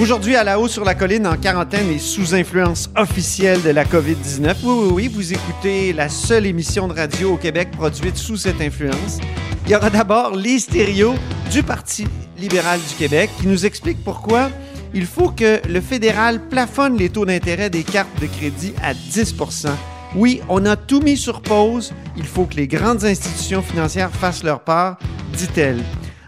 Aujourd'hui, 0.00 0.34
à 0.34 0.42
la 0.42 0.58
haut 0.58 0.66
sur 0.66 0.84
la 0.84 0.96
colline, 0.96 1.26
en 1.26 1.36
quarantaine 1.36 1.88
et 1.88 2.00
sous 2.00 2.34
influence 2.34 2.90
officielle 2.96 3.62
de 3.62 3.70
la 3.70 3.84
COVID-19. 3.84 4.56
Oui, 4.64 4.74
oui, 4.74 4.90
oui, 4.92 5.08
vous 5.08 5.32
écoutez 5.32 5.92
la 5.92 6.08
seule 6.08 6.46
émission 6.46 6.88
de 6.88 6.94
radio 6.94 7.34
au 7.34 7.36
Québec 7.36 7.70
produite 7.70 8.16
sous 8.16 8.36
cette 8.36 8.60
influence. 8.60 9.18
Il 9.66 9.72
y 9.72 9.76
aura 9.76 9.90
d'abord 9.90 10.34
les 10.34 10.58
stéréos 10.58 11.14
du 11.52 11.62
Parti 11.62 12.06
libéral 12.38 12.80
du 12.80 12.94
Québec 12.96 13.30
qui 13.40 13.46
nous 13.46 13.64
explique 13.64 14.02
pourquoi 14.02 14.50
il 14.94 15.06
faut 15.06 15.28
que 15.28 15.60
le 15.68 15.80
fédéral 15.80 16.48
plafonne 16.48 16.96
les 16.96 17.08
taux 17.08 17.24
d'intérêt 17.24 17.70
des 17.70 17.84
cartes 17.84 18.20
de 18.20 18.26
crédit 18.26 18.74
à 18.82 18.94
10% 18.94 19.68
Oui, 20.16 20.40
on 20.48 20.66
a 20.66 20.74
tout 20.74 21.00
mis 21.00 21.16
sur 21.16 21.40
pause. 21.40 21.92
Il 22.16 22.26
faut 22.26 22.46
que 22.46 22.56
les 22.56 22.66
grandes 22.66 23.04
institutions 23.04 23.62
financières 23.62 24.10
fassent 24.10 24.42
leur 24.42 24.60
part, 24.60 24.98
dit-elle. 25.36 25.82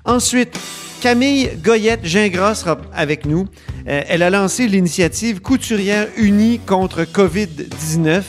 Ensuite, 0.04 0.56
Camille 1.00 1.50
Goyette-Gingras 1.62 2.56
sera 2.56 2.78
avec 2.92 3.26
nous. 3.26 3.46
Euh, 3.86 4.02
elle 4.08 4.22
a 4.22 4.30
lancé 4.30 4.66
l'initiative 4.66 5.40
Couturière 5.40 6.08
unie 6.16 6.58
contre 6.58 7.04
COVID-19. 7.04 8.22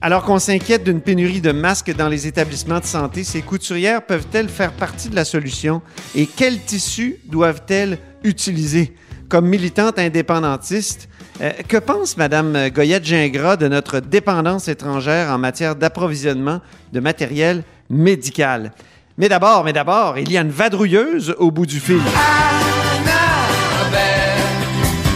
Alors 0.00 0.22
qu'on 0.24 0.38
s'inquiète 0.38 0.84
d'une 0.84 1.00
pénurie 1.00 1.40
de 1.40 1.52
masques 1.52 1.94
dans 1.94 2.08
les 2.08 2.26
établissements 2.26 2.78
de 2.78 2.84
santé, 2.84 3.24
ces 3.24 3.42
couturières 3.42 4.04
peuvent-elles 4.04 4.48
faire 4.48 4.72
partie 4.72 5.08
de 5.08 5.16
la 5.16 5.24
solution? 5.24 5.82
Et 6.14 6.26
quels 6.26 6.60
tissus 6.60 7.16
doivent-elles 7.26 7.98
utiliser? 8.22 8.94
Comme 9.28 9.48
militante 9.48 9.98
indépendantiste, 9.98 11.08
euh, 11.40 11.50
que 11.66 11.76
pense 11.76 12.16
Mme 12.16 12.68
Goyette-Gingras 12.68 13.56
de 13.56 13.68
notre 13.68 14.00
dépendance 14.00 14.68
étrangère 14.68 15.30
en 15.30 15.38
matière 15.38 15.74
d'approvisionnement 15.74 16.60
de 16.92 17.00
matériel 17.00 17.64
médical? 17.90 18.72
Mais 19.18 19.30
d'abord, 19.30 19.64
mais 19.64 19.72
d'abord, 19.72 20.18
il 20.18 20.30
y 20.30 20.36
a 20.36 20.42
une 20.42 20.50
vadrouilleuse 20.50 21.34
au 21.38 21.50
bout 21.50 21.64
du 21.64 21.80
fil. 21.80 22.00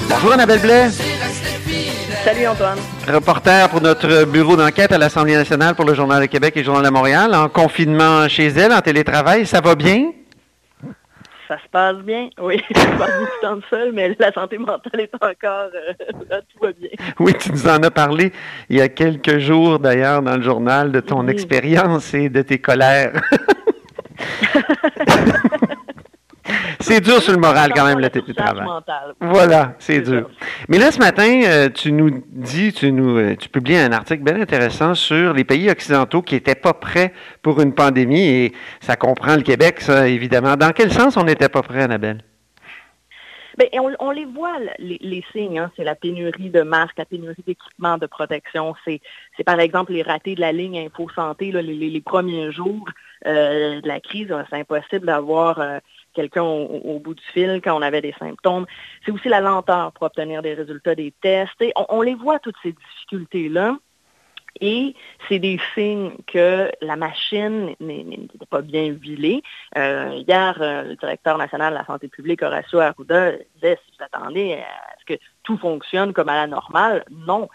Bonjour 0.09 0.33
Annabelle 0.33 0.61
Blais. 0.61 0.89
Salut 2.25 2.47
Antoine. 2.47 2.79
Reporter 3.07 3.69
pour 3.69 3.83
notre 3.83 4.25
bureau 4.25 4.57
d'enquête 4.57 4.93
à 4.93 4.97
l'Assemblée 4.99 5.35
nationale 5.35 5.75
pour 5.75 5.85
le 5.85 5.93
Journal 5.93 6.23
de 6.23 6.27
Québec 6.27 6.55
et 6.57 6.61
le 6.61 6.65
Journal 6.65 6.85
de 6.85 6.91
Montréal, 6.91 7.35
en 7.35 7.51
confinement 7.51 8.27
chez 8.27 8.47
elle, 8.47 8.73
en 8.73 8.81
télétravail. 8.81 9.45
Ça 9.45 9.61
va 9.61 9.75
bien? 9.75 10.13
Ça 11.47 11.59
se 11.59 11.69
passe 11.71 11.97
bien, 11.97 12.31
oui. 12.41 12.63
Je 12.71 12.75
passe 12.75 12.97
beaucoup 12.97 13.33
de 13.37 13.41
temps 13.43 13.61
seul, 13.69 13.93
mais 13.93 14.17
la 14.19 14.33
santé 14.33 14.57
mentale 14.57 15.01
est 15.01 15.15
encore... 15.15 15.69
Euh, 15.75 15.93
là, 16.31 16.41
tout 16.41 16.65
va 16.65 16.73
bien. 16.73 16.91
Oui, 17.19 17.35
tu 17.39 17.53
nous 17.53 17.67
en 17.67 17.83
as 17.83 17.91
parlé 17.91 18.33
il 18.71 18.79
y 18.79 18.81
a 18.81 18.89
quelques 18.89 19.39
jours, 19.39 19.79
d'ailleurs, 19.79 20.23
dans 20.23 20.37
le 20.37 20.43
journal, 20.43 20.91
de 20.91 21.01
ton 21.01 21.29
expérience 21.29 22.15
et 22.15 22.31
de 22.31 22.41
tes 22.41 22.59
colères. 22.59 23.21
c'est 26.81 27.01
dur 27.01 27.23
sur 27.23 27.33
le 27.33 27.39
moral 27.39 27.73
quand 27.75 27.85
même, 27.85 27.99
le 27.99 28.11
télétravail. 28.11 28.67
Voilà, 29.21 29.75
c'est 29.79 30.01
dur. 30.01 30.31
Mais 30.69 30.79
là, 30.79 30.91
ce 30.91 30.99
matin, 30.99 31.43
euh, 31.45 31.69
tu 31.69 31.93
nous 31.93 32.23
dis, 32.29 32.73
tu 32.73 32.93
nous 32.93 33.19
euh, 33.19 33.37
tu 33.37 33.49
publies 33.49 33.77
un 33.77 33.93
article 33.93 34.23
bien 34.23 34.41
intéressant 34.41 34.95
sur 34.95 35.33
les 35.33 35.45
pays 35.45 35.71
occidentaux 35.71 36.23
qui 36.23 36.35
n'étaient 36.35 36.55
pas 36.55 36.75
prêts 36.75 37.13
pour 37.43 37.61
une 37.61 37.75
pandémie 37.75 38.27
et 38.27 38.53
ça 38.81 38.97
comprend 38.97 39.37
le 39.37 39.43
Québec, 39.43 39.81
ça, 39.81 40.09
évidemment. 40.09 40.57
Dans 40.57 40.73
quel 40.73 40.93
sens 40.93 41.17
on 41.17 41.25
n'était 41.25 41.49
pas 41.49 41.63
prêt, 41.63 41.83
Annabelle? 41.83 42.23
Bien, 43.59 43.69
on, 43.99 44.11
les 44.11 44.25
voit, 44.25 44.57
les, 44.79 45.25
signes. 45.33 45.59
Hein. 45.59 45.71
C'est 45.77 45.85
la 45.85 45.95
pénurie 45.95 46.51
de 46.51 46.63
masques, 46.63 46.97
la 46.97 47.05
pénurie 47.05 47.43
d'équipements 47.47 47.99
de 47.99 48.07
protection. 48.07 48.75
C'est, 48.85 49.01
par 49.45 49.61
exemple 49.61 49.93
les 49.93 50.03
ratés 50.03 50.35
de 50.35 50.41
la 50.41 50.53
ligne 50.53 50.79
Info 50.79 51.09
Santé 51.15 51.53
les, 51.53 52.01
premiers 52.01 52.53
jours 52.53 52.89
euh, 53.27 53.81
de 53.81 53.89
la 53.89 54.01
crise. 54.01 54.35
C'est 54.51 54.57
impossible 54.57 55.07
d'avoir 55.07 55.81
quelqu'un 56.15 56.43
au, 56.43 56.99
bout 56.99 57.15
du 57.15 57.23
fil 57.33 57.61
quand 57.63 57.77
on 57.77 57.83
avait 57.83 58.01
des 58.01 58.15
symptômes. 58.19 58.67
C'est 59.05 59.13
aussi 59.13 59.29
la 59.29 59.41
lenteur 59.41 59.93
pour 59.93 60.07
obtenir 60.07 60.43
des 60.43 60.55
résultats 60.55 60.95
des 60.95 61.13
tests. 61.21 61.63
on, 61.89 62.03
les 62.03 62.15
voit, 62.15 62.39
toutes 62.39 62.57
ces 62.63 62.73
difficultés-là. 62.73 63.77
Et 64.61 64.95
c'est 65.29 65.39
des 65.39 65.61
signes 65.75 66.13
que 66.27 66.71
la 66.81 66.97
machine 66.97 67.75
n'était 67.79 68.47
pas 68.49 68.63
bien 68.63 68.87
huilée. 68.87 69.43
Euh, 69.79 70.23
hier, 70.27 70.59
euh, 70.61 70.83
le 70.83 70.97
directeur 70.97 71.39
national 71.39 71.73
de 71.73 71.79
la 71.79 71.85
santé 71.87 72.09
publique, 72.09 72.43
Horacio 72.43 72.81
Arruda, 72.81 73.33
disait, 73.55 73.79
si 73.87 73.93
vous 73.97 74.05
attendez 74.05 74.55
à 74.55 74.99
ce 75.01 75.15
que 75.15 75.21
tout 75.45 75.57
fonctionne 75.57 76.13
comme 76.13 76.29
à 76.29 76.35
la 76.35 76.47
normale, 76.49 77.05
non, 77.11 77.49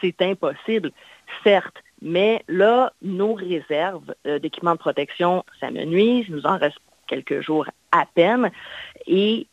c'est 0.00 0.22
impossible, 0.22 0.92
certes. 1.42 1.82
Mais 2.02 2.44
là, 2.48 2.92
nos 3.02 3.34
réserves 3.34 4.14
euh, 4.26 4.38
d'équipements 4.38 4.74
de 4.74 4.78
protection 4.78 5.44
s'amenuisent. 5.60 6.26
Il 6.28 6.36
nous 6.36 6.46
en 6.46 6.58
reste 6.58 6.78
quelques 7.06 7.40
jours 7.40 7.66
à 7.92 8.04
peine. 8.14 8.50
Et 9.06 9.46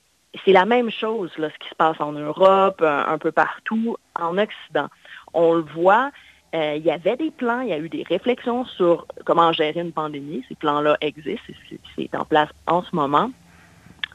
c'est 0.43 0.51
la 0.51 0.65
même 0.65 0.89
chose, 0.89 1.31
là, 1.37 1.49
ce 1.49 1.57
qui 1.59 1.69
se 1.69 1.75
passe 1.75 1.99
en 1.99 2.11
Europe, 2.11 2.81
un, 2.81 3.17
peu 3.17 3.31
partout, 3.31 3.97
en 4.19 4.37
Occident. 4.37 4.87
On 5.33 5.53
le 5.53 5.61
voit, 5.61 6.11
euh, 6.55 6.75
il 6.75 6.83
y 6.83 6.91
avait 6.91 7.15
des 7.15 7.31
plans, 7.31 7.61
il 7.61 7.69
y 7.69 7.73
a 7.73 7.77
eu 7.77 7.89
des 7.89 8.03
réflexions 8.03 8.65
sur 8.65 9.07
comment 9.25 9.53
gérer 9.53 9.79
une 9.79 9.91
pandémie. 9.91 10.43
Ces 10.49 10.55
plans-là 10.55 10.97
existent, 11.01 11.53
c'est 11.95 12.15
en 12.15 12.25
place 12.25 12.49
en 12.67 12.83
ce 12.83 12.95
moment. 12.95 13.31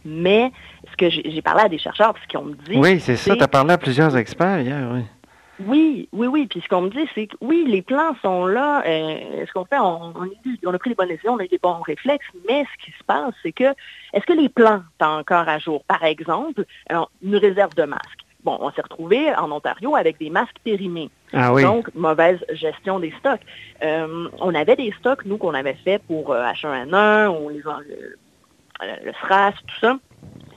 Mais 0.04 0.52
ce 0.90 0.96
que 0.96 1.10
j'ai 1.10 1.42
parlé 1.42 1.62
à 1.62 1.68
des 1.68 1.78
chercheurs, 1.78 2.14
ce 2.22 2.28
qu'ils 2.28 2.38
ont 2.38 2.46
dit... 2.46 2.76
Oui, 2.76 3.00
c'est 3.00 3.16
ça, 3.16 3.36
tu 3.36 3.42
as 3.42 3.48
parlé 3.48 3.72
à 3.72 3.78
plusieurs 3.78 4.16
experts 4.16 4.60
hier, 4.60 4.88
oui. 4.92 5.02
Oui, 5.66 6.08
oui, 6.12 6.26
oui. 6.26 6.46
Puis 6.46 6.60
ce 6.60 6.68
qu'on 6.68 6.82
me 6.82 6.90
dit, 6.90 7.08
c'est 7.14 7.26
que 7.26 7.36
oui, 7.40 7.64
les 7.66 7.82
plans 7.82 8.14
sont 8.22 8.46
là. 8.46 8.82
Euh, 8.86 9.44
ce 9.46 9.52
qu'on 9.52 9.64
fait, 9.64 9.78
on, 9.78 10.12
a 10.12 10.78
pris 10.78 10.90
les 10.90 10.94
bonnes 10.94 11.08
décisions, 11.08 11.34
on 11.34 11.38
a 11.38 11.44
eu 11.44 11.48
des 11.48 11.58
bons 11.58 11.80
réflexes, 11.80 12.26
mais 12.48 12.64
ce 12.64 12.84
qui 12.84 12.92
se 12.92 13.04
passe, 13.04 13.34
c'est 13.42 13.52
que 13.52 13.74
est-ce 14.12 14.24
que 14.24 14.32
les 14.32 14.48
plans 14.48 14.82
sont 15.00 15.08
encore 15.08 15.48
à 15.48 15.58
jour? 15.58 15.82
Par 15.84 16.04
exemple, 16.04 16.64
une 17.22 17.36
réserve 17.36 17.74
de 17.74 17.84
masques. 17.84 18.24
Bon, 18.44 18.56
on 18.60 18.70
s'est 18.70 18.82
retrouvé 18.82 19.34
en 19.34 19.50
Ontario 19.50 19.96
avec 19.96 20.18
des 20.18 20.30
masques 20.30 20.58
périmés. 20.62 21.10
Ah 21.32 21.52
oui. 21.52 21.62
Donc, 21.62 21.92
mauvaise 21.94 22.38
gestion 22.52 23.00
des 23.00 23.12
stocks. 23.18 23.40
Euh, 23.82 24.28
on 24.40 24.54
avait 24.54 24.76
des 24.76 24.94
stocks, 25.00 25.24
nous, 25.24 25.38
qu'on 25.38 25.54
avait 25.54 25.74
fait 25.74 26.00
pour 26.06 26.32
H1N1 26.32 26.94
euh, 26.94 27.28
ou 27.28 27.48
les, 27.48 27.58
le, 27.58 28.16
le 29.04 29.12
SRAS, 29.12 29.52
tout 29.66 29.78
ça 29.80 29.98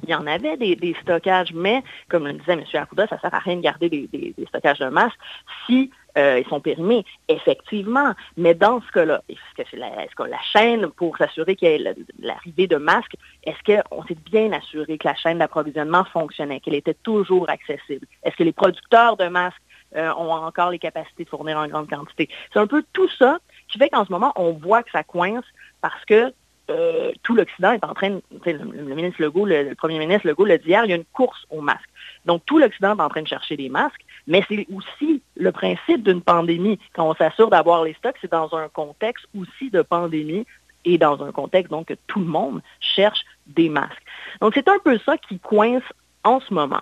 il 0.03 0.09
y 0.09 0.15
en 0.15 0.27
avait 0.27 0.57
des, 0.57 0.95
stockages, 1.01 1.53
mais 1.53 1.83
comme 2.09 2.27
le 2.27 2.33
disait 2.33 2.53
M. 2.53 2.63
Arruda, 2.73 3.07
ça 3.07 3.15
ne 3.15 3.21
sert 3.21 3.33
à 3.33 3.39
rien 3.39 3.55
de 3.55 3.61
garder 3.61 3.89
des, 3.89 4.35
stockages 4.47 4.79
de 4.79 4.89
masques 4.89 5.19
si 5.65 5.91
euh, 6.17 6.41
ils 6.43 6.49
sont 6.49 6.59
périmés, 6.59 7.05
effectivement. 7.27 8.13
Mais 8.37 8.53
dans 8.53 8.81
ce 8.81 8.91
cas-là, 8.91 9.21
est-ce 9.29 10.15
que, 10.15 10.23
la, 10.23 10.41
chaîne, 10.41 10.87
pour 10.87 11.17
s'assurer 11.17 11.55
qu'il 11.55 11.69
y 11.69 11.71
ait 11.71 11.95
l'arrivée 12.19 12.67
de 12.67 12.77
masques, 12.77 13.15
est-ce 13.43 13.81
qu'on 13.81 14.03
s'est 14.05 14.17
bien 14.31 14.51
assuré 14.51 14.97
que 14.97 15.07
la 15.07 15.15
chaîne 15.15 15.39
d'approvisionnement 15.39 16.03
fonctionnait, 16.05 16.59
qu'elle 16.59 16.75
était 16.75 16.97
toujours 17.03 17.49
accessible? 17.49 18.07
Est-ce 18.23 18.35
que 18.35 18.43
les 18.43 18.53
producteurs 18.53 19.17
de 19.17 19.27
masques 19.27 19.61
euh, 19.95 20.11
ont 20.15 20.31
encore 20.31 20.71
les 20.71 20.79
capacités 20.79 21.23
de 21.23 21.29
fournir 21.29 21.57
en 21.57 21.67
grande 21.67 21.89
quantité? 21.89 22.29
C'est 22.51 22.59
un 22.59 22.67
peu 22.67 22.83
tout 22.93 23.09
ça 23.17 23.37
qui 23.69 23.77
fait 23.77 23.89
qu'en 23.89 24.05
ce 24.05 24.11
moment, 24.11 24.33
on 24.35 24.51
voit 24.51 24.83
que 24.83 24.91
ça 24.91 25.03
coince 25.03 25.45
parce 25.81 26.03
que 26.05 26.33
euh, 26.71 27.11
tout 27.23 27.35
l'Occident 27.35 27.71
est 27.71 27.83
en 27.83 27.93
train, 27.93 28.09
de, 28.09 28.21
le, 28.45 28.95
ministre 28.95 29.21
Legault, 29.21 29.45
le, 29.45 29.75
premier 29.75 29.99
ministre 29.99 30.27
Legault 30.27 30.45
l'a 30.45 30.57
dit 30.57 30.69
hier, 30.69 30.85
il 30.85 30.89
y 30.89 30.93
a 30.93 30.95
une 30.95 31.05
course 31.05 31.45
aux 31.49 31.61
masques. 31.61 31.89
Donc 32.25 32.43
tout 32.45 32.57
l'Occident 32.57 32.97
est 32.97 33.01
en 33.01 33.09
train 33.09 33.21
de 33.21 33.27
chercher 33.27 33.57
des 33.57 33.69
masques, 33.69 34.01
mais 34.27 34.43
c'est 34.47 34.65
aussi 34.73 35.21
le 35.35 35.51
principe 35.51 36.03
d'une 36.03 36.21
pandémie. 36.21 36.79
Quand 36.93 37.09
on 37.09 37.15
s'assure 37.15 37.49
d'avoir 37.49 37.83
les 37.83 37.93
stocks, 37.93 38.17
c'est 38.21 38.31
dans 38.31 38.53
un 38.55 38.69
contexte 38.69 39.25
aussi 39.37 39.69
de 39.69 39.81
pandémie 39.81 40.45
et 40.85 40.97
dans 40.97 41.23
un 41.23 41.31
contexte 41.31 41.71
donc 41.71 41.87
que 41.87 41.95
tout 42.07 42.19
le 42.19 42.25
monde 42.25 42.61
cherche 42.79 43.21
des 43.47 43.69
masques. 43.69 44.03
Donc 44.39 44.53
c'est 44.55 44.67
un 44.67 44.79
peu 44.83 44.97
ça 44.99 45.17
qui 45.17 45.39
coince 45.39 45.83
en 46.23 46.39
ce 46.39 46.53
moment. 46.53 46.81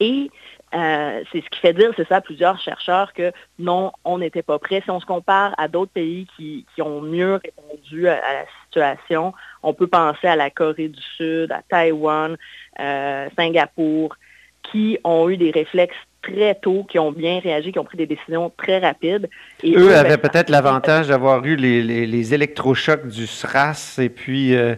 Et 0.00 0.30
euh, 0.74 1.22
c'est 1.30 1.40
ce 1.42 1.50
qui 1.50 1.60
fait 1.60 1.72
dire, 1.72 1.92
c'est 1.96 2.08
ça, 2.08 2.16
à 2.16 2.20
plusieurs 2.20 2.58
chercheurs 2.58 3.12
que 3.12 3.32
non, 3.58 3.92
on 4.04 4.18
n'était 4.18 4.42
pas 4.42 4.58
prêt. 4.58 4.80
Si 4.82 4.90
on 4.90 4.98
se 4.98 5.06
compare 5.06 5.54
à 5.56 5.68
d'autres 5.68 5.92
pays 5.92 6.26
qui, 6.36 6.66
ont 6.80 7.00
mieux 7.00 7.34
répondu 7.36 8.08
à, 8.08 8.16
la 8.16 8.44
situation, 8.74 9.32
on 9.62 9.72
peut 9.72 9.86
penser 9.86 10.26
à 10.26 10.36
la 10.36 10.50
Corée 10.50 10.88
du 10.88 11.02
Sud, 11.16 11.52
à 11.52 11.62
Taïwan, 11.68 12.36
euh, 12.80 13.28
Singapour, 13.36 14.16
qui 14.62 14.98
ont 15.04 15.28
eu 15.28 15.36
des 15.36 15.50
réflexes 15.50 15.96
très 16.22 16.54
tôt, 16.54 16.86
qui 16.88 16.98
ont 16.98 17.12
bien 17.12 17.38
réagi, 17.38 17.70
qui 17.70 17.78
ont 17.78 17.84
pris 17.84 17.98
des 17.98 18.06
décisions 18.06 18.50
très 18.56 18.78
rapides. 18.78 19.28
Et 19.62 19.76
eux, 19.76 19.94
avaient 19.94 20.18
peut-être 20.18 20.48
l'avantage 20.48 21.08
d'avoir 21.08 21.44
eu 21.44 21.54
les, 21.54 22.34
électrochocs 22.34 23.06
du 23.06 23.26
SRAS 23.26 23.98
et 23.98 24.08
puis 24.08 24.54
euh, 24.54 24.74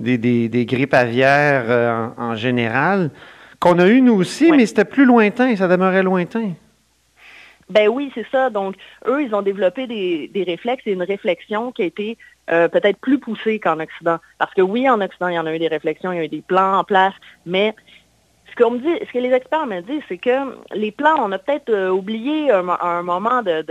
des, 0.00 0.66
grippes 0.66 0.94
aviaires 0.94 2.12
en 2.16 2.34
général. 2.34 3.10
Qu'on 3.60 3.78
a 3.78 3.86
eu 3.86 4.00
nous 4.00 4.14
aussi, 4.14 4.50
mais 4.52 4.66
c'était 4.66 4.84
plus 4.84 5.04
lointain, 5.04 5.54
ça 5.54 5.68
demeurait 5.68 6.02
lointain. 6.02 6.52
Ben 7.68 7.88
oui, 7.88 8.12
c'est 8.14 8.26
ça. 8.30 8.50
Donc, 8.50 8.76
eux, 9.06 9.22
ils 9.22 9.34
ont 9.34 9.42
développé 9.42 9.86
des, 9.86 10.44
réflexes 10.44 10.86
et 10.86 10.92
une 10.92 11.02
réflexion 11.02 11.72
qui 11.72 11.82
a 11.82 11.86
été 11.86 12.16
euh, 12.50 12.68
peut-être 12.68 12.98
plus 12.98 13.18
poussée 13.18 13.58
qu'en 13.58 13.80
Occident. 13.80 14.18
Parce 14.38 14.54
que 14.54 14.62
oui, 14.62 14.88
en 14.88 15.00
Occident, 15.00 15.28
il 15.28 15.34
y 15.34 15.38
en 15.38 15.46
a 15.46 15.54
eu 15.54 15.58
des 15.58 15.68
réflexions, 15.68 16.12
il 16.12 16.16
y 16.16 16.20
a 16.20 16.24
eu 16.24 16.28
des 16.28 16.42
plans 16.42 16.78
en 16.78 16.84
place, 16.84 17.14
mais 17.44 17.74
ce, 18.50 18.62
qu'on 18.62 18.72
me 18.72 18.78
dit, 18.78 19.04
ce 19.06 19.12
que 19.12 19.18
les 19.18 19.32
experts 19.32 19.66
me 19.66 19.80
disent, 19.80 20.02
c'est 20.08 20.18
que 20.18 20.56
les 20.74 20.90
plans, 20.90 21.16
on 21.18 21.32
a 21.32 21.38
peut-être 21.38 21.70
euh, 21.70 21.90
oublié 21.90 22.50
un, 22.50 22.68
un, 22.68 23.02
moment 23.02 23.42
de, 23.42 23.64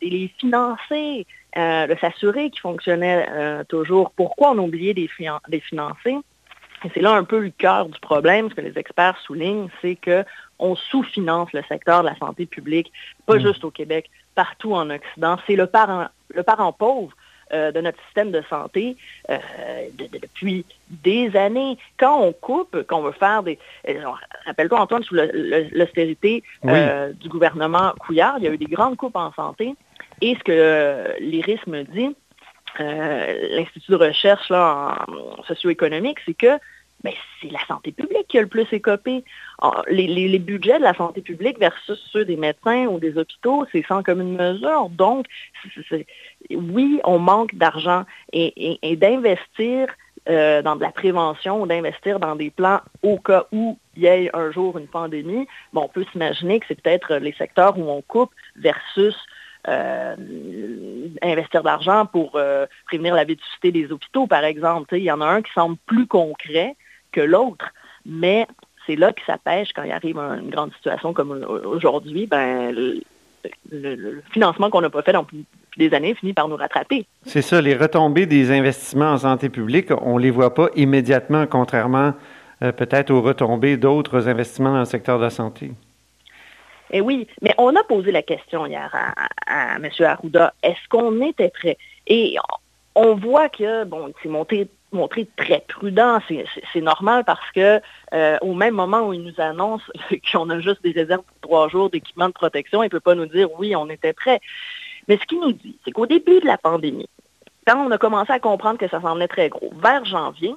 les 0.00 0.32
financer, 0.38 1.26
euh, 1.56 1.86
de 1.86 1.96
s'assurer 2.00 2.50
qu'ils 2.50 2.60
fonctionnaient 2.60 3.26
toujours. 3.68 4.10
Pourquoi 4.12 4.50
on 4.50 4.58
a 4.58 4.62
oublié 4.62 4.94
de 4.94 5.08
les 5.48 5.60
financer? 5.60 6.16
Et 6.84 6.90
c'est 6.94 7.00
là 7.00 7.12
un 7.12 7.24
peu 7.24 7.40
le 7.40 7.50
cœur 7.50 7.86
du 7.86 7.98
problème, 7.98 8.50
ce 8.50 8.54
que 8.54 8.60
les 8.60 8.78
experts 8.78 9.18
soulignent, 9.24 9.68
c'est 9.82 9.96
qu'on 9.96 10.76
sous-finance 10.76 11.52
le 11.52 11.62
secteur 11.68 12.02
de 12.02 12.08
la 12.08 12.16
santé 12.16 12.46
publique, 12.46 12.92
pas 13.26 13.36
mm. 13.36 13.40
juste 13.40 13.64
au 13.64 13.70
Québec, 13.70 14.10
partout 14.34 14.74
en 14.74 14.88
Occident. 14.90 15.38
C'est 15.46 15.56
le 15.56 15.66
parent, 15.66 16.08
le 16.28 16.42
parent 16.42 16.72
pauvre 16.72 17.12
euh, 17.52 17.72
de 17.72 17.80
notre 17.80 17.98
système 18.04 18.30
de 18.30 18.42
santé 18.50 18.96
euh, 19.30 19.38
depuis 19.98 20.64
des 20.90 21.34
années. 21.36 21.78
Quand 21.98 22.20
on 22.20 22.32
coupe, 22.32 22.82
quand 22.86 22.98
on 22.98 23.02
veut 23.02 23.12
faire 23.12 23.42
des... 23.42 23.58
Euh, 23.88 24.02
rappelle-toi, 24.46 24.80
Antoine, 24.80 25.02
sous 25.02 25.14
l'austérité 25.14 26.42
du 26.62 27.28
gouvernement 27.28 27.92
Couillard, 27.98 28.36
il 28.38 28.44
y 28.44 28.48
a 28.48 28.50
eu 28.50 28.58
des 28.58 28.66
grandes 28.66 28.96
coupes 28.96 29.16
en 29.16 29.32
santé. 29.32 29.74
Et 30.20 30.34
ce 30.34 30.44
que 30.44 31.14
l'IRIS 31.20 31.66
me 31.66 31.84
dit, 31.84 32.14
l'Institut 32.78 33.92
de 33.92 33.96
recherche 33.96 34.48
là, 34.50 35.06
en 35.08 35.42
socio-économique, 35.44 36.18
c'est 36.26 36.34
que 36.34 36.58
ben, 37.04 37.12
c'est 37.40 37.50
la 37.50 37.64
santé 37.68 37.92
publique 37.92 38.26
qui 38.28 38.38
a 38.38 38.42
le 38.42 38.48
plus 38.48 38.66
écopé. 38.72 39.24
Ah, 39.60 39.82
les, 39.88 40.38
budgets 40.38 40.78
de 40.78 40.82
la 40.82 40.94
santé 40.94 41.20
publique 41.20 41.58
versus 41.58 41.98
ceux 42.12 42.24
des 42.24 42.36
médecins 42.36 42.86
ou 42.86 42.98
des 42.98 43.16
hôpitaux, 43.16 43.66
c'est 43.70 43.84
sans 43.86 44.02
commune 44.02 44.36
mesure. 44.36 44.88
Donc, 44.90 45.26
oui, 46.50 47.00
on 47.04 47.18
manque 47.18 47.54
d'argent 47.54 48.04
et, 48.32 48.96
d'investir 48.96 49.88
euh, 50.28 50.60
dans 50.62 50.76
de 50.76 50.82
la 50.82 50.90
prévention 50.90 51.62
ou 51.62 51.66
d'investir 51.66 52.18
dans 52.18 52.34
des 52.34 52.50
plans 52.50 52.80
au 53.02 53.18
cas 53.18 53.46
où 53.52 53.78
il 53.96 54.02
y 54.02 54.06
ait 54.06 54.30
un 54.34 54.50
jour 54.50 54.76
une 54.76 54.88
pandémie, 54.88 55.46
on 55.74 55.88
peut 55.88 56.04
s'imaginer 56.12 56.60
que 56.60 56.66
c'est 56.68 56.80
peut-être 56.80 57.14
les 57.16 57.32
secteurs 57.32 57.78
où 57.78 57.88
on 57.88 58.02
coupe 58.02 58.32
versus 58.56 59.16
euh, 59.68 60.16
investir 61.22 61.62
d'argent 61.62 62.06
pour 62.06 62.32
euh, 62.34 62.66
prévenir 62.86 63.14
la 63.14 63.24
vétusté 63.24 63.72
des 63.72 63.90
hôpitaux, 63.90 64.26
par 64.26 64.44
exemple. 64.44 64.96
il 64.96 65.02
y 65.02 65.10
en 65.10 65.20
a 65.20 65.26
un 65.26 65.42
qui 65.42 65.52
semble 65.52 65.76
plus 65.86 66.06
concret 66.06 66.76
que 67.12 67.20
l'autre, 67.20 67.66
mais 68.06 68.46
c'est 68.86 68.96
là 68.96 69.12
que 69.12 69.20
ça 69.26 69.38
pêche 69.38 69.70
quand 69.74 69.82
il 69.82 69.92
arrive 69.92 70.18
une 70.18 70.50
grande 70.50 70.72
situation 70.74 71.12
comme 71.12 71.44
aujourd'hui. 71.64 72.26
Ben, 72.26 72.74
le, 73.70 74.22
financement 74.32 74.68
qu'on 74.70 74.80
n'a 74.80 74.90
pas 74.90 75.02
fait 75.02 75.12
depuis 75.12 75.46
des 75.76 75.94
années 75.94 76.14
finit 76.14 76.32
par 76.32 76.48
nous 76.48 76.56
rattraper. 76.56 77.06
C'est 77.22 77.42
ça, 77.42 77.60
les 77.60 77.76
retombées 77.76 78.26
des 78.26 78.50
investissements 78.50 79.12
en 79.12 79.18
santé 79.18 79.48
publique, 79.48 79.90
on 80.02 80.16
ne 80.16 80.22
les 80.22 80.30
voit 80.30 80.54
pas 80.54 80.68
immédiatement, 80.74 81.46
contrairement 81.46 82.14
euh, 82.62 82.72
peut-être 82.72 83.10
aux 83.10 83.22
retombées 83.22 83.76
d'autres 83.76 84.28
investissements 84.28 84.72
dans 84.72 84.80
le 84.80 84.84
secteur 84.84 85.18
de 85.18 85.24
la 85.24 85.30
santé. 85.30 85.70
Eh 86.90 87.00
oui, 87.00 87.28
mais 87.42 87.54
on 87.58 87.76
a 87.76 87.84
posé 87.84 88.10
la 88.10 88.22
question 88.22 88.66
hier 88.66 88.90
à, 89.46 89.76
M. 89.76 89.88
Arruda, 90.00 90.54
est-ce 90.62 90.88
qu'on 90.88 91.20
était 91.22 91.50
prêt? 91.50 91.76
Et 92.06 92.36
on 92.94 93.14
voit 93.14 93.48
que, 93.48 93.84
bon, 93.84 94.12
c'est 94.22 94.28
monté 94.28 94.68
montré 94.92 95.28
très 95.36 95.64
prudent. 95.68 96.18
C'est 96.72 96.80
normal 96.80 97.24
parce 97.24 97.50
que 97.52 97.80
euh, 98.14 98.38
au 98.40 98.54
même 98.54 98.74
moment 98.74 99.08
où 99.08 99.12
il 99.12 99.22
nous 99.22 99.40
annonce 99.40 99.82
qu'on 100.32 100.50
a 100.50 100.60
juste 100.60 100.82
des 100.82 100.92
réserves 100.92 101.22
pour 101.22 101.40
trois 101.40 101.68
jours 101.68 101.90
d'équipement 101.90 102.28
de 102.28 102.32
protection, 102.32 102.82
il 102.82 102.86
ne 102.86 102.90
peut 102.90 103.00
pas 103.00 103.14
nous 103.14 103.26
dire 103.26 103.48
oui, 103.58 103.74
on 103.76 103.88
était 103.88 104.12
prêt. 104.12 104.40
Mais 105.08 105.16
ce 105.16 105.24
qu'il 105.26 105.40
nous 105.40 105.52
dit, 105.52 105.76
c'est 105.84 105.90
qu'au 105.90 106.06
début 106.06 106.40
de 106.40 106.46
la 106.46 106.58
pandémie, 106.58 107.08
quand 107.66 107.76
on 107.86 107.90
a 107.90 107.98
commencé 107.98 108.32
à 108.32 108.38
comprendre 108.38 108.78
que 108.78 108.88
ça 108.88 109.00
s'en 109.00 109.20
est 109.20 109.28
très 109.28 109.48
gros, 109.48 109.72
vers 109.82 110.04
janvier, 110.04 110.54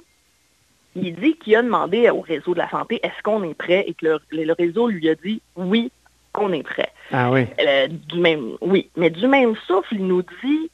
il 0.94 1.14
dit 1.16 1.36
qu'il 1.36 1.56
a 1.56 1.62
demandé 1.62 2.10
au 2.10 2.20
réseau 2.20 2.52
de 2.52 2.58
la 2.58 2.68
santé 2.68 3.00
est-ce 3.02 3.22
qu'on 3.22 3.42
est 3.44 3.54
prêt? 3.54 3.84
Et 3.86 3.94
que 3.94 4.18
le 4.30 4.52
réseau 4.52 4.88
lui 4.88 5.08
a 5.08 5.14
dit 5.14 5.40
oui, 5.56 5.90
qu'on 6.32 6.52
est 6.52 6.62
prêt. 6.62 6.90
Ah 7.12 7.30
oui. 7.30 7.46
Euh, 7.60 7.88
du 7.88 8.18
même, 8.18 8.56
oui, 8.60 8.88
mais 8.96 9.10
du 9.10 9.26
même 9.26 9.54
souffle, 9.66 9.94
il 9.94 10.06
nous 10.06 10.22
dit, 10.42 10.70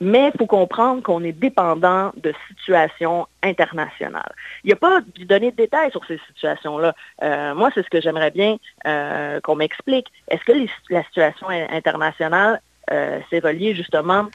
mais 0.00 0.30
il 0.32 0.38
faut 0.38 0.46
comprendre 0.46 1.02
qu'on 1.02 1.24
est 1.24 1.32
dépendant 1.32 2.12
de 2.16 2.32
situations 2.48 3.26
internationales. 3.42 4.32
Il 4.64 4.68
n'y 4.68 4.72
a 4.72 4.76
pas 4.76 5.00
de 5.00 5.24
donner 5.24 5.50
de 5.50 5.56
détails 5.56 5.90
sur 5.90 6.04
ces 6.06 6.20
situations-là. 6.28 6.94
Euh, 7.22 7.54
moi, 7.54 7.70
c'est 7.74 7.82
ce 7.82 7.90
que 7.90 8.00
j'aimerais 8.00 8.30
bien 8.30 8.56
euh, 8.86 9.40
qu'on 9.40 9.56
m'explique. 9.56 10.06
Est-ce 10.28 10.44
que 10.44 10.52
la 10.90 11.02
situation 11.04 11.48
internationale 11.48 12.60
s'est 13.28 13.40
reliée 13.40 13.74
justement 13.74 14.28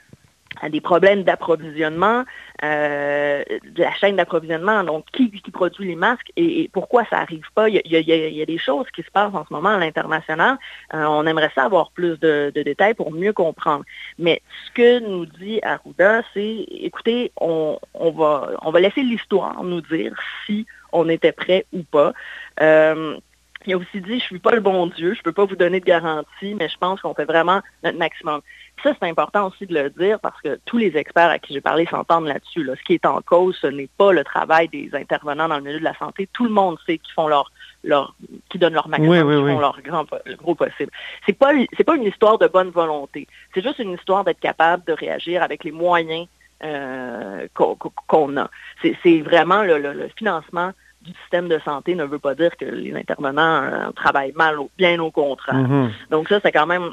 des 0.70 0.82
problèmes 0.82 1.24
d'approvisionnement, 1.24 2.24
euh, 2.64 3.44
de 3.64 3.84
la 3.84 3.94
chaîne 3.96 4.16
d'approvisionnement, 4.16 4.84
donc 4.84 5.06
qui, 5.12 5.30
produit 5.52 5.88
les 5.88 5.96
masques 5.96 6.32
et, 6.36 6.70
pourquoi 6.74 7.04
ça 7.06 7.18
n'arrive 7.18 7.46
pas? 7.54 7.70
Il 7.70 7.82
y, 7.86 8.42
a, 8.42 8.46
des 8.46 8.58
choses 8.58 8.88
qui 8.96 9.04
se 9.04 9.12
passent 9.12 9.34
en 9.34 9.46
ce 9.48 9.54
moment 9.54 9.70
à 9.70 9.78
l'international. 9.78 10.58
Euh, 10.94 11.04
on 11.06 11.26
aimerait 11.26 11.52
ça 11.54 11.64
avoir 11.64 11.92
plus 11.92 12.20
de, 12.20 12.52
détails 12.56 12.94
pour 12.94 13.12
mieux 13.12 13.34
comprendre. 13.34 13.84
Mais 14.18 14.42
ce 14.66 14.72
que 14.72 15.00
nous 15.00 15.26
dit 15.26 15.60
Arruda, 15.64 16.22
c'est, 16.34 16.66
écoutez, 16.70 17.32
on, 17.40 17.78
va, 17.94 18.52
on 18.62 18.72
va 18.72 18.80
laisser 18.80 19.04
l'histoire 19.04 19.64
nous 19.64 19.82
dire 19.82 20.16
si 20.46 20.66
on 20.92 21.10
était 21.10 21.32
prêt 21.32 21.66
ou 21.74 21.84
pas. 21.84 22.14
Euh, 22.62 23.18
il 23.66 23.74
a 23.74 23.78
aussi 23.78 24.02
dit, 24.02 24.10
je 24.10 24.14
ne 24.14 24.20
suis 24.20 24.40
pas 24.40 24.52
le 24.52 24.62
bon 24.62 24.88
Dieu, 24.88 25.14
je 25.14 25.20
ne 25.20 25.24
peux 25.24 25.32
pas 25.32 25.46
vous 25.46 25.56
donner 25.56 25.80
de 25.80 25.86
garantie, 25.86 26.56
mais 26.56 26.70
je 26.70 26.78
pense 26.78 27.02
qu'on 27.02 27.14
fait 27.14 27.26
vraiment 27.26 27.62
notre 27.84 27.98
maximum. 27.98 28.42
Ça, 28.82 28.94
c'est 29.00 29.08
important 29.08 29.48
aussi 29.48 29.66
de 29.66 29.74
le 29.74 29.90
dire 29.90 30.20
parce 30.20 30.42
que 30.42 30.60
tous 30.66 30.78
les 30.78 30.98
experts 30.98 31.30
à 31.30 31.40
qui 31.40 31.54
j'ai 31.54 31.62
parlé 31.62 31.86
s'entendent 31.86 32.28
là-dessus. 32.28 32.68
Ce 32.68 32.84
qui 32.84 32.94
est 32.94 33.06
en 33.06 33.22
cause, 33.22 33.58
ce 33.62 33.68
n'est 33.68 33.90
pas 33.98 34.12
le 34.12 34.24
travail 34.24 34.68
des 34.68 34.90
intervenants 34.94 35.48
dans 35.48 35.58
le 35.58 35.64
milieu 35.64 35.80
de 35.80 35.84
la 35.84 35.96
santé. 35.96 36.28
Tout 36.34 36.46
le 36.46 36.52
monde 36.52 36.78
sait 36.86 36.98
qu'ils 36.98 37.14
font 37.14 37.28
leur, 37.28 37.52
leur, 37.84 38.16
qui 38.50 38.58
donnent 38.58 38.74
leur 38.74 38.88
maximum, 38.88 39.30
qu'ils 39.30 39.54
font 39.54 39.60
leur 39.60 39.82
grand, 39.82 40.06
gros 40.38 40.56
possible. 40.56 40.92
C'est 41.26 41.38
pas, 41.38 41.52
c'est 41.78 41.84
pas 41.84 41.96
une 41.96 42.04
histoire 42.04 42.38
de 42.38 42.48
bonne 42.48 42.72
volonté. 42.72 43.28
C'est 43.54 43.64
juste 43.64 43.80
une 43.80 43.94
histoire 43.94 44.24
d'être 44.24 44.40
capable 44.40 44.84
de 44.86 44.94
réagir 44.94 45.44
avec 45.44 45.64
les 45.64 45.72
moyens 45.72 46.28
euh, 46.64 47.48
qu'on, 47.54 48.38
a. 48.38 48.50
C'est, 48.82 49.22
vraiment 49.22 49.64
le, 49.64 50.08
financement 50.18 50.72
du 51.04 51.12
système 51.22 51.48
de 51.48 51.60
santé 51.66 51.96
ne 51.96 52.06
veut 52.06 52.20
pas 52.20 52.36
dire 52.36 52.56
que 52.58 52.66
les 52.66 52.96
intervenants 52.96 53.64
euh, 53.64 53.92
travaillent 53.96 54.34
mal, 54.36 54.58
bien 54.78 55.00
au 55.00 55.12
contraire. 55.12 55.56
Mm-hmm. 55.56 55.90
Donc 56.12 56.30
ça, 56.30 56.40
c'est 56.44 56.52
quand 56.52 56.66
même 56.66 56.92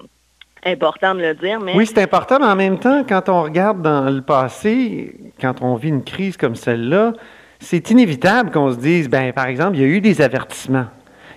important 0.64 1.14
de 1.14 1.20
le 1.20 1.34
dire. 1.34 1.60
Mais... 1.60 1.74
Oui, 1.74 1.86
c'est 1.86 2.02
important, 2.02 2.38
mais 2.38 2.46
en 2.46 2.56
même 2.56 2.78
temps, 2.78 3.04
quand 3.08 3.28
on 3.28 3.42
regarde 3.42 3.82
dans 3.82 4.10
le 4.10 4.22
passé, 4.22 5.16
quand 5.40 5.62
on 5.62 5.76
vit 5.76 5.88
une 5.88 6.04
crise 6.04 6.36
comme 6.36 6.54
celle-là, 6.54 7.12
c'est 7.58 7.90
inévitable 7.90 8.50
qu'on 8.50 8.72
se 8.72 8.78
dise, 8.78 9.08
ben, 9.08 9.32
par 9.32 9.46
exemple, 9.46 9.76
il 9.76 9.82
y 9.82 9.84
a 9.84 9.88
eu 9.88 10.00
des 10.00 10.20
avertissements. 10.22 10.86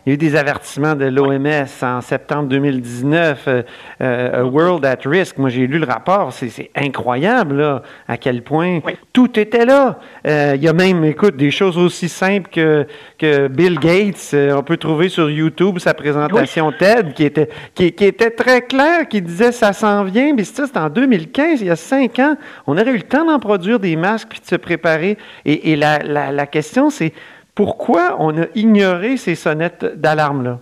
Il 0.06 0.10
y 0.10 0.12
a 0.12 0.16
eu 0.16 0.18
des 0.18 0.36
avertissements 0.36 0.96
de 0.96 1.06
l'OMS 1.06 1.66
en 1.82 2.02
septembre 2.02 2.50
2019, 2.50 3.46
euh, 3.48 3.64
euh, 4.02 4.44
World 4.44 4.84
at 4.84 4.98
Risk. 5.06 5.38
Moi, 5.38 5.48
j'ai 5.48 5.66
lu 5.66 5.80
le 5.80 5.86
rapport. 5.86 6.34
C'est 6.34 6.72
incroyable, 6.76 7.56
là, 7.56 7.84
à 8.10 8.18
quel 8.18 8.42
point 8.42 8.82
tout 9.14 9.40
était 9.40 9.66
là. 9.66 10.00
Euh, 10.28 10.54
il 10.58 10.62
y 10.62 10.68
a 10.68 10.74
même, 10.74 11.06
écoute, 11.06 11.38
des 11.38 11.52
choses 11.52 11.78
aussi 11.78 12.10
simples 12.10 12.50
que, 12.52 12.86
que 13.18 13.48
Bill 13.48 13.80
Gates. 13.80 14.36
on 14.54 14.62
peut 14.62 14.76
trouver 14.76 15.08
sur 15.08 15.30
YouTube 15.30 15.80
sa 15.80 15.94
présentation 15.94 16.74
TED 16.74 17.14
qui 17.14 17.24
était, 17.24 17.48
qui, 17.74 17.86
était 17.86 18.32
très 18.32 18.64
claire, 18.64 19.08
qui 19.08 19.22
disait 19.22 19.54
ça 19.54 19.72
s'en 19.72 20.04
vient. 20.04 20.34
Mais 20.34 20.44
ça, 20.44 20.68
c'était 20.68 20.80
en 20.80 20.90
2015, 20.90 21.62
il 21.62 21.68
y 21.68 21.70
a 21.70 21.78
cinq 21.78 22.20
ans. 22.20 22.36
On 22.68 22.78
aurait 22.78 22.92
eu 22.92 22.98
le 22.98 23.04
temps 23.04 23.24
d'en 23.24 23.40
produire 23.40 23.80
des 23.80 23.96
masques 23.96 24.28
puis 24.32 24.42
de 24.42 24.48
se 24.48 24.58
préparer. 24.58 25.18
Et, 25.46 25.72
et 25.72 25.76
la, 25.78 26.00
la, 26.00 26.34
la 26.34 26.46
question, 26.46 26.90
c'est 26.90 27.14
pourquoi 27.56 28.18
on 28.20 28.42
a 28.42 28.46
ignoré 28.56 29.18
ces 29.18 29.36
sonnettes 29.36 29.86
d'alarme-là? 29.86 30.60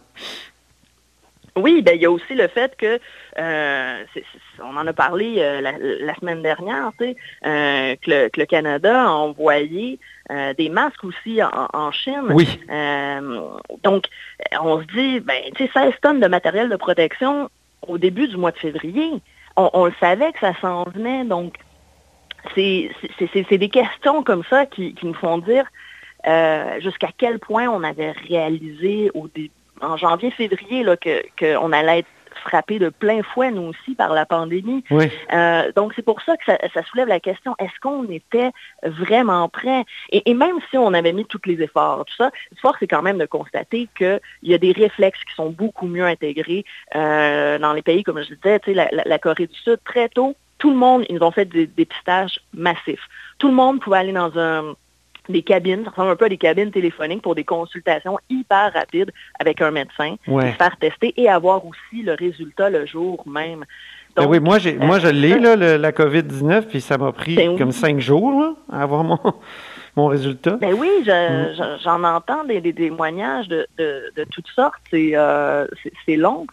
Oui, 1.57 1.81
ben, 1.81 1.95
il 1.95 2.01
y 2.01 2.05
a 2.05 2.11
aussi 2.11 2.33
le 2.33 2.47
fait 2.47 2.75
que, 2.77 2.99
euh, 3.37 4.03
on 4.63 4.77
en 4.77 4.87
a 4.87 4.93
parlé 4.93 5.35
euh, 5.39 5.59
la, 5.61 6.15
semaine 6.15 6.41
dernière, 6.41 6.91
euh, 7.01 7.95
que, 8.01 8.29
le, 8.37 8.45
Canada 8.45 9.03
a 9.03 9.09
envoyé 9.09 9.99
des 10.57 10.69
masques 10.69 11.03
aussi 11.03 11.41
en, 11.43 11.91
Chine. 11.91 12.23
Oui. 12.29 12.47
donc, 13.83 14.05
on 14.61 14.79
se 14.79 14.85
dit, 14.93 15.19
ben, 15.19 15.41
tu 15.55 15.65
sais, 15.65 15.71
16 15.73 15.93
tonnes 16.01 16.19
de 16.21 16.27
matériel 16.27 16.69
de 16.69 16.77
protection 16.77 17.49
au 17.85 17.97
début 17.97 18.29
du 18.29 18.37
mois 18.37 18.51
de 18.51 18.57
février. 18.57 19.11
On, 19.57 19.85
le 19.85 19.93
savait 19.99 20.31
que 20.31 20.39
ça 20.39 20.53
s'en 20.61 20.85
venait, 20.85 21.25
donc 21.25 21.55
c'est 22.55 22.89
des 23.51 23.69
questions 23.69 24.23
comme 24.23 24.43
ça 24.49 24.65
qui, 24.65 24.93
qui 24.93 25.05
nous 25.05 25.13
font 25.13 25.39
dire, 25.39 25.65
euh, 26.27 26.79
jusqu'à 26.79 27.09
quel 27.17 27.39
point 27.39 27.67
on 27.67 27.83
avait 27.83 28.11
réalisé 28.11 29.11
au 29.13 29.27
en 29.81 29.97
janvier-février 29.97 30.85
qu'on 31.39 31.71
allait 31.71 31.99
être 31.99 32.07
frappés 32.41 32.79
de 32.79 32.89
plein 32.89 33.21
fouet, 33.23 33.51
nous 33.51 33.63
aussi, 33.63 33.95
par 33.95 34.13
la 34.13 34.25
pandémie. 34.25 34.83
Euh, 34.91 35.71
donc, 35.75 35.93
c'est 35.95 36.01
pour 36.01 36.21
ça 36.21 36.37
que 36.37 36.43
ça, 36.45 36.83
soulève 36.83 37.07
la 37.07 37.19
question, 37.19 37.55
est-ce 37.59 37.79
qu'on 37.81 38.09
était 38.09 38.51
vraiment 38.83 39.47
prêt? 39.49 39.85
Et, 40.11 40.33
même 40.33 40.57
si 40.69 40.77
on 40.77 40.93
avait 40.93 41.13
mis 41.13 41.25
tous 41.25 41.41
les 41.45 41.61
efforts, 41.61 42.05
tout 42.05 42.15
ça, 42.15 42.31
fort, 42.61 42.75
c'est 42.79 42.87
quand 42.87 43.01
même 43.01 43.17
de 43.17 43.25
constater 43.25 43.87
qu'il 43.97 44.19
y 44.43 44.53
a 44.53 44.57
des 44.57 44.71
réflexes 44.71 45.23
qui 45.23 45.35
sont 45.35 45.49
beaucoup 45.49 45.87
mieux 45.87 46.05
intégrés 46.05 46.65
euh, 46.95 47.59
dans 47.59 47.73
les 47.73 47.81
pays, 47.81 48.03
comme 48.03 48.21
je 48.21 48.33
disais, 48.33 48.59
la, 48.67 48.89
la, 49.05 49.19
Corée 49.19 49.47
du 49.47 49.55
Sud, 49.55 49.79
très 49.83 50.09
tôt, 50.09 50.35
tout 50.57 50.71
le 50.71 50.77
monde, 50.77 51.05
ils 51.09 51.23
ont 51.23 51.31
fait 51.31 51.45
des 51.45 51.67
dépistages 51.67 52.39
massifs. 52.53 53.07
Tout 53.39 53.47
le 53.47 53.55
monde 53.55 53.81
pouvait 53.81 53.97
aller 53.97 54.13
dans 54.13 54.37
un 54.37 54.75
des 55.29 55.43
cabines, 55.43 55.83
ça 55.83 55.91
ressemble 55.91 56.11
un 56.11 56.15
peu 56.15 56.25
à 56.25 56.29
des 56.29 56.37
cabines 56.37 56.71
téléphoniques 56.71 57.21
pour 57.21 57.35
des 57.35 57.43
consultations 57.43 58.17
hyper 58.29 58.73
rapides 58.73 59.11
avec 59.39 59.61
un 59.61 59.71
médecin, 59.71 60.15
faire 60.25 60.77
tester 60.79 61.13
et 61.17 61.29
avoir 61.29 61.65
aussi 61.65 62.03
le 62.03 62.13
résultat 62.13 62.69
le 62.69 62.85
jour 62.85 63.23
même. 63.27 63.65
Ben 64.15 64.27
oui, 64.27 64.39
moi, 64.39 64.59
j'ai, 64.59 64.73
moi 64.75 64.99
je 64.99 65.07
euh, 65.07 65.11
l'ai, 65.11 65.77
la 65.77 65.91
COVID-19, 65.91 66.63
puis 66.63 66.81
ça 66.81 66.97
m'a 66.97 67.11
pris 67.13 67.35
ben 67.35 67.57
comme 67.57 67.71
cinq 67.71 67.99
jours 67.99 68.57
à 68.71 68.81
avoir 68.81 69.03
mon, 69.03 69.19
mon 69.95 70.07
résultat. 70.07 70.57
Ben 70.59 70.73
oui, 70.73 70.89
mm. 71.05 71.77
j'en 71.83 72.03
entends 72.03 72.43
des, 72.43 72.61
témoignages 72.73 73.47
de, 73.47 73.67
toutes 74.31 74.49
sortes. 74.49 74.81
C'est, 74.89 75.11
euh, 75.13 75.65
c'est 76.05 76.17
long. 76.17 76.45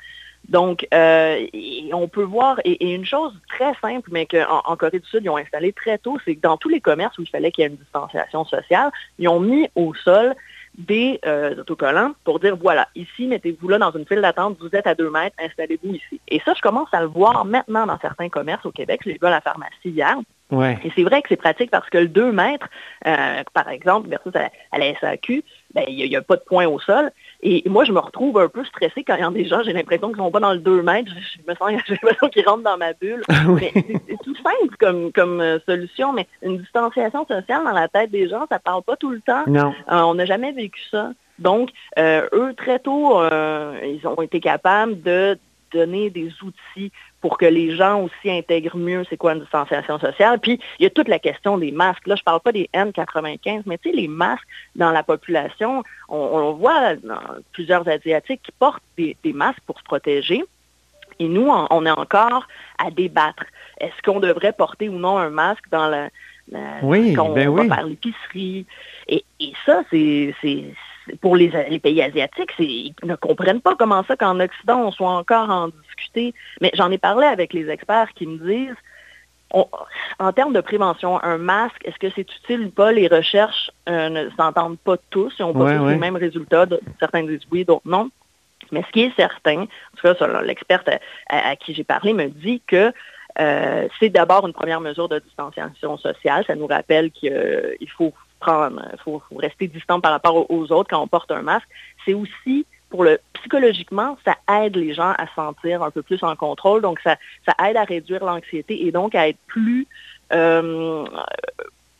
Donc, 0.49 0.87
euh, 0.95 1.47
on 1.93 2.09
peut 2.09 2.23
voir, 2.23 2.59
et, 2.65 2.95
une 2.95 3.05
chose 3.05 3.35
très 3.49 3.75
simple, 3.83 4.09
mais 4.11 4.27
qu'en 4.27 4.63
en 4.65 4.77
Corée 4.77 4.99
du 4.99 5.07
Sud, 5.07 5.21
ils 5.25 5.31
ont 5.31 5.37
installé 5.37 5.73
très 5.73 5.99
tôt, 5.99 6.19
c'est 6.25 6.37
que 6.37 6.41
dans 6.41 6.57
tous 6.57 6.71
les 6.71 6.81
commerces 6.81 7.19
où 7.19 7.23
il 7.23 7.29
fallait 7.29 7.53
qu'il 7.53 7.63
y 7.63 7.67
ait 7.67 7.71
une 7.71 7.77
distanciation 7.77 8.45
sociale, 8.45 8.91
ils 9.19 9.29
ont 9.29 9.41
mis 9.41 9.69
au 9.75 9.95
sol 9.95 10.35
des 10.79 11.19
euh, 11.27 11.57
autocollants 11.61 12.13
pour 12.25 12.39
dire, 12.39 12.57
voilà, 12.57 12.89
ici, 12.95 13.27
mettez-vous 13.27 13.69
là 13.69 13.79
dans 13.79 13.91
une 13.91 14.07
file 14.07 14.23
d'attente, 14.23 14.57
vous 14.61 14.71
êtes 14.73 14.87
à 14.87 14.95
deux 14.95 15.11
mètres, 15.11 15.37
installez-vous 15.39 15.95
ici. 15.95 16.21
Et 16.29 16.41
ça, 16.45 16.55
je 16.55 16.63
commence 16.63 16.89
à 16.93 17.01
le 17.01 17.09
voir 17.09 17.45
maintenant 17.45 17.85
dans 17.85 17.99
certains 17.99 18.29
commerces 18.29 18.65
au 18.65 18.71
Québec. 18.71 19.01
Je 19.05 19.11
l'ai 19.11 19.19
vu 19.21 19.27
à 19.27 19.31
la 19.31 19.41
pharmacie 19.41 19.73
hier. 19.85 20.17
Et 20.51 20.91
c'est 20.97 21.03
vrai 21.03 21.21
que 21.21 21.29
c'est 21.29 21.37
pratique 21.37 21.71
parce 21.71 21.91
que 21.91 21.99
le 21.99 22.09
2 22.09 22.33
mètres, 22.33 22.69
euh, 23.07 23.43
par 23.53 23.69
exemple, 23.69 24.09
versus 24.09 24.33
à, 24.35 24.79
la 24.79 24.99
SAQ, 24.99 25.45
ben, 25.75 25.85
il 25.89 26.09
n'y 26.09 26.17
a, 26.17 26.23
pas 26.23 26.37
de 26.37 26.43
point 26.43 26.67
au 26.67 26.79
sol. 26.81 27.11
Et 27.41 27.63
moi, 27.69 27.85
je 27.85 27.93
me 27.93 28.01
retrouve 28.01 28.39
un 28.39 28.49
peu 28.49 28.65
stressée 28.65 29.05
quand 29.05 29.15
il 29.15 29.21
y 29.21 29.25
a 29.25 29.31
des 29.31 29.45
gens, 29.47 29.63
j'ai 29.63 29.73
l'impression 29.73 30.09
qu'ils 30.09 30.19
ne 30.19 30.25
sont 30.25 30.31
pas 30.31 30.41
dans 30.41 30.53
le 30.53 30.59
2 30.59 30.83
mètres. 30.83 31.13
Je 31.13 31.51
me 31.51 31.55
sens, 31.55 31.71
j'ai 31.87 31.95
l'impression 31.95 32.29
qu'ils 32.29 32.49
rentrent 32.49 32.65
dans 32.65 32.77
ma 32.77 32.93
bulle. 32.95 33.23
C'est 33.29 34.19
tout 34.25 34.35
simple 34.37 34.77
comme, 34.79 35.13
comme 35.13 35.41
euh, 35.41 35.59
solution, 35.67 36.13
mais 36.13 36.27
une 36.43 36.59
distanciation 36.59 37.27
sociale 37.27 37.65
dans 37.65 37.73
la 37.73 37.89
tête 37.89 38.11
des 38.11 38.29
gens, 38.29 38.47
ça 38.49 38.57
ne 38.57 38.61
parle 38.61 38.83
pas 38.83 38.97
tout 38.97 39.11
le 39.11 39.21
temps. 39.21 39.45
Non. 39.47 39.73
Euh, 39.91 40.01
on 40.03 40.15
n'a 40.15 40.25
jamais 40.25 40.53
vécu 40.53 40.81
ça. 40.91 41.13
Donc, 41.39 41.71
eux, 41.97 42.53
très 42.57 42.81
tôt, 42.81 43.23
ils 43.23 44.01
ont 44.05 44.21
été 44.21 44.41
capables 44.41 45.01
de 45.03 45.39
donner 45.73 46.11
des 46.11 46.33
outils 46.43 46.93
pour 47.21 47.39
que 47.39 47.47
les 47.47 47.75
gens 47.77 48.03
aussi 48.03 48.31
intègrent 48.31 48.77
mieux 48.77 49.05
c'est 49.09 49.17
quoi 49.17 49.35
une 49.35 49.41
distanciation 49.41 49.99
sociale. 49.99 50.39
Puis, 50.39 50.61
il 50.79 50.85
y 50.85 50.87
a 50.87 50.91
toute 50.91 51.09
la 51.09 51.19
question 51.19 51.59
des 51.59 51.73
masques. 51.73 52.07
Là, 52.07 52.15
je 52.15 52.23
ne 52.23 52.25
parle 52.25 52.41
pas 52.41 52.53
des 52.53 52.69
N95, 52.75 53.63
mais 53.67 53.79
tu 53.79 53.91
sais, 53.91 53.97
les 53.97 54.09
masques 54.09 54.47
dans 54.77 54.91
la 54.91 55.03
population, 55.03 55.83
on, 56.09 56.53
voit 56.53 56.97
dans 56.97 57.21
plusieurs 57.53 57.89
Asiatiques 57.89 58.43
qui 58.43 58.53
portent 58.53 58.83
des, 58.97 59.17
masques 59.33 59.63
pour 59.67 59.79
se 59.79 59.85
protéger. 59.85 60.45
Et 61.19 61.29
nous, 61.29 61.49
on, 61.49 61.87
est 61.87 61.91
encore 61.91 62.47
à 62.79 62.91
débattre. 62.91 63.45
Est-ce 63.81 64.03
qu'on 64.03 64.21
devrait 64.21 64.53
porter 64.53 64.89
ou 64.89 64.99
non 64.99 65.19
un 65.19 65.31
masque 65.31 65.65
dans 65.71 65.89
la, 65.89 66.09
oui, 66.83 67.13
quand 67.13 67.31
ben 67.31 67.51
va 67.51 67.75
faire 67.75 67.87
l'épicerie? 67.87 68.67
Et, 69.09 69.25
et 69.41 69.53
ça, 69.67 69.83
c'est 69.91 70.35
pour 71.21 71.37
les, 71.37 71.51
pays 71.79 72.03
asiatiques, 72.03 72.53
ils 72.59 72.95
ne 73.05 73.17
comprennent 73.17 73.61
pas 73.61 73.75
comment 73.77 74.05
ça 74.05 74.17
qu'en 74.17 74.41
Occident, 74.41 74.87
on 74.87 74.93
soit 74.93 75.11
encore 75.11 75.51
en 75.51 75.69
discuter. 75.69 76.35
Mais 76.61 76.71
j'en 76.75 76.91
ai 76.91 76.99
parlé 76.99 77.27
avec 77.27 77.53
les 77.53 77.69
experts 77.69 78.13
qui 78.15 78.27
me 78.27 78.39
disent, 78.39 78.77
en 79.51 80.33
termes 80.33 80.53
de 80.53 80.61
prévention, 80.61 81.23
un 81.23 81.39
masque, 81.39 81.81
est-ce 81.85 81.99
que 81.99 82.11
c'est 82.15 82.31
utile 82.37 82.67
ou 82.67 82.71
pas? 82.71 82.93
Les 82.93 83.09
recherches 83.09 83.71
euh, 83.89 84.09
ne 84.11 84.31
s'entendent 84.37 84.79
pas 84.79 84.97
tous, 85.11 85.35
ils 85.39 85.43
n'ont 85.43 85.55
pas 85.55 85.77
tous 85.77 85.87
les 85.87 85.97
mêmes 85.97 86.17
résultats. 86.17 86.67
Certains 87.01 87.23
disent 87.23 87.47
oui, 87.51 87.65
d'autres 87.65 87.89
non. 87.89 88.11
Mais 88.73 88.83
ce 88.83 88.93
qui 88.93 89.03
est 89.03 89.17
certain, 89.17 89.63
en 89.63 89.67
tout 89.97 90.15
cas, 90.15 90.43
l'experte 90.43 90.91
à, 91.31 91.57
qui 91.57 91.75
j'ai 91.75 91.85
parlé 91.85 92.13
me 92.13 92.29
dit 92.29 92.61
que 92.67 92.93
euh, 93.41 93.89
c'est 93.99 94.11
d'abord 94.11 94.47
une 94.47 94.53
première 94.53 94.81
mesure 94.81 95.09
de 95.09 95.19
distanciation 95.21 95.97
sociale. 95.97 96.45
Ça 96.47 96.55
nous 96.55 96.67
rappelle 96.67 97.11
qu'il 97.11 97.91
faut 97.97 98.13
il 98.47 98.99
faut, 99.05 99.23
rester 99.37 99.69
distant 99.69 100.01
par 100.01 100.13
rapport 100.13 100.51
aux 100.51 100.73
autres 100.73 100.91
quand 100.91 101.03
on 101.03 101.09
porte 101.09 101.31
un 101.31 101.43
masque. 101.43 101.69
C'est 102.05 102.15
aussi 102.15 102.67
pour 102.91 103.05
le 103.05 103.19
psychologiquement, 103.35 104.17
ça 104.25 104.37
aide 104.63 104.77
les 104.77 104.95
gens 104.95 105.13
à 105.19 105.27
sentir 105.35 105.83
un 105.83 105.91
peu 105.91 106.03
plus 106.03 106.23
en 106.23 106.35
contrôle. 106.37 106.81
Donc, 106.81 107.01
ça, 107.01 107.17
ça 107.47 107.55
aide 107.69 107.77
à 107.77 107.85
réduire 107.85 108.25
l'anxiété 108.25 108.87
et 108.87 108.93
donc 108.93 109.15
à 109.15 109.29
être 109.29 109.39
plus 109.47 109.87
euh, 110.33 111.05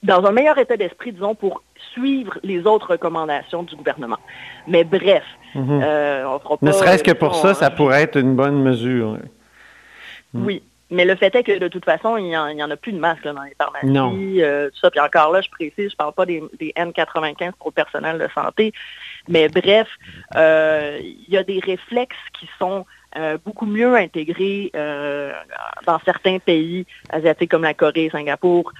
dans 0.03 0.25
un 0.25 0.33
meilleur 0.33 0.57
état 0.59 0.77
d'esprit, 0.77 1.13
disons, 1.13 1.35
pour 1.35 1.63
suivre 1.93 2.39
les 2.43 2.67
autres 2.67 2.93
recommandations 2.93 3.63
du 3.65 3.77
gouvernement. 3.77 4.19
Mais 4.67 4.85
bref, 4.85 5.25
mhm. 5.55 5.81
euh, 5.83 6.25
on 6.27 6.39
fera 6.39 6.57
pas, 6.57 6.67
Ne 6.67 6.73
serait-ce 6.73 7.05
que 7.05 7.13
pour 7.13 7.35
ça, 7.35 7.55
ça 7.55 7.71
pourrait 7.71 8.03
être 8.03 8.17
une 8.17 8.35
bonne 8.35 8.63
mesure. 8.63 9.19
Oui. 10.35 10.63
Mais 10.91 11.05
le 11.05 11.17
fait 11.17 11.35
est 11.35 11.43
que 11.43 11.59
de 11.59 11.69
toute 11.69 11.85
façon, 11.85 12.17
il 12.17 12.25
n'y 12.25 12.37
en, 12.37 12.71
a 12.71 12.77
plus 12.77 12.93
de 12.93 12.99
masques 12.99 13.25
dans 13.25 13.43
les 13.43 13.55
pharmacies, 13.59 14.43
euh, 14.43 14.71
tout 14.71 14.79
ça. 14.81 14.91
Puis 14.91 15.01
encore 15.01 15.33
là, 15.33 15.41
je 15.41 15.51
précise, 15.51 15.75
je 15.77 15.85
ne 15.85 15.97
parle 15.97 16.15
pas 16.15 16.25
des, 16.25 16.43
N95 16.61 17.53
pour 17.59 17.69
le 17.69 17.73
personnel 17.73 18.19
de 18.19 18.29
santé. 18.35 18.73
Mais 19.29 19.49
bref, 19.49 19.89
euh, 20.37 20.99
il 21.01 21.33
y 21.33 21.37
a 21.37 21.43
des 21.43 21.61
réflexes 21.61 22.17
qui 22.39 22.49
sont 22.59 22.87
euh, 23.17 23.37
beaucoup 23.45 23.67
mieux 23.67 23.97
intégrés 23.97 24.71
dans 25.87 25.99
certains 26.05 26.39
pays 26.39 26.87
asiatiques 27.11 27.51
comme 27.51 27.65
la 27.65 27.75
Corée, 27.75 28.09
Singapour. 28.11 28.73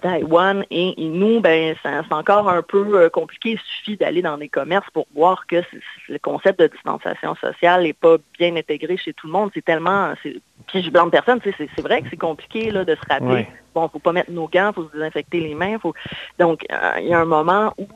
Taïwan 0.00 0.64
et, 0.70 0.94
nous, 0.98 1.40
ben, 1.40 1.74
c'est 1.82 2.12
encore 2.12 2.48
un 2.48 2.62
peu 2.62 2.98
euh, 2.98 3.08
compliqué. 3.08 3.52
Il 3.52 3.60
suffit 3.60 3.96
d'aller 3.96 4.22
dans 4.22 4.38
des 4.38 4.48
commerces 4.48 4.88
pour 4.92 5.06
voir 5.14 5.46
que 5.46 5.62
le 6.08 6.18
concept 6.18 6.60
de 6.60 6.66
distanciation 6.66 7.34
sociale 7.36 7.84
n'est 7.84 7.92
pas 7.92 8.16
bien 8.38 8.54
intégré 8.56 8.96
chez 8.96 9.12
tout 9.12 9.26
le 9.26 9.32
monde. 9.32 9.50
C'est 9.54 9.64
tellement, 9.64 10.14
puis 10.22 10.82
je 10.82 10.90
blâme 10.90 11.10
personne, 11.10 11.40
c'est 11.42 11.80
vrai 11.80 12.02
que 12.02 12.08
c'est 12.10 12.16
compliqué 12.16 12.70
là, 12.70 12.84
de 12.84 12.94
se 12.94 13.00
rappeler. 13.08 13.46
Bon, 13.74 13.82
Bon, 13.82 13.88
faut 13.88 13.98
pas 13.98 14.12
mettre 14.12 14.30
nos 14.30 14.48
gants, 14.48 14.72
faut 14.74 14.88
se 14.88 14.92
désinfecter 14.92 15.40
les 15.40 15.54
mains. 15.54 15.78
Faut... 15.78 15.94
Donc, 16.38 16.64
euh, 16.70 16.92
il 16.98 17.08
y 17.08 17.14
a 17.14 17.20
un 17.20 17.26
moment 17.26 17.74
où 17.76 17.86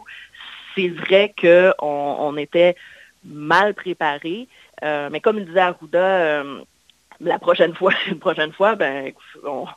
c'est 0.75 0.89
vrai 0.89 1.35
qu'on 1.41 1.75
on 1.81 2.37
était 2.37 2.77
mal 3.25 3.75
préparé. 3.75 4.47
Euh, 4.83 5.09
mais 5.11 5.21
comme 5.21 5.43
disait 5.43 5.61
Arruda, 5.61 6.45
la 7.21 7.39
prochaine 7.39 7.75
fois, 7.75 7.93
une 8.09 8.19
prochaine 8.19 8.53
fois, 8.53 8.75
ben, 8.77 9.13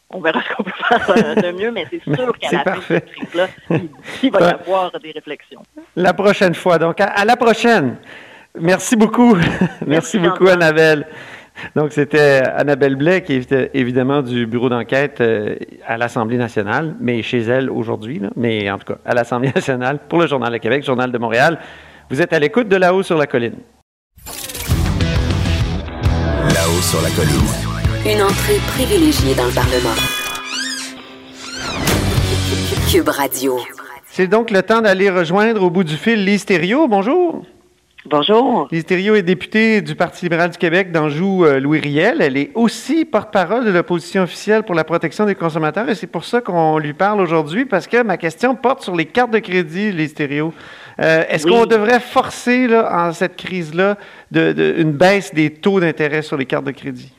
on, 0.10 0.22
verra 0.22 0.42
ce 0.42 0.56
qu'on 0.56 0.64
peut 0.64 0.72
faire 0.88 1.10
euh, 1.10 1.36
de 1.36 1.52
mieux, 1.52 1.72
mais 1.72 1.86
c'est 1.90 2.04
sûr 2.16 2.38
qu'à 2.38 2.52
la 2.52 2.64
fin 2.64 2.78
de 2.78 2.82
cette 2.82 3.12
crise-là, 3.12 3.48
il, 4.22 4.32
va 4.32 4.40
y 4.40 4.44
avoir 4.44 4.92
des 5.00 5.12
réflexions. 5.12 5.62
La 5.96 6.14
prochaine 6.14 6.56
fois. 6.56 6.78
Donc, 6.78 7.00
à, 7.00 7.26
la 7.26 7.36
prochaine. 7.36 7.98
Merci 8.60 8.96
beaucoup. 8.96 9.36
Merci, 9.86 10.20
beaucoup, 10.20 10.48
Annabelle. 10.48 11.08
Donc, 11.76 11.92
c'était 11.92 12.42
Annabelle 12.56 12.96
Blais, 12.96 13.22
qui 13.22 13.34
est 13.34 13.70
évidemment 13.76 14.22
du 14.24 14.48
bureau 14.48 14.70
d'enquête 14.70 15.22
euh, 15.22 15.56
à 15.86 15.98
l'Assemblée 15.98 16.38
nationale, 16.38 16.96
mais 17.00 17.22
chez 17.22 17.42
elle 17.42 17.70
aujourd'hui, 17.70 18.22
mais 18.36 18.72
en 18.72 18.80
tout 18.80 18.94
cas 18.94 19.00
à 19.06 19.14
l'Assemblée 19.14 19.52
nationale 19.54 20.00
pour 20.10 20.20
le 20.20 20.28
Journal 20.28 20.52
de 20.52 20.58
Québec, 20.58 20.84
Journal 20.84 21.12
de 21.12 21.18
Montréal. 21.18 21.60
Vous 22.10 22.22
êtes 22.22 22.34
à 22.34 22.40
l'écoute 22.40 22.68
de 22.68 22.76
là-haut 22.76 23.04
sur 23.04 23.18
la 23.18 23.28
colline 23.28 23.56
sur 26.82 27.02
la 27.02 27.10
colline. 27.12 27.34
Une 28.06 28.22
entrée 28.22 28.60
privilégiée 28.68 29.36
dans 29.36 29.46
le 29.46 29.52
Parlement. 29.52 29.96
Cube 32.92 33.10
Radio. 33.10 33.60
C'est 34.10 34.28
donc 34.28 34.52
le 34.52 34.62
temps 34.62 34.82
d'aller 34.82 35.10
rejoindre 35.10 35.64
au 35.64 35.70
bout 35.70 35.84
du 35.84 35.98
fil 35.98 36.24
Lise 36.26 36.46
Bonjour. 36.90 37.44
Bonjour. 38.06 38.68
Lise 38.70 38.84
est 38.92 39.22
députée 39.22 39.82
du 39.82 39.96
Parti 39.96 40.26
libéral 40.26 40.50
du 40.50 40.58
Québec 40.58 40.92
d'Anjou-Louis 40.92 41.78
euh, 41.78 41.82
Riel. 41.82 42.22
Elle 42.22 42.36
est 42.36 42.52
aussi 42.54 43.06
porte-parole 43.06 43.64
de 43.64 43.72
l'opposition 43.72 44.24
officielle 44.24 44.64
pour 44.64 44.76
la 44.76 44.84
protection 44.84 45.26
des 45.26 45.36
consommateurs 45.36 45.88
et 45.88 45.96
c'est 45.96 46.08
pour 46.08 46.26
ça 46.26 46.42
qu'on 46.42 46.80
lui 46.80 46.94
parle 46.94 47.22
aujourd'hui 47.22 47.64
parce 47.64 47.88
que 47.88 48.04
ma 48.04 48.18
question 48.18 48.56
porte 48.56 48.84
sur 48.84 48.94
les 48.94 49.06
cartes 49.06 49.32
de 49.32 49.40
crédit, 49.40 49.94
Lise 49.94 50.16
euh, 50.20 51.24
est-ce 51.30 51.48
qu'on 51.48 51.66
devrait 51.66 52.02
forcer, 52.02 52.68
là, 52.68 53.08
en 53.08 53.14
cette 53.14 53.38
crise-là, 53.38 53.98
de, 54.32 54.76
une 54.78 54.92
baisse 54.92 55.34
des 55.34 55.54
taux 55.54 55.80
d'intérêt 55.80 56.24
sur 56.24 56.36
les 56.36 56.46
cartes 56.46 56.66
de 56.66 56.72
crédit? 56.72 57.14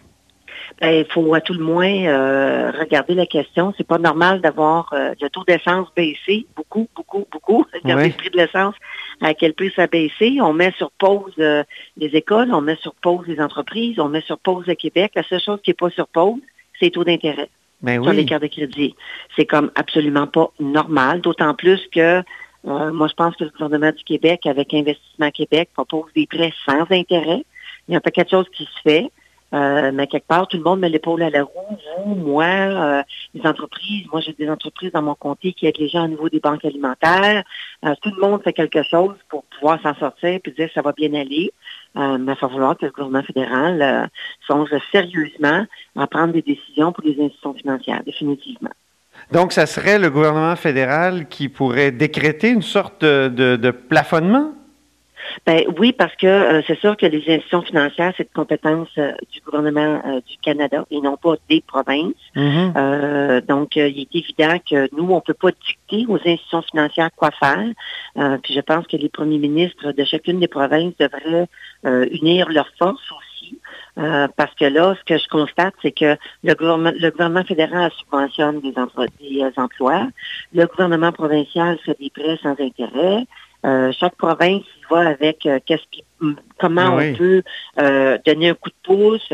Ben, 0.82 0.90
il 0.90 1.06
faut 1.10 1.32
à 1.34 1.40
tout 1.40 1.54
le 1.54 1.64
moins 1.64 2.04
euh, 2.04 2.70
regarder 2.78 3.14
la 3.14 3.26
question. 3.26 3.72
C'est 3.78 3.86
pas 3.86 3.98
normal 3.98 4.42
d'avoir 4.42 4.92
le 4.92 5.28
taux 5.28 5.44
d'essence 5.44 5.88
baissé 5.96 6.46
beaucoup, 6.54 6.88
beaucoup, 6.94 7.26
beaucoup. 7.32 7.64
Regardez 7.82 8.08
le 8.08 8.12
prix 8.12 8.30
de 8.30 8.36
l'essence, 8.36 8.74
à 9.20 9.34
quel 9.34 9.54
prix 9.54 9.72
ça 9.74 9.82
a 9.82 9.86
baissé. 9.86 10.38
On 10.40 10.52
met 10.52 10.72
sur 10.72 10.90
pause 10.92 11.34
les 11.36 12.16
écoles, 12.16 12.52
on 12.52 12.60
met 12.60 12.76
sur 12.76 12.94
pause 12.94 13.26
les 13.26 13.40
entreprises, 13.40 13.98
on 13.98 14.08
met 14.08 14.22
sur 14.22 14.38
pause 14.38 14.66
le 14.66 14.74
Québec. 14.74 15.12
La 15.14 15.22
seule 15.22 15.40
chose 15.40 15.60
qui 15.62 15.70
n'est 15.70 15.74
pas 15.74 15.90
sur 15.90 16.08
pause, 16.08 16.40
c'est 16.78 16.86
les 16.86 16.90
taux 16.90 17.04
d'intérêt 17.04 17.48
ben 17.82 18.02
sur 18.02 18.12
les 18.12 18.24
cartes 18.24 18.42
de 18.42 18.48
crédit. 18.48 18.94
C'est 19.36 19.46
comme 19.46 19.70
absolument 19.74 20.26
pas 20.26 20.50
normal, 20.58 21.20
d'autant 21.20 21.54
plus 21.54 21.80
que 21.92 22.22
euh, 22.66 22.92
moi, 22.92 23.08
je 23.08 23.14
pense 23.14 23.36
que 23.36 23.44
le 23.44 23.50
gouvernement 23.50 23.92
du 23.92 24.02
Québec, 24.04 24.46
avec 24.46 24.72
Investissement 24.72 25.30
Québec, 25.30 25.68
propose 25.74 26.10
des 26.14 26.26
prêts 26.26 26.52
sans 26.64 26.90
intérêt. 26.90 27.44
Il 27.86 27.92
y 27.92 27.94
a 27.94 27.98
un 27.98 28.00
paquet 28.00 28.24
de 28.24 28.30
choses 28.30 28.48
qui 28.54 28.64
se 28.64 28.80
fait. 28.82 29.10
Euh, 29.54 29.92
mais 29.94 30.08
quelque 30.08 30.26
part, 30.26 30.48
tout 30.48 30.56
le 30.56 30.64
monde 30.64 30.80
met 30.80 30.88
l'épaule 30.88 31.22
à 31.22 31.30
la 31.30 31.44
roue. 31.44 31.78
Vous, 32.04 32.14
moi, 32.16 32.44
euh, 32.44 33.02
les 33.34 33.46
entreprises. 33.46 34.04
Moi, 34.10 34.20
j'ai 34.20 34.32
des 34.32 34.50
entreprises 34.50 34.90
dans 34.92 35.02
mon 35.02 35.14
comté 35.14 35.52
qui 35.52 35.66
aident 35.66 35.78
les 35.78 35.88
gens 35.88 36.04
au 36.04 36.08
niveau 36.08 36.28
des 36.28 36.40
banques 36.40 36.64
alimentaires. 36.64 37.44
Euh, 37.84 37.94
tout 38.02 38.10
le 38.10 38.20
monde 38.20 38.42
fait 38.42 38.52
quelque 38.52 38.82
chose 38.82 39.14
pour 39.28 39.44
pouvoir 39.44 39.80
s'en 39.82 39.94
sortir 39.94 40.30
et 40.30 40.50
dire 40.50 40.68
que 40.68 40.74
ça 40.74 40.82
va 40.82 40.92
bien 40.92 41.14
aller. 41.14 41.52
mais 41.94 42.16
il 42.18 42.24
va 42.24 42.34
falloir 42.34 42.76
que 42.76 42.86
le 42.86 42.90
gouvernement 42.90 43.22
fédéral 43.22 44.10
songe 44.46 44.70
sérieusement 44.90 45.66
à 45.96 46.06
prendre 46.08 46.32
des 46.32 46.42
décisions 46.42 46.90
pour 46.92 47.04
les 47.04 47.12
institutions 47.12 47.54
financières, 47.54 48.02
définitivement. 48.04 48.70
Donc, 49.30 49.52
ça 49.52 49.66
serait 49.66 50.00
le 50.00 50.10
gouvernement 50.10 50.56
fédéral 50.56 51.28
qui 51.28 51.48
pourrait 51.48 51.92
décréter 51.92 52.48
une 52.48 52.62
sorte 52.62 53.04
de 53.04 53.70
plafonnement? 53.70 54.52
Ben 55.46 55.64
oui, 55.78 55.92
parce 55.92 56.14
que 56.16 56.26
euh, 56.26 56.62
c'est 56.66 56.78
sûr 56.78 56.96
que 56.96 57.06
les 57.06 57.18
institutions 57.18 57.62
financières, 57.62 58.12
c'est 58.16 58.24
de 58.24 58.34
compétence 58.34 58.88
euh, 58.98 59.12
du 59.32 59.40
gouvernement 59.40 60.02
euh, 60.06 60.20
du 60.26 60.36
Canada 60.42 60.84
et 60.90 61.00
non 61.00 61.16
pas 61.16 61.34
des 61.48 61.60
provinces. 61.60 62.12
Mm-hmm. 62.36 63.46
donc, 63.46 63.76
il 63.76 64.00
est 64.00 64.14
évident 64.14 64.58
que 64.68 64.88
nous, 64.94 65.10
on 65.10 65.16
ne 65.16 65.20
peut 65.20 65.34
pas 65.34 65.50
dicter 65.50 66.06
aux 66.08 66.16
institutions 66.16 66.62
financières 66.62 67.10
quoi 67.16 67.30
faire. 67.30 68.38
puis 68.42 68.54
je 68.54 68.60
pense 68.60 68.86
que 68.86 68.96
les 68.96 69.08
premiers 69.08 69.38
ministres 69.38 69.92
de 69.92 70.04
chacune 70.04 70.40
des 70.40 70.48
provinces 70.48 70.94
devraient 70.98 71.46
unir 72.10 72.48
leurs 72.50 72.70
forces 72.78 73.10
aussi. 73.12 73.58
parce 74.36 74.54
que 74.54 74.64
là, 74.64 74.94
ce 74.98 75.04
que 75.04 75.18
je 75.18 75.28
constate, 75.28 75.74
c'est 75.82 75.92
que 75.92 76.16
le 76.42 76.54
gouvernement, 76.54 76.92
le 76.98 77.10
gouvernement 77.10 77.44
fédéral 77.44 77.90
subventionne 77.98 78.60
des, 78.60 78.74
des 79.20 79.52
emplois, 79.56 80.08
le 80.52 80.66
gouvernement 80.66 81.12
provincial 81.12 81.78
fait 81.84 81.96
des 82.00 82.10
prêts 82.10 82.38
sans 82.42 82.56
intérêt, 82.58 83.26
euh, 83.64 83.92
chaque 83.98 84.16
province 84.16 84.62
y 84.62 84.92
va 84.92 85.08
avec 85.08 85.46
euh, 85.46 85.58
qu'est-ce 85.64 85.84
qui, 85.90 86.04
comment 86.58 86.96
on 86.96 87.14
peut 87.14 87.42
euh, 87.78 88.18
donner 88.26 88.50
un 88.50 88.54
coup 88.54 88.68
de 88.68 88.74
pouce, 88.82 89.32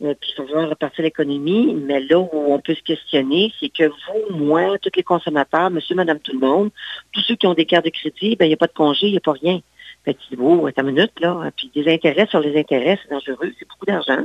puis 0.00 0.34
pouvoir 0.36 0.68
repartir 0.68 1.04
l'économie. 1.04 1.74
Mais 1.74 2.00
là 2.00 2.18
où 2.18 2.28
on 2.32 2.58
peut 2.58 2.74
se 2.74 2.82
questionner, 2.82 3.52
c'est 3.60 3.68
que 3.68 3.84
vous, 3.84 4.36
moi, 4.36 4.78
tous 4.78 4.90
les 4.96 5.02
consommateurs, 5.02 5.70
monsieur, 5.70 5.94
madame, 5.94 6.18
tout 6.18 6.32
le 6.32 6.40
monde, 6.40 6.70
tous 7.12 7.20
ceux 7.20 7.36
qui 7.36 7.46
ont 7.46 7.54
des 7.54 7.66
cartes 7.66 7.84
de 7.84 7.90
crédit, 7.90 8.36
ben 8.36 8.46
il 8.46 8.48
n'y 8.48 8.54
a 8.54 8.58
pas 8.58 8.66
de 8.66 8.72
congé, 8.72 9.06
il 9.06 9.12
n'y 9.12 9.18
a 9.18 9.20
pas 9.20 9.32
rien. 9.32 9.60
Fait 10.08 10.14
que 10.14 10.40
oh, 10.40 10.70
ta 10.70 10.82
minute, 10.82 11.12
là. 11.20 11.50
Puis 11.54 11.70
des 11.74 11.92
intérêts 11.92 12.26
sur 12.30 12.40
les 12.40 12.58
intérêts, 12.58 12.98
c'est 13.02 13.10
dangereux, 13.10 13.52
c'est 13.58 13.68
beaucoup 13.68 13.84
d'argent. 13.84 14.24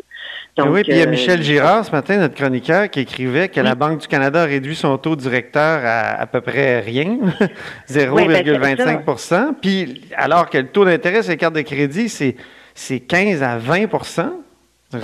oui, 0.57 0.83
puis 0.83 0.93
il 0.93 0.97
y 0.97 1.01
a 1.01 1.05
Michel 1.05 1.43
Girard 1.43 1.83
ce 1.83 1.91
matin, 1.91 2.17
notre 2.19 2.35
chroniqueur, 2.35 2.89
qui 2.89 3.01
écrivait 3.01 3.49
que 3.49 3.59
la 3.59 3.75
Banque 3.75 3.99
du 3.99 4.07
Canada 4.07 4.43
a 4.43 4.45
réduit 4.45 4.77
son 4.77 4.97
taux 4.97 5.17
directeur 5.17 5.81
à 5.83 6.21
à 6.21 6.25
peu 6.25 6.39
près 6.39 6.79
rien, 6.79 7.17
0,25 7.89 9.03
ben, 9.03 9.55
Puis 9.61 10.03
alors 10.15 10.49
que 10.49 10.57
le 10.57 10.67
taux 10.67 10.85
d'intérêt 10.85 11.21
sur 11.21 11.31
les 11.31 11.37
cartes 11.37 11.55
de 11.55 11.61
crédit, 11.61 12.07
c'est 12.07 12.99
15 13.01 13.43
à 13.43 13.57
20 13.57 13.87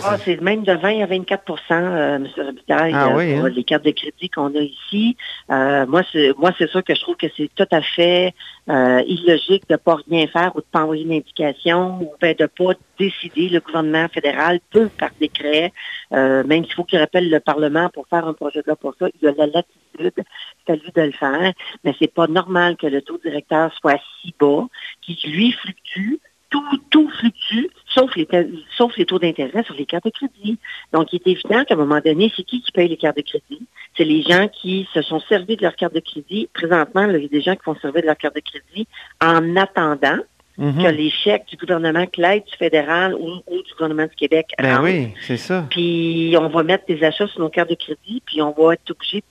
ah, 0.03 0.17
c'est 0.23 0.41
même 0.41 0.63
de 0.63 0.73
20 0.73 1.03
à 1.03 1.05
24 1.05 1.71
euh, 1.71 2.15
M. 2.15 2.27
Robitaille, 2.37 2.91
ah, 2.93 3.15
oui, 3.15 3.33
hein? 3.33 3.49
les 3.49 3.63
cartes 3.63 3.85
de 3.85 3.91
crédit 3.91 4.29
qu'on 4.29 4.53
a 4.55 4.59
ici. 4.59 5.17
Euh, 5.51 5.85
moi, 5.87 6.01
c'est 6.11 6.33
moi, 6.37 6.51
c'est 6.57 6.69
sûr 6.69 6.83
que 6.83 6.95
je 6.95 7.01
trouve 7.01 7.15
que 7.15 7.27
c'est 7.35 7.49
tout 7.55 7.67
à 7.71 7.81
fait 7.81 8.33
euh, 8.69 9.01
illogique 9.07 9.67
de 9.67 9.73
ne 9.73 9.77
pas 9.77 9.97
rien 10.09 10.27
faire 10.27 10.51
ou 10.55 10.59
de 10.59 10.65
ne 10.65 10.71
pas 10.71 10.83
envoyer 10.83 11.03
une 11.03 11.13
indication 11.13 12.01
ou 12.01 12.11
ben, 12.21 12.35
de 12.37 12.43
ne 12.43 12.47
pas 12.47 12.79
décider. 12.97 13.49
Le 13.49 13.59
gouvernement 13.59 14.07
fédéral 14.09 14.59
peut, 14.71 14.89
par 14.97 15.09
décret, 15.19 15.73
euh, 16.13 16.43
même 16.43 16.65
s'il 16.65 16.73
faut 16.73 16.83
qu'il 16.83 16.99
rappelle 16.99 17.29
le 17.29 17.39
Parlement 17.39 17.89
pour 17.89 18.07
faire 18.07 18.27
un 18.27 18.33
projet 18.33 18.61
de 18.61 18.67
loi 18.67 18.75
pour 18.75 18.95
ça, 18.99 19.07
il 19.21 19.27
a 19.27 19.31
la 19.31 19.47
latitude, 19.47 20.23
c'est 20.65 20.73
à 20.73 20.75
lui 20.75 20.91
de 20.93 21.01
le 21.01 21.11
faire, 21.11 21.53
mais 21.83 21.95
c'est 21.99 22.13
pas 22.13 22.27
normal 22.27 22.77
que 22.77 22.87
le 22.87 23.01
taux 23.01 23.17
directeur 23.17 23.73
soit 23.73 23.99
si 24.21 24.33
bas, 24.39 24.67
qu'il 25.01 25.17
lui 25.31 25.51
fluctue 25.51 26.19
tout, 26.49 26.81
tout 26.89 27.09
fluctue, 27.19 27.67
sauf 27.87 28.15
les, 28.15 28.27
sauf 28.75 28.95
les 28.97 29.05
taux 29.05 29.19
d'intérêt 29.19 29.63
sur 29.63 29.75
les 29.75 29.85
cartes 29.85 30.05
de 30.05 30.09
crédit. 30.09 30.57
Donc, 30.93 31.13
il 31.13 31.17
est 31.17 31.27
évident 31.27 31.63
qu'à 31.63 31.75
un 31.75 31.77
moment 31.77 31.99
donné, 32.03 32.31
c'est 32.35 32.43
qui 32.43 32.61
qui 32.61 32.71
paye 32.71 32.87
les 32.87 32.97
cartes 32.97 33.17
de 33.17 33.21
crédit? 33.21 33.61
C'est 33.97 34.03
les 34.03 34.21
gens 34.23 34.47
qui 34.47 34.87
se 34.93 35.01
sont 35.01 35.19
servis 35.21 35.57
de 35.57 35.63
leur 35.63 35.75
carte 35.75 35.93
de 35.93 35.99
crédit. 35.99 36.49
Présentement, 36.53 37.05
il 37.05 37.21
y 37.21 37.25
a 37.25 37.27
des 37.27 37.41
gens 37.41 37.55
qui 37.55 37.61
vont 37.65 37.75
servir 37.75 38.01
de 38.01 38.07
leur 38.07 38.17
carte 38.17 38.35
de 38.35 38.41
crédit 38.41 38.87
en 39.21 39.55
attendant 39.55 40.17
mhm. 40.57 40.83
que 40.83 40.89
les 40.89 41.09
chèques 41.11 41.45
du 41.49 41.57
gouvernement, 41.57 42.05
que 42.05 42.21
l'aide 42.21 42.45
du 42.45 42.57
fédéral 42.57 43.13
ou, 43.13 43.41
du 43.47 43.73
gouvernement 43.73 44.07
du 44.07 44.15
Québec 44.15 44.47
ben 44.57 44.81
oui, 44.81 45.13
c'est 45.21 45.37
ça. 45.37 45.65
Puis 45.69 46.35
on 46.39 46.49
va 46.49 46.63
mettre 46.63 46.85
des 46.87 47.03
achats 47.03 47.27
sur 47.27 47.41
nos 47.41 47.49
cartes 47.49 47.69
de 47.69 47.75
crédit, 47.75 48.21
puis 48.25 48.41
on 48.41 48.51
va 48.51 48.73
être 48.73 48.91
obligé 48.91 49.23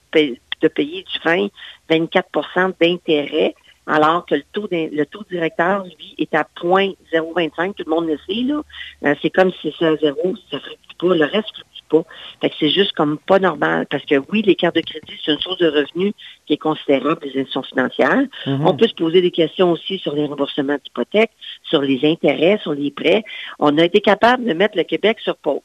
de 0.61 0.67
payer 0.67 1.03
du 1.03 1.19
20, 1.23 1.47
24% 1.89 2.73
d'intérêt 2.79 3.55
alors 3.89 4.25
que 4.27 4.35
le 4.35 4.43
taux, 4.53 4.67
le 4.71 5.03
taux 5.05 5.23
directeur, 5.29 5.83
lui, 5.83 6.13
est 6.19 6.35
à 6.35 6.45
0.025. 6.61 7.73
Tout 7.73 7.83
le 7.87 7.89
monde 7.89 8.07
le 8.07 8.17
sait, 8.27 8.43
là. 8.43 8.61
Euh, 9.03 9.15
c'est 9.21 9.31
comme 9.31 9.51
si 9.51 9.73
c'est 9.77 9.85
à 9.85 9.95
zéro, 9.95 10.35
ça 10.51 10.57
ne 10.57 11.09
pas, 11.09 11.15
le 11.15 11.25
reste 11.25 11.57
ne 11.57 11.89
pas. 11.89 12.07
Fait 12.39 12.51
que 12.51 12.55
c'est 12.59 12.69
juste 12.69 12.91
comme 12.91 13.17
pas 13.17 13.39
normal. 13.39 13.87
Parce 13.89 14.05
que 14.05 14.15
oui, 14.31 14.43
les 14.43 14.53
cartes 14.53 14.75
de 14.75 14.81
crédit, 14.81 15.19
c'est 15.25 15.31
une 15.31 15.39
source 15.39 15.57
de 15.57 15.67
revenus 15.67 16.13
qui 16.45 16.53
est 16.53 16.57
considérable 16.57 17.21
les 17.23 17.41
institutions 17.41 17.63
financières. 17.63 18.25
Mm-hmm. 18.45 18.67
On 18.67 18.75
peut 18.75 18.87
se 18.87 18.93
poser 18.93 19.21
des 19.21 19.31
questions 19.31 19.71
aussi 19.71 19.97
sur 19.97 20.13
les 20.13 20.27
remboursements 20.27 20.77
d'hypothèques, 20.83 21.31
sur 21.63 21.81
les 21.81 21.99
intérêts, 22.03 22.59
sur 22.61 22.73
les 22.73 22.91
prêts. 22.91 23.23
On 23.57 23.75
a 23.79 23.83
été 23.83 24.01
capable 24.01 24.45
de 24.45 24.53
mettre 24.53 24.77
le 24.77 24.83
Québec 24.83 25.19
sur 25.19 25.35
pause. 25.35 25.61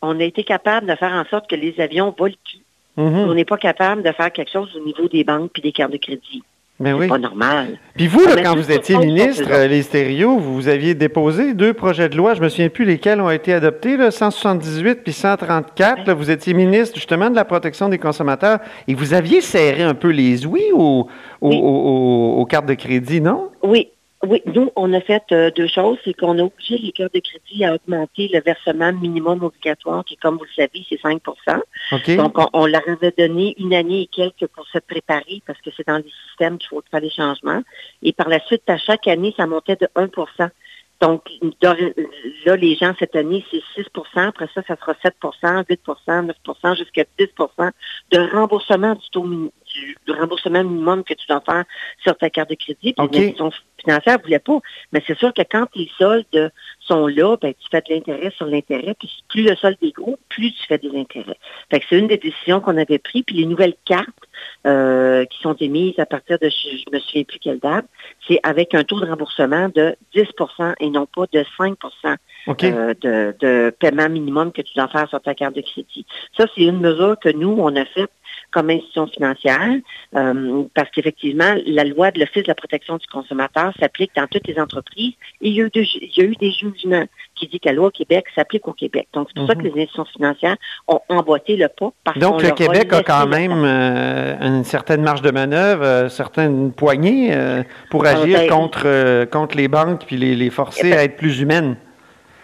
On 0.00 0.18
a 0.18 0.24
été 0.24 0.42
capable 0.42 0.88
de 0.88 0.96
faire 0.96 1.12
en 1.12 1.24
sorte 1.26 1.48
que 1.48 1.54
les 1.54 1.78
avions 1.78 2.12
volent 2.18 2.34
plus. 2.44 2.60
Mm-hmm. 2.98 3.28
On 3.28 3.34
n'est 3.34 3.44
pas 3.44 3.56
capable 3.56 4.02
de 4.02 4.10
faire 4.10 4.32
quelque 4.32 4.50
chose 4.50 4.76
au 4.76 4.84
niveau 4.84 5.06
des 5.06 5.22
banques 5.22 5.52
puis 5.52 5.62
des 5.62 5.70
cartes 5.70 5.92
de 5.92 5.98
crédit. 5.98 6.42
Mais 6.82 6.92
oui. 6.92 7.06
pas 7.06 7.18
normal. 7.18 7.78
Puis 7.94 8.08
vous, 8.08 8.24
quand 8.42 8.56
vous 8.56 8.72
étiez 8.72 8.96
ministre, 8.96 9.66
les 9.66 9.82
stéréos, 9.82 10.38
vous 10.38 10.66
aviez 10.66 10.94
déposé 10.94 11.54
deux 11.54 11.72
projets 11.72 12.08
de 12.08 12.16
loi, 12.16 12.34
je 12.34 12.42
me 12.42 12.48
souviens 12.48 12.68
plus 12.68 12.84
lesquels 12.84 13.20
ont 13.20 13.30
été 13.30 13.52
adoptés, 13.52 13.96
là, 13.96 14.10
178 14.10 15.04
puis 15.04 15.12
134. 15.12 16.12
vous 16.12 16.30
étiez 16.30 16.54
ministre 16.54 16.96
justement 16.96 17.30
de 17.30 17.36
la 17.36 17.44
protection 17.44 17.88
des 17.88 17.98
consommateurs 17.98 18.58
et 18.88 18.94
vous 18.94 19.14
aviez 19.14 19.40
serré 19.40 19.82
un 19.82 19.94
peu 19.94 20.08
les 20.08 20.44
ouïes 20.44 20.72
aux, 20.72 21.08
aux 21.40 22.46
cartes 22.46 22.66
de 22.66 22.74
crédit, 22.74 23.20
non? 23.20 23.50
Oui, 23.62 23.88
oui, 24.24 24.40
nous, 24.46 24.70
on 24.76 24.92
a 24.92 25.00
fait 25.00 25.24
euh, 25.32 25.50
deux 25.50 25.66
choses. 25.66 25.98
C'est 26.04 26.14
qu'on 26.14 26.38
a 26.38 26.42
obligé 26.42 26.78
les 26.78 26.92
cœurs 26.92 27.10
de 27.12 27.20
crédit 27.20 27.64
à 27.64 27.74
augmenter 27.74 28.30
le 28.32 28.40
versement 28.40 28.92
minimum 28.92 29.42
obligatoire, 29.42 30.04
qui, 30.04 30.16
comme 30.16 30.36
vous 30.36 30.44
le 30.44 30.54
savez, 30.54 30.86
c'est 30.88 31.00
5% 31.00 32.16
Donc, 32.16 32.36
on, 32.52 32.66
leur 32.66 32.88
avait 32.88 33.12
donné 33.16 33.54
une 33.58 33.74
année 33.74 34.02
et 34.02 34.06
quelques 34.06 34.46
pour 34.52 34.66
se 34.68 34.78
préparer, 34.78 35.42
parce 35.46 35.60
que 35.60 35.70
c'est 35.76 35.86
dans 35.86 35.96
les 35.96 36.12
systèmes 36.28 36.58
qu'il 36.58 36.68
faut 36.68 36.82
faire 36.90 37.00
des 37.00 37.10
changements. 37.10 37.62
Et 38.02 38.12
par 38.12 38.28
la 38.28 38.38
suite, 38.40 38.62
à 38.68 38.78
chaque 38.78 39.08
année, 39.08 39.34
ça 39.36 39.46
montait 39.46 39.76
de 39.76 39.88
1% 39.96 40.50
donc, 41.02 41.28
là, 41.60 41.74
les 42.54 42.76
gens, 42.76 42.94
cette 42.96 43.16
année, 43.16 43.44
c'est 43.50 43.82
6% 43.82 44.28
Après 44.28 44.48
ça, 44.54 44.62
ça 44.68 44.76
sera 44.76 44.92
7% 44.92 45.64
8% 45.64 46.32
9% 46.44 46.76
jusqu'à 46.76 47.02
10% 47.18 47.70
de 48.12 48.18
remboursement 48.32 48.94
du 48.94 49.10
taux 49.10 49.24
du, 49.72 49.96
remboursement 50.08 50.62
minimum 50.64 51.04
que 51.04 51.14
tu 51.14 51.26
dois 51.28 51.40
faire 51.40 51.64
sur 52.02 52.16
ta 52.16 52.30
carte 52.30 52.50
de 52.50 52.54
crédit. 52.54 52.92
Puis 52.92 52.94
okay. 52.98 53.18
les 53.18 53.50
financières 53.78 54.18
ne 54.18 54.22
voulaient 54.22 54.38
pas. 54.38 54.58
Mais 54.92 55.02
c'est 55.06 55.16
sûr 55.18 55.32
que 55.32 55.42
quand 55.42 55.66
les 55.74 55.90
soldes 55.98 56.52
sont 56.80 57.06
là, 57.06 57.36
ben, 57.40 57.54
tu 57.54 57.68
fais 57.70 57.80
de 57.80 57.94
l'intérêt 57.94 58.30
sur 58.36 58.46
l'intérêt. 58.46 58.94
Puis 58.98 59.10
plus 59.28 59.42
le 59.42 59.56
solde 59.56 59.78
est 59.82 59.92
gros, 59.92 60.18
plus 60.28 60.52
tu 60.52 60.66
fais 60.66 60.78
des 60.78 60.96
intérêts. 60.96 61.38
Fait 61.70 61.80
que 61.80 61.86
c'est 61.88 61.98
une 61.98 62.08
des 62.08 62.18
décisions 62.18 62.60
qu'on 62.60 62.76
avait 62.76 62.98
prises. 62.98 63.24
Puis 63.26 63.36
les 63.36 63.46
nouvelles 63.46 63.74
cartes 63.84 64.08
euh, 64.66 65.24
qui 65.26 65.40
sont 65.40 65.54
émises 65.54 65.98
à 65.98 66.06
partir 66.06 66.38
de, 66.38 66.48
je 66.48 66.90
me 66.92 66.98
souviens 66.98 67.24
plus 67.24 67.38
quelle 67.38 67.58
date, 67.58 67.86
c'est 68.26 68.40
avec 68.42 68.74
un 68.74 68.84
taux 68.84 69.00
de 69.00 69.06
remboursement 69.06 69.68
de 69.74 69.96
10% 70.14 70.74
et 70.80 70.90
non 70.90 71.06
pas 71.06 71.24
de 71.32 71.44
5 71.56 71.76
euh, 72.48 72.94
de, 73.00 73.34
de 73.40 73.74
paiement 73.78 74.08
minimum 74.08 74.52
que 74.52 74.62
tu 74.62 74.74
dois 74.74 74.88
faire 74.88 75.08
sur 75.08 75.20
ta 75.20 75.34
carte 75.34 75.56
de 75.56 75.62
crédit. 75.62 76.06
Ça, 76.36 76.46
c'est 76.54 76.62
une 76.62 76.80
mesure 76.80 77.16
que 77.18 77.28
nous, 77.28 77.56
on 77.58 77.74
a 77.76 77.84
faite 77.84 78.10
comme 78.52 78.70
institution 78.70 79.06
financière, 79.06 79.76
euh, 80.14 80.64
parce 80.74 80.90
qu'effectivement, 80.90 81.54
la 81.66 81.84
loi 81.84 82.10
de 82.10 82.20
l'Office 82.20 82.42
de 82.42 82.48
la 82.48 82.54
protection 82.54 82.96
du 82.96 83.06
consommateur 83.06 83.72
s'applique 83.80 84.12
dans 84.14 84.26
toutes 84.26 84.46
les 84.46 84.58
entreprises. 84.58 85.14
Et 85.40 85.48
il 85.48 85.54
y 85.54 85.62
a 85.62 85.64
eu, 85.64 85.70
il 85.74 86.12
y 86.16 86.20
a 86.20 86.24
eu 86.24 86.36
des 86.36 86.52
jugements 86.52 87.06
qui 87.34 87.48
disent 87.48 87.60
que 87.60 87.68
la 87.68 87.74
loi 87.74 87.88
au 87.88 87.90
Québec 87.90 88.26
s'applique 88.34 88.68
au 88.68 88.72
Québec. 88.72 89.08
Donc, 89.12 89.28
c'est 89.28 89.40
pour 89.40 89.48
ça 89.48 89.54
que 89.54 89.60
mhm. 89.60 89.74
les 89.74 89.82
institutions 89.82 90.04
financières 90.04 90.56
ont 90.86 91.00
emboîté 91.08 91.56
le 91.56 91.68
pas. 91.68 91.92
Donc, 92.16 92.42
le 92.42 92.50
Québec 92.50 92.92
a 92.92 93.02
quand 93.02 93.26
même 93.26 93.64
euh, 93.64 94.36
une 94.40 94.64
certaine 94.64 95.02
marge 95.02 95.22
de 95.22 95.30
manœuvre, 95.30 95.84
euh, 95.84 96.08
certaines 96.08 96.72
poignées 96.72 97.34
pour 97.90 98.06
ah, 98.06 98.10
agir 98.10 98.40
ben, 98.40 98.48
contre, 98.48 99.24
contre 99.30 99.56
les 99.56 99.68
banques 99.68 100.04
puis 100.06 100.16
les, 100.16 100.36
les 100.36 100.50
forcer 100.50 100.82
eh 100.84 100.90
ben, 100.90 100.98
à 100.98 101.04
être 101.04 101.16
plus 101.16 101.40
humaines. 101.40 101.76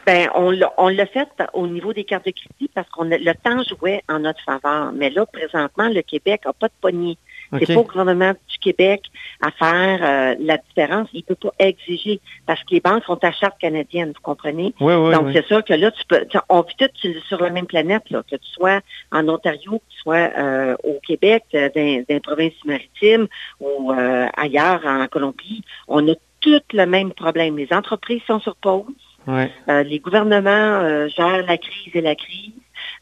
Ben, 0.08 0.30
on 0.34 0.88
l'a 0.88 1.04
fait 1.04 1.28
au 1.52 1.66
niveau 1.66 1.92
des 1.92 2.04
cartes 2.04 2.24
de 2.24 2.30
crédit 2.30 2.70
parce 2.74 2.88
qu'on 2.88 3.04
le 3.04 3.34
temps 3.34 3.62
jouait 3.64 4.02
en 4.08 4.20
notre 4.20 4.42
faveur. 4.42 4.90
Mais 4.94 5.10
là, 5.10 5.26
présentement, 5.26 5.90
le 5.90 6.00
Québec 6.00 6.46
n'a 6.46 6.54
pas 6.54 6.68
de 6.68 6.72
poignée. 6.80 7.18
C'est 7.52 7.74
pas 7.74 7.80
au 7.80 7.84
gouvernement 7.84 8.32
du 8.32 8.58
Québec 8.58 9.02
à 9.42 9.50
faire 9.50 9.98
euh, 10.02 10.34
la 10.40 10.56
différence. 10.56 11.08
Il 11.12 11.24
peut 11.24 11.34
pas 11.34 11.52
exiger 11.58 12.20
parce 12.46 12.58
que 12.60 12.70
les 12.70 12.80
banques 12.80 13.04
sont 13.04 13.22
à 13.22 13.32
charte 13.32 13.58
canadienne, 13.58 14.14
vous 14.14 14.22
comprenez? 14.22 14.72
Oui, 14.80 14.94
oui, 14.94 15.12
Donc, 15.12 15.28
c'est 15.34 15.44
sûr 15.44 15.62
que 15.62 15.74
là, 15.74 15.90
tu 15.90 16.02
peux, 16.06 16.26
on 16.48 16.62
vit 16.62 16.74
tous 16.78 17.20
sur 17.28 17.42
la 17.42 17.50
même 17.50 17.66
planète, 17.66 18.08
là, 18.08 18.22
que 18.22 18.36
tu 18.36 18.48
sois 18.50 18.80
en 19.12 19.28
Ontario, 19.28 19.72
que 19.72 19.94
tu 19.94 20.00
sois 20.00 20.30
euh, 20.38 20.74
au 20.84 21.00
Québec, 21.06 21.44
euh, 21.54 21.68
dans, 21.74 22.04
dans 22.08 22.14
les 22.14 22.20
provinces 22.20 22.64
maritimes 22.64 23.26
ou 23.60 23.92
ailleurs 23.92 24.80
en 24.86 25.06
Colombie. 25.08 25.62
On 25.86 26.08
a 26.08 26.14
tous 26.40 26.62
le 26.72 26.86
même 26.86 27.12
problème. 27.12 27.58
Les 27.58 27.74
entreprises 27.74 28.22
sont 28.26 28.40
sur 28.40 28.56
pause 28.56 28.86
les 29.26 29.98
gouvernements 29.98 31.08
gèrent 31.08 31.44
la 31.46 31.58
crise 31.58 31.94
et 31.94 32.00
la 32.00 32.14
crise. 32.14 32.52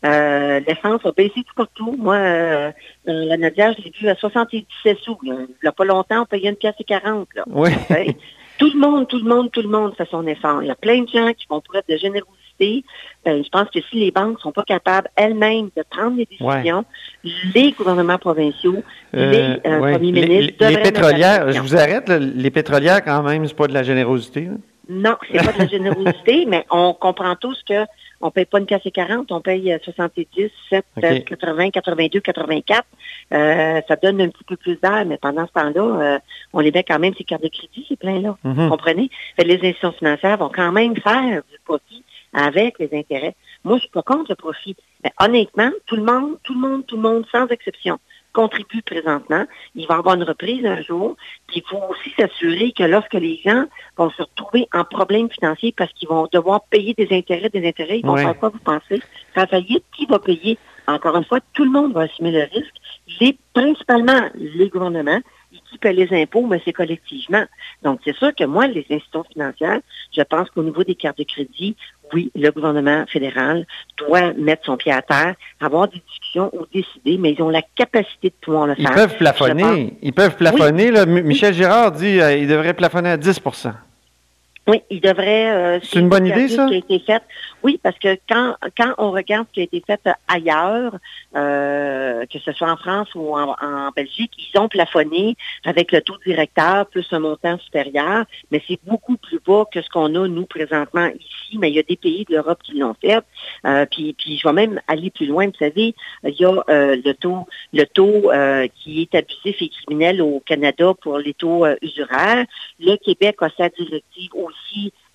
L'essence 0.02 1.04
a 1.04 1.12
baissé 1.12 1.42
tout 1.44 1.54
partout. 1.54 1.96
Moi, 1.98 2.18
la 3.04 3.36
Nadia, 3.36 3.72
je 3.72 3.82
l'ai 3.82 3.92
vu 3.98 4.08
à 4.08 4.14
77 4.14 4.98
sous. 4.98 5.18
Il 5.22 5.32
n'y 5.62 5.68
a 5.68 5.72
pas 5.72 5.84
longtemps, 5.84 6.22
on 6.22 6.26
payait 6.26 6.50
une 6.50 6.56
pièce 6.56 6.74
et 6.78 6.84
40. 6.84 7.28
Là. 7.34 7.44
Oui. 7.46 7.70
Tout 8.58 8.70
le 8.72 8.78
monde, 8.78 9.06
tout 9.06 9.18
le 9.18 9.28
monde, 9.28 9.50
tout 9.50 9.62
le 9.62 9.68
monde 9.68 9.94
fait 9.96 10.08
son 10.10 10.26
effort. 10.26 10.62
Il 10.62 10.68
y 10.68 10.70
a 10.70 10.74
plein 10.74 11.02
de 11.02 11.08
gens 11.08 11.32
qui 11.34 11.46
vont 11.48 11.60
pour 11.60 11.76
être 11.76 11.88
de 11.88 11.96
générosité. 11.96 12.84
Ben, 13.24 13.44
je 13.44 13.48
pense 13.50 13.68
que 13.68 13.80
si 13.90 13.96
les 13.96 14.10
banques 14.10 14.36
ne 14.36 14.40
sont 14.40 14.52
pas 14.52 14.62
capables 14.62 15.10
elles-mêmes 15.14 15.68
de 15.76 15.84
prendre 15.90 16.16
les 16.16 16.24
décisions, 16.24 16.84
les 17.54 17.72
gouvernements 17.72 18.16
provinciaux, 18.16 18.82
euh, 19.14 19.30
les 19.30 19.70
euh, 19.70 19.78
premiers 19.78 20.12
ministres... 20.12 20.66
Les, 20.66 20.78
pétrolières, 20.78 21.52
je 21.52 21.60
vous 21.60 21.76
arrête, 21.76 22.08
les 22.08 22.50
pétrolières 22.50 23.04
quand 23.04 23.22
même, 23.22 23.46
c'est 23.46 23.56
pas 23.56 23.66
de 23.66 23.74
la 23.74 23.82
générosité. 23.82 24.48
Non, 24.88 25.16
c'est 25.30 25.44
pas 25.44 25.52
de 25.52 25.58
la 25.58 25.66
générosité, 25.66 26.44
mais 26.48 26.64
on 26.70 26.94
comprend 26.94 27.34
tous 27.36 27.62
que 27.62 27.84
on 28.20 28.30
paye 28.30 28.46
pas 28.46 28.58
une 28.58 28.66
casse 28.66 28.86
et 28.86 28.90
40, 28.90 29.30
on 29.30 29.40
paye 29.40 29.76
70, 29.82 30.50
7, 30.70 30.84
80, 31.26 31.70
82, 31.70 32.20
84. 32.20 32.84
ça 33.30 33.96
donne 34.02 34.20
un 34.22 34.28
petit 34.28 34.44
peu 34.44 34.56
plus 34.56 34.76
d'air, 34.76 35.04
mais 35.06 35.18
pendant 35.18 35.46
ce 35.46 35.52
temps-là, 35.52 35.82
euh, 35.82 36.18
on 36.52 36.60
les 36.60 36.72
met 36.72 36.82
quand 36.82 36.98
même 36.98 37.14
ces 37.14 37.24
cartes 37.24 37.42
de 37.42 37.48
crédit, 37.48 37.84
ces 37.88 37.96
pleins-là. 37.96 38.38
Vous 38.42 38.62
mhm. 38.62 38.70
comprenez? 38.70 39.10
les 39.38 39.54
institutions 39.56 39.92
financières 39.92 40.38
vont 40.38 40.50
quand 40.54 40.72
même 40.72 40.96
faire 40.96 41.42
du 41.50 41.58
profit 41.64 42.02
avec 42.32 42.78
les 42.78 42.90
intérêts. 42.92 43.34
Moi, 43.64 43.76
je 43.76 43.82
suis 43.82 43.90
pas 43.90 44.02
contre 44.02 44.30
le 44.30 44.36
profit. 44.36 44.76
Mais 45.04 45.12
honnêtement, 45.20 45.70
tout 45.86 45.96
le 45.96 46.02
monde, 46.02 46.36
tout 46.42 46.54
le 46.54 46.60
monde, 46.60 46.86
tout 46.86 46.96
le 46.96 47.02
monde, 47.02 47.24
sans 47.32 47.46
exception, 47.48 47.98
contribue 48.36 48.82
présentement. 48.82 49.46
Il 49.74 49.86
va 49.86 49.94
y 49.94 49.98
avoir 49.98 50.14
une 50.14 50.24
reprise 50.24 50.64
un 50.66 50.82
jour. 50.82 51.16
Puis 51.46 51.62
il 51.62 51.68
faut 51.68 51.82
aussi 51.88 52.10
s'assurer 52.18 52.72
que 52.72 52.82
lorsque 52.82 53.14
les 53.14 53.40
gens 53.42 53.64
vont 53.96 54.10
se 54.10 54.22
retrouver 54.22 54.68
en 54.74 54.84
problème 54.84 55.30
financier 55.30 55.72
parce 55.74 55.90
qu'ils 55.94 56.08
vont 56.08 56.28
devoir 56.30 56.60
payer 56.64 56.92
des 56.92 57.08
intérêts, 57.12 57.48
des 57.48 57.66
intérêts, 57.66 58.00
ils 58.00 58.06
vont 58.06 58.16
faire 58.16 58.38
quoi, 58.38 58.50
vous 58.50 58.58
pensez? 58.58 59.00
Faire 59.32 59.48
faillite, 59.48 59.84
qui 59.96 60.04
va 60.04 60.18
payer? 60.18 60.58
Encore 60.86 61.16
une 61.16 61.24
fois, 61.24 61.40
tout 61.54 61.64
le 61.64 61.70
monde 61.70 61.94
va 61.94 62.02
assumer 62.02 62.30
le 62.30 62.46
risque. 62.52 62.74
Les, 63.20 63.36
principalement 63.54 64.28
les 64.34 64.68
gouvernements, 64.68 65.20
qui 65.70 65.78
paient 65.78 65.92
les 65.92 66.12
impôts, 66.12 66.46
mais 66.46 66.60
c'est 66.64 66.72
collectivement. 66.72 67.44
Donc, 67.82 68.00
c'est 68.04 68.16
sûr 68.16 68.34
que 68.34 68.44
moi, 68.44 68.66
les 68.66 68.86
institutions 68.90 69.24
financières, 69.24 69.80
je 70.12 70.22
pense 70.22 70.50
qu'au 70.50 70.62
niveau 70.62 70.84
des 70.84 70.94
cartes 70.94 71.18
de 71.18 71.24
crédit, 71.24 71.76
oui, 72.12 72.30
le 72.34 72.50
gouvernement 72.50 73.04
fédéral 73.06 73.66
doit 73.98 74.32
mettre 74.34 74.64
son 74.64 74.76
pied 74.76 74.92
à 74.92 75.02
terre, 75.02 75.34
avoir 75.60 75.88
des 75.88 76.02
discussions 76.08 76.50
ou 76.52 76.66
décider, 76.72 77.18
mais 77.18 77.32
ils 77.32 77.42
ont 77.42 77.48
la 77.48 77.62
capacité 77.74 78.28
de 78.28 78.34
pouvoir 78.40 78.66
le 78.66 78.74
faire. 78.74 78.90
Ils 78.90 78.94
peuvent 78.94 79.16
plafonner. 79.16 79.94
Ils 80.02 80.12
peuvent 80.12 80.36
plafonner. 80.36 80.90
Michel 81.06 81.54
Girard 81.54 81.92
dit 81.92 82.12
qu'ils 82.12 82.20
euh, 82.20 82.46
devraient 82.46 82.74
plafonner 82.74 83.10
à 83.10 83.16
10 83.16 83.40
oui, 84.68 84.82
il 84.90 85.00
devrait. 85.00 85.50
Euh, 85.50 85.78
c'est 85.80 86.00
une 86.00 86.08
bonne 86.08 86.26
idée, 86.26 86.48
ça? 86.48 86.66
Qui 86.66 86.74
a 86.74 86.78
été 86.78 86.98
faite. 86.98 87.22
Oui, 87.62 87.78
parce 87.82 87.98
que 87.98 88.18
quand, 88.28 88.56
quand 88.76 88.94
on 88.98 89.12
regarde 89.12 89.46
ce 89.48 89.54
qui 89.54 89.60
a 89.60 89.62
été 89.62 89.82
fait 89.86 90.00
ailleurs, 90.26 90.96
euh, 91.36 92.26
que 92.26 92.38
ce 92.40 92.52
soit 92.52 92.70
en 92.70 92.76
France 92.76 93.08
ou 93.14 93.36
en, 93.36 93.90
Belgique, 93.94 94.32
ils 94.38 94.58
ont 94.58 94.68
plafonné 94.68 95.36
avec 95.64 95.92
le 95.92 96.00
taux 96.00 96.16
directeur 96.26 96.86
plus 96.86 97.06
un 97.12 97.20
montant 97.20 97.58
supérieur, 97.58 98.24
mais 98.50 98.60
c'est 98.66 98.78
beaucoup 98.84 99.16
plus 99.16 99.38
bas 99.46 99.64
que 99.72 99.80
ce 99.80 99.88
qu'on 99.88 100.14
a, 100.16 100.28
nous, 100.28 100.46
présentement 100.46 101.06
ici. 101.06 101.58
Mais 101.58 101.70
il 101.70 101.76
y 101.76 101.78
a 101.78 101.84
des 101.84 101.96
pays 101.96 102.24
de 102.28 102.34
l'Europe 102.34 102.60
qui 102.64 102.76
l'ont 102.76 102.96
fait. 103.00 103.20
Euh, 103.64 103.86
puis, 103.88 104.14
puis 104.18 104.36
je 104.36 104.48
vais 104.48 104.54
même 104.54 104.80
aller 104.88 105.10
plus 105.10 105.26
loin. 105.26 105.46
Vous 105.46 105.58
savez, 105.58 105.94
il 106.24 106.34
y 106.36 106.44
a 106.44 106.64
euh, 106.68 106.96
le 107.04 107.12
taux, 107.12 107.46
le 107.72 107.84
taux 107.84 108.32
euh, 108.32 108.66
qui 108.74 109.02
est 109.02 109.14
abusif 109.14 109.62
et 109.62 109.68
criminel 109.68 110.20
au 110.22 110.42
Canada 110.44 110.92
pour 111.00 111.18
les 111.18 111.34
taux 111.34 111.64
usuraires. 111.82 112.46
Le 112.80 112.96
Québec 112.96 113.36
a 113.40 113.48
sa 113.56 113.68
directive 113.68 114.30
aussi 114.34 114.55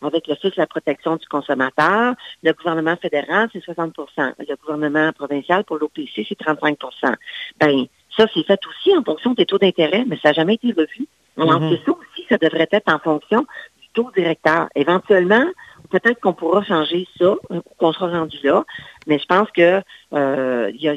avec 0.01 0.27
le 0.27 0.35
de 0.35 0.53
la 0.57 0.67
protection 0.67 1.15
du 1.15 1.27
consommateur. 1.27 2.15
Le 2.43 2.53
gouvernement 2.53 2.95
fédéral, 2.97 3.49
c'est 3.53 3.63
60% 3.63 3.91
Le 4.39 4.55
gouvernement 4.55 5.11
provincial, 5.13 5.63
pour 5.63 5.77
l'OPC, 5.77 6.25
c'est 6.27 6.39
35% 6.39 7.15
Ben, 7.59 7.85
ça, 8.17 8.25
c'est 8.33 8.43
fait 8.43 8.59
aussi 8.67 8.97
en 8.97 9.03
fonction 9.03 9.33
des 9.33 9.45
taux 9.45 9.57
d'intérêt, 9.57 10.03
mais 10.07 10.17
ça 10.21 10.29
n'a 10.29 10.33
jamais 10.33 10.55
été 10.55 10.69
revu. 10.69 11.07
Alors, 11.37 11.61
mm-hmm. 11.61 11.85
ça 11.85 11.91
aussi, 11.91 12.25
ça 12.29 12.37
devrait 12.37 12.67
être 12.71 12.91
en 12.91 12.99
fonction 12.99 13.41
du 13.81 13.87
taux 13.93 14.11
directeur. 14.15 14.67
Éventuellement, 14.75 15.45
peut-être 15.89 16.19
qu'on 16.19 16.33
pourra 16.33 16.63
changer 16.63 17.07
ça, 17.19 17.35
qu'on 17.77 17.93
sera 17.93 18.09
rendu 18.09 18.37
là, 18.43 18.65
mais 19.07 19.19
je 19.19 19.25
pense 19.25 19.49
que 19.51 19.81
euh, 20.13 20.71
il 20.73 20.81
y 20.81 20.89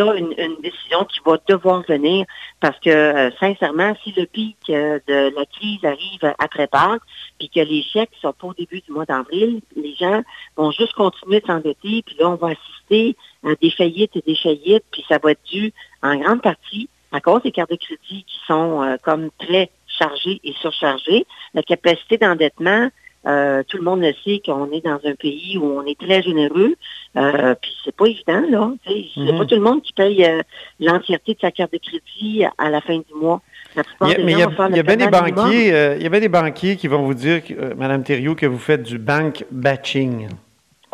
a, 0.00 0.04
y 0.04 0.10
a 0.10 0.14
une, 0.14 0.56
décision 0.62 1.04
qui 1.04 1.20
va 1.24 1.38
devoir 1.48 1.82
venir 1.82 2.26
parce 2.60 2.78
que, 2.80 2.90
euh, 2.90 3.30
sincèrement, 3.38 3.94
si 4.02 4.12
le 4.12 4.26
pic 4.26 4.56
euh, 4.70 4.98
de 5.06 5.34
la 5.34 5.46
crise 5.46 5.84
arrive 5.84 6.34
après 6.38 6.66
Pâques, 6.66 7.02
puis 7.38 7.48
que 7.48 7.60
les 7.60 7.82
chèques 7.82 8.10
sont 8.20 8.32
pas 8.32 8.48
au 8.48 8.54
début 8.54 8.80
du 8.80 8.92
mois 8.92 9.04
d'avril, 9.04 9.60
les 9.76 9.94
gens 9.94 10.22
vont 10.56 10.70
juste 10.70 10.94
continuer 10.94 11.40
de 11.40 11.46
s'endetter, 11.46 12.02
puis 12.04 12.16
là, 12.18 12.30
on 12.30 12.36
va 12.36 12.48
assister 12.48 13.16
à 13.44 13.54
des 13.60 13.70
faillites 13.70 14.16
et 14.16 14.22
des 14.26 14.36
faillites, 14.36 14.84
puis 14.90 15.04
ça 15.08 15.18
va 15.18 15.32
être 15.32 15.44
dû 15.50 15.72
en 16.02 16.16
grande 16.16 16.42
partie 16.42 16.88
à 17.12 17.20
cause 17.20 17.42
des 17.42 17.52
cartes 17.52 17.70
de 17.70 17.76
crédit 17.76 18.24
qui 18.24 18.38
sont 18.46 18.82
euh, 18.82 18.96
comme 19.02 19.30
très 19.38 19.70
chargées 19.86 20.40
et 20.44 20.52
surchargées. 20.54 21.26
La 21.54 21.62
capacité 21.62 22.16
d'endettement, 22.16 22.88
euh, 23.26 23.62
tout 23.68 23.76
le 23.76 23.84
monde 23.84 24.00
le 24.00 24.12
sait 24.24 24.40
qu'on 24.44 24.70
est 24.72 24.84
dans 24.84 24.98
un 25.04 25.14
pays 25.14 25.56
où 25.56 25.64
on 25.64 25.84
est 25.84 25.98
très 25.98 26.22
généreux. 26.22 26.74
Euh, 27.16 27.54
puis 27.60 27.70
c'est 27.84 27.94
pas 27.94 28.06
évident, 28.06 28.42
là. 28.48 28.72
C'est 28.86 29.26
pas 29.26 29.32
mhm. 29.32 29.46
tout 29.46 29.54
le 29.54 29.60
monde 29.60 29.82
qui 29.82 29.92
paye 29.92 30.24
euh, 30.24 30.42
l'entièreté 30.80 31.34
de 31.34 31.40
sa 31.40 31.50
carte 31.50 31.72
de 31.72 31.78
crédit 31.78 32.44
à 32.58 32.70
la 32.70 32.80
fin 32.80 32.96
du 32.96 33.14
mois. 33.14 33.40
mais 34.00 34.32
il 34.32 34.38
y 34.38 34.42
a, 34.42 34.82
bien 34.82 34.96
des 34.96 35.08
banquiers, 35.08 35.72
euh, 35.72 35.96
il 35.96 36.02
y 36.02 36.06
a 36.06 36.08
bien 36.08 36.20
des 36.20 36.28
banquiers 36.28 36.76
qui 36.76 36.88
vont 36.88 37.02
vous 37.02 37.14
dire, 37.14 37.42
Madame 37.76 38.02
Thériault, 38.02 38.34
que 38.34 38.46
vous 38.46 38.58
faites 38.58 38.82
du 38.82 38.98
bank 38.98 39.44
batching. 39.50 40.28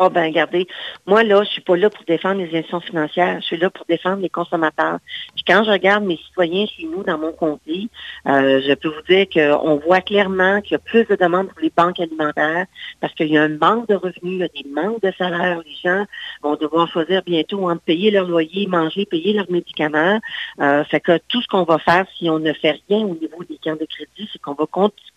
Ah 0.01 0.05
oh, 0.05 0.09
ben 0.09 0.27
regardez, 0.27 0.65
moi 1.05 1.23
là, 1.23 1.43
je 1.43 1.49
suis 1.49 1.61
pas 1.61 1.75
là 1.75 1.89
pour 1.89 2.05
défendre 2.05 2.39
les 2.39 2.45
institutions 2.45 2.79
financières, 2.79 3.41
je 3.41 3.47
suis 3.47 3.57
là 3.57 3.69
pour 3.69 3.85
défendre 3.85 4.21
les 4.21 4.29
consommateurs. 4.29 4.99
Puis 5.35 5.43
quand 5.45 5.65
je 5.65 5.71
regarde 5.71 6.05
mes 6.05 6.15
citoyens 6.15 6.65
chez 6.67 6.85
nous 6.85 7.03
dans 7.03 7.17
mon 7.17 7.33
comté, 7.33 7.89
euh, 8.25 8.61
je 8.65 8.73
peux 8.75 8.87
vous 8.87 9.01
dire 9.09 9.27
qu'on 9.27 9.75
voit 9.75 9.99
clairement 9.99 10.61
qu'il 10.61 10.71
y 10.71 10.75
a 10.75 10.79
plus 10.79 11.03
de 11.03 11.17
demandes 11.17 11.49
pour 11.49 11.59
les 11.59 11.73
banques 11.75 11.99
alimentaires 11.99 12.65
parce 13.01 13.13
qu'il 13.13 13.27
y 13.27 13.37
a 13.37 13.43
un 13.43 13.49
manque 13.49 13.89
de 13.89 13.95
revenus, 13.95 14.15
il 14.23 14.37
y 14.37 14.43
a 14.43 14.47
des 14.47 14.69
manques 14.69 15.01
de 15.01 15.11
salaire. 15.17 15.59
Les 15.65 15.75
gens 15.83 16.05
vont 16.43 16.55
devoir 16.55 16.87
choisir 16.87 17.21
bientôt 17.23 17.69
entre 17.69 17.81
payer 17.81 18.09
leur 18.09 18.25
loyer, 18.25 18.67
manger, 18.67 19.05
payer 19.05 19.33
leurs 19.33 19.51
médicaments. 19.51 20.21
Euh, 20.61 20.85
fait 20.85 21.01
que 21.01 21.17
tout 21.27 21.41
ce 21.41 21.47
qu'on 21.49 21.63
va 21.63 21.77
faire 21.77 22.05
si 22.17 22.29
on 22.29 22.39
ne 22.39 22.53
fait 22.53 22.79
rien 22.87 22.99
au 22.99 23.15
niveau 23.15 23.43
des 23.49 23.59
camps 23.61 23.75
de 23.75 23.85
crédit, 23.85 24.29
c'est 24.31 24.39
qu'on 24.39 24.53
va 24.53 24.65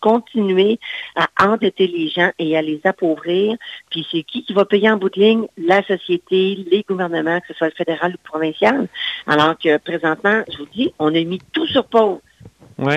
continuer 0.01 0.81
à 1.14 1.29
endetter 1.40 1.87
les 1.87 2.09
gens 2.09 2.33
et 2.40 2.57
à 2.57 2.62
les 2.62 2.81
appauvrir. 2.83 3.57
Puis 3.88 4.05
c'est 4.11 4.25
qui 4.25 4.42
qui 4.42 4.53
va 4.53 4.64
payer 4.72 4.90
en 4.90 4.96
bout 4.96 5.11
de 5.11 5.20
ligne 5.20 5.46
la 5.58 5.82
société, 5.82 6.64
les 6.70 6.82
gouvernements, 6.88 7.38
que 7.40 7.48
ce 7.48 7.54
soit 7.54 7.66
le 7.66 7.74
fédéral 7.76 8.12
ou 8.12 8.14
le 8.14 8.28
provincial. 8.30 8.88
Alors 9.26 9.54
que 9.62 9.76
présentement, 9.76 10.42
je 10.50 10.56
vous 10.56 10.68
dis, 10.74 10.94
on 10.98 11.08
a 11.08 11.24
mis 11.24 11.40
tout 11.52 11.66
sur 11.66 11.85
pause, 11.85 12.20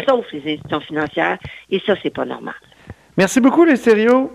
sauf 0.07 0.25
les 0.31 0.53
institutions 0.53 0.79
financières, 0.79 1.38
et 1.69 1.81
ça, 1.85 1.95
c'est 2.01 2.13
pas 2.13 2.23
normal. 2.23 2.55
Merci 3.17 3.41
beaucoup, 3.41 3.65
les 3.65 3.75
sérieux. 3.75 4.29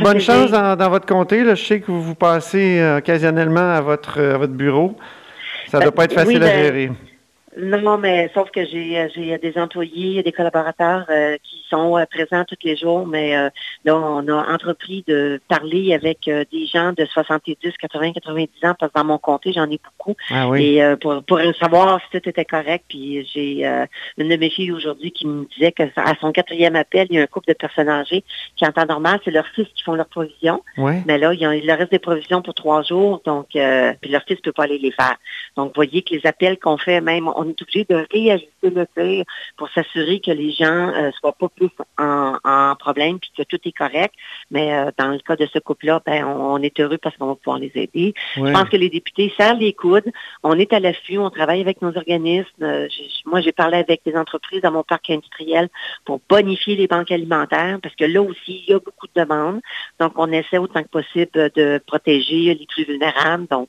bonne 0.00 0.20
chance 0.20 0.52
dans, 0.52 0.90
votre 0.90 1.06
comté. 1.06 1.44
Je 1.44 1.56
sais 1.56 1.80
que 1.80 1.90
vous 1.90 2.02
vous 2.02 2.14
passez 2.14 2.78
euh, 2.78 2.98
occasionnellement 2.98 3.72
à 3.72 3.80
votre, 3.80 4.20
euh, 4.20 4.38
votre 4.38 4.52
bureau. 4.52 4.96
Ça 5.66 5.78
ne 5.78 5.82
doit 5.82 5.90
ben, 5.90 5.96
pas 5.96 6.04
être 6.04 6.14
facile 6.14 6.42
à 6.44 6.46
ben, 6.46 6.62
gérer. 6.62 6.90
Non, 7.60 7.98
mais 7.98 8.30
sauf 8.34 8.50
que 8.52 8.64
j'ai 8.64 8.98
euh, 8.98 9.08
j'ai 9.14 9.36
des 9.38 9.58
employés, 9.58 10.22
des 10.22 10.30
collaborateurs 10.30 11.06
euh, 11.10 11.36
qui 11.42 11.64
sont 11.68 11.98
euh, 11.98 12.04
présents 12.06 12.44
tous 12.44 12.56
les 12.62 12.76
jours, 12.76 13.04
mais 13.04 13.34
là, 13.84 13.96
on 13.96 14.26
a 14.28 14.52
entrepris 14.52 15.04
de 15.06 15.40
parler 15.48 15.92
avec 15.92 16.24
des 16.24 16.66
gens 16.66 16.92
de 16.92 17.04
70, 17.04 17.56
80, 17.80 18.12
90 18.12 18.48
ans, 18.62 18.74
parce 18.78 18.92
que 18.92 18.98
dans 18.98 19.04
mon 19.04 19.18
comté, 19.18 19.52
j'en 19.52 19.68
ai 19.70 19.80
beaucoup. 19.82 20.16
Ah 20.30 20.48
Et 20.56 20.80
pour, 21.00 21.22
pour 21.24 21.40
savoir 21.60 22.00
si 22.00 22.20
tout 22.20 22.28
était 22.28 22.44
correct, 22.44 22.84
puis 22.88 23.28
j'ai 23.32 23.64
une 24.16 24.28
de 24.28 24.36
mes 24.36 24.50
filles 24.50 24.72
aujourd'hui 24.72 25.10
qui 25.10 25.26
me 25.26 25.46
disait 25.54 25.72
que 25.72 25.82
à 25.96 26.14
son 26.20 26.32
quatrième 26.32 26.76
appel, 26.76 27.08
il 27.10 27.16
y 27.16 27.18
a 27.18 27.22
un 27.22 27.26
couple 27.26 27.48
de 27.48 27.54
personnes 27.54 27.88
âgées 27.88 28.24
qui, 28.56 28.66
en 28.66 28.72
temps 28.72 28.86
normal, 28.86 29.20
c'est 29.24 29.30
leurs 29.30 29.48
fils 29.48 29.66
qui 29.74 29.82
font 29.82 29.94
leurs 29.94 30.06
provisions. 30.08 30.62
Mais 30.76 31.18
là, 31.18 31.34
il, 31.34 31.40
y 31.40 31.46
a, 31.46 31.54
il 31.54 31.66
leur 31.66 31.78
reste 31.78 31.90
des 31.90 31.98
provisions 31.98 32.40
pour 32.40 32.54
trois 32.54 32.82
jours, 32.82 33.20
donc 33.24 33.48
puis 33.50 34.10
leur 34.10 34.22
fils 34.22 34.38
ne 34.38 34.42
peut 34.42 34.52
pas 34.52 34.64
aller 34.64 34.78
les 34.78 34.92
faire. 34.92 35.16
Donc, 35.56 35.68
vous 35.68 35.74
voyez 35.74 36.02
que 36.02 36.14
les 36.14 36.26
appels 36.26 36.58
qu'on 36.58 36.78
fait, 36.78 37.00
même, 37.00 37.28
on 37.28 37.47
est 37.48 37.62
obligé 37.62 37.86
de 37.88 38.06
réajuster 38.12 38.70
le 38.70 38.86
tir 38.96 39.24
pour 39.56 39.68
s'assurer 39.70 40.20
que 40.20 40.30
les 40.30 40.52
gens 40.52 40.88
ne 40.88 41.08
euh, 41.08 41.10
soient 41.12 41.32
pas 41.32 41.48
plus 41.48 41.68
en, 41.98 42.74
problème 42.78 43.18
puis 43.18 43.30
que 43.36 43.42
tout 43.42 43.58
est 43.64 43.72
correct. 43.72 44.14
Mais 44.50 44.72
euh, 44.72 44.90
dans 44.98 45.08
le 45.08 45.18
cas 45.18 45.36
de 45.36 45.46
ce 45.46 45.58
couple-là, 45.58 46.00
ben, 46.04 46.24
on, 46.24 46.60
est 46.62 46.78
heureux 46.80 46.98
parce 46.98 47.16
qu'on 47.16 47.26
va 47.26 47.34
pouvoir 47.34 47.58
les 47.58 47.72
aider. 47.74 48.14
Je 48.36 48.52
pense 48.52 48.68
que 48.68 48.76
les 48.76 48.88
députés 48.88 49.32
serrent 49.36 49.58
les 49.58 49.72
coudes. 49.72 50.10
On 50.42 50.58
est 50.58 50.72
à 50.72 50.80
l'affût, 50.80 51.18
on 51.18 51.30
travaille 51.30 51.60
avec 51.60 51.82
nos 51.82 51.96
organismes. 51.96 52.62
Euh, 52.62 52.88
moi, 53.26 53.40
j'ai 53.40 53.52
parlé 53.52 53.78
avec 53.78 54.02
des 54.04 54.16
entreprises 54.16 54.62
dans 54.62 54.72
mon 54.72 54.82
parc 54.82 55.10
industriel 55.10 55.68
pour 56.04 56.20
bonifier 56.28 56.76
les 56.76 56.86
banques 56.86 57.10
alimentaires 57.10 57.78
parce 57.82 57.94
que 57.94 58.04
là 58.04 58.22
aussi, 58.22 58.64
il 58.66 58.70
y 58.70 58.74
a 58.74 58.78
beaucoup 58.78 59.06
de 59.06 59.20
demandes. 59.20 59.60
Donc, 59.98 60.12
on 60.16 60.30
essaie 60.32 60.58
autant 60.58 60.82
que 60.82 60.88
possible 60.88 61.50
de 61.54 61.80
protéger 61.86 62.54
les 62.54 62.66
plus 62.66 62.84
vulnérables. 62.84 63.46
Donc, 63.48 63.68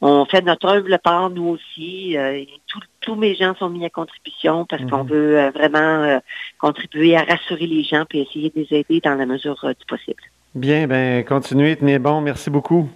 on 0.00 0.24
fait 0.26 0.42
notre 0.42 0.66
œuvre 0.68 0.96
part, 0.98 1.30
nous 1.30 1.48
aussi. 1.48 2.16
tout, 2.66 2.80
tous 3.08 3.14
mes 3.14 3.34
gens 3.34 3.54
sont 3.58 3.70
mis 3.70 3.86
à 3.86 3.90
contribution 3.90 4.66
parce 4.66 4.84
qu'on 4.84 5.04
mhm. 5.04 5.10
veut 5.10 5.38
euh, 5.38 5.50
vraiment 5.50 5.78
euh, 5.78 6.18
contribuer 6.58 7.16
à 7.16 7.22
rassurer 7.22 7.66
les 7.66 7.82
gens 7.82 8.04
et 8.12 8.20
essayer 8.20 8.52
de 8.54 8.60
les 8.60 8.80
aider 8.80 9.00
dans 9.02 9.14
la 9.14 9.24
mesure 9.24 9.58
euh, 9.64 9.70
du 9.70 9.86
possible. 9.86 10.22
Bien, 10.54 10.86
ben 10.86 11.24
continuez, 11.24 11.76
tenez 11.76 11.98
bon. 11.98 12.20
Merci 12.20 12.50
beaucoup. 12.50 12.90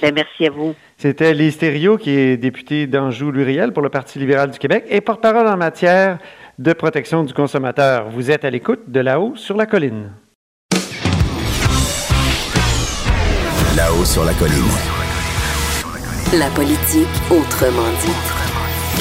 Ben, 0.00 0.14
merci 0.14 0.46
à 0.46 0.50
vous. 0.50 0.74
C'était 0.96 1.34
Lise 1.34 1.58
Thériault, 1.58 1.98
qui 1.98 2.10
est 2.10 2.38
députée 2.38 2.86
d'Anjou-Luriel 2.86 3.74
pour 3.74 3.82
le 3.82 3.90
Parti 3.90 4.18
libéral 4.18 4.50
du 4.50 4.58
Québec 4.58 4.84
et 4.88 5.02
porte-parole 5.02 5.46
en 5.46 5.58
matière 5.58 6.18
de 6.58 6.72
protection 6.72 7.22
du 7.22 7.34
consommateur. 7.34 8.08
Vous 8.08 8.30
êtes 8.30 8.46
à 8.46 8.50
l'écoute 8.50 8.88
de 8.88 9.00
là-haut 9.00 9.36
sur 9.36 9.58
la 9.58 9.66
colline. 9.66 10.10
Là-haut 13.76 14.04
sur 14.06 14.24
la 14.24 14.32
colline. 14.32 14.72
La 16.32 16.48
politique 16.48 17.08
autrement 17.30 17.90
dit. 18.02 18.39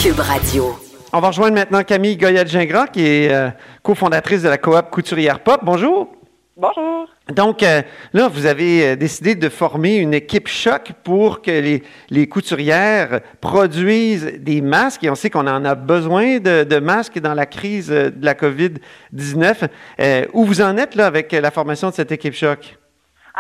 Cube 0.01 0.19
Radio. 0.21 0.79
On 1.11 1.19
va 1.19 1.27
rejoindre 1.27 1.55
maintenant 1.55 1.83
Camille 1.83 2.15
Goyette-Gingras, 2.15 2.87
qui 2.87 3.05
est 3.05 3.33
euh, 3.33 3.49
cofondatrice 3.83 4.43
de 4.43 4.47
la 4.47 4.57
coop 4.57 4.89
Couturière 4.91 5.41
Pop. 5.41 5.59
Bonjour. 5.61 6.07
Bonjour. 6.55 7.09
Donc, 7.29 7.63
euh, 7.63 7.81
là, 8.13 8.29
vous 8.29 8.45
avez 8.45 8.87
euh, 8.87 8.95
décidé 8.95 9.35
de 9.35 9.49
former 9.49 9.97
une 9.97 10.13
équipe 10.13 10.47
choc 10.47 10.93
pour 11.03 11.41
que 11.41 11.51
les, 11.51 11.83
les, 12.09 12.27
couturières 12.29 13.19
produisent 13.41 14.39
des 14.39 14.61
masques. 14.61 15.03
Et 15.03 15.09
on 15.09 15.15
sait 15.15 15.29
qu'on 15.29 15.47
en 15.47 15.65
a 15.65 15.75
besoin 15.75 16.39
de, 16.39 16.63
de, 16.63 16.79
masques 16.79 17.19
dans 17.19 17.33
la 17.33 17.45
crise 17.45 17.89
de 17.89 18.13
la 18.21 18.35
COVID-19. 18.35 19.67
Euh, 19.99 20.25
où 20.31 20.45
vous 20.45 20.61
en 20.61 20.77
êtes 20.77 20.95
là 20.95 21.07
avec 21.07 21.33
la 21.33 21.51
formation 21.51 21.89
de 21.89 21.95
cette 21.95 22.13
équipe 22.13 22.35
choc? 22.35 22.78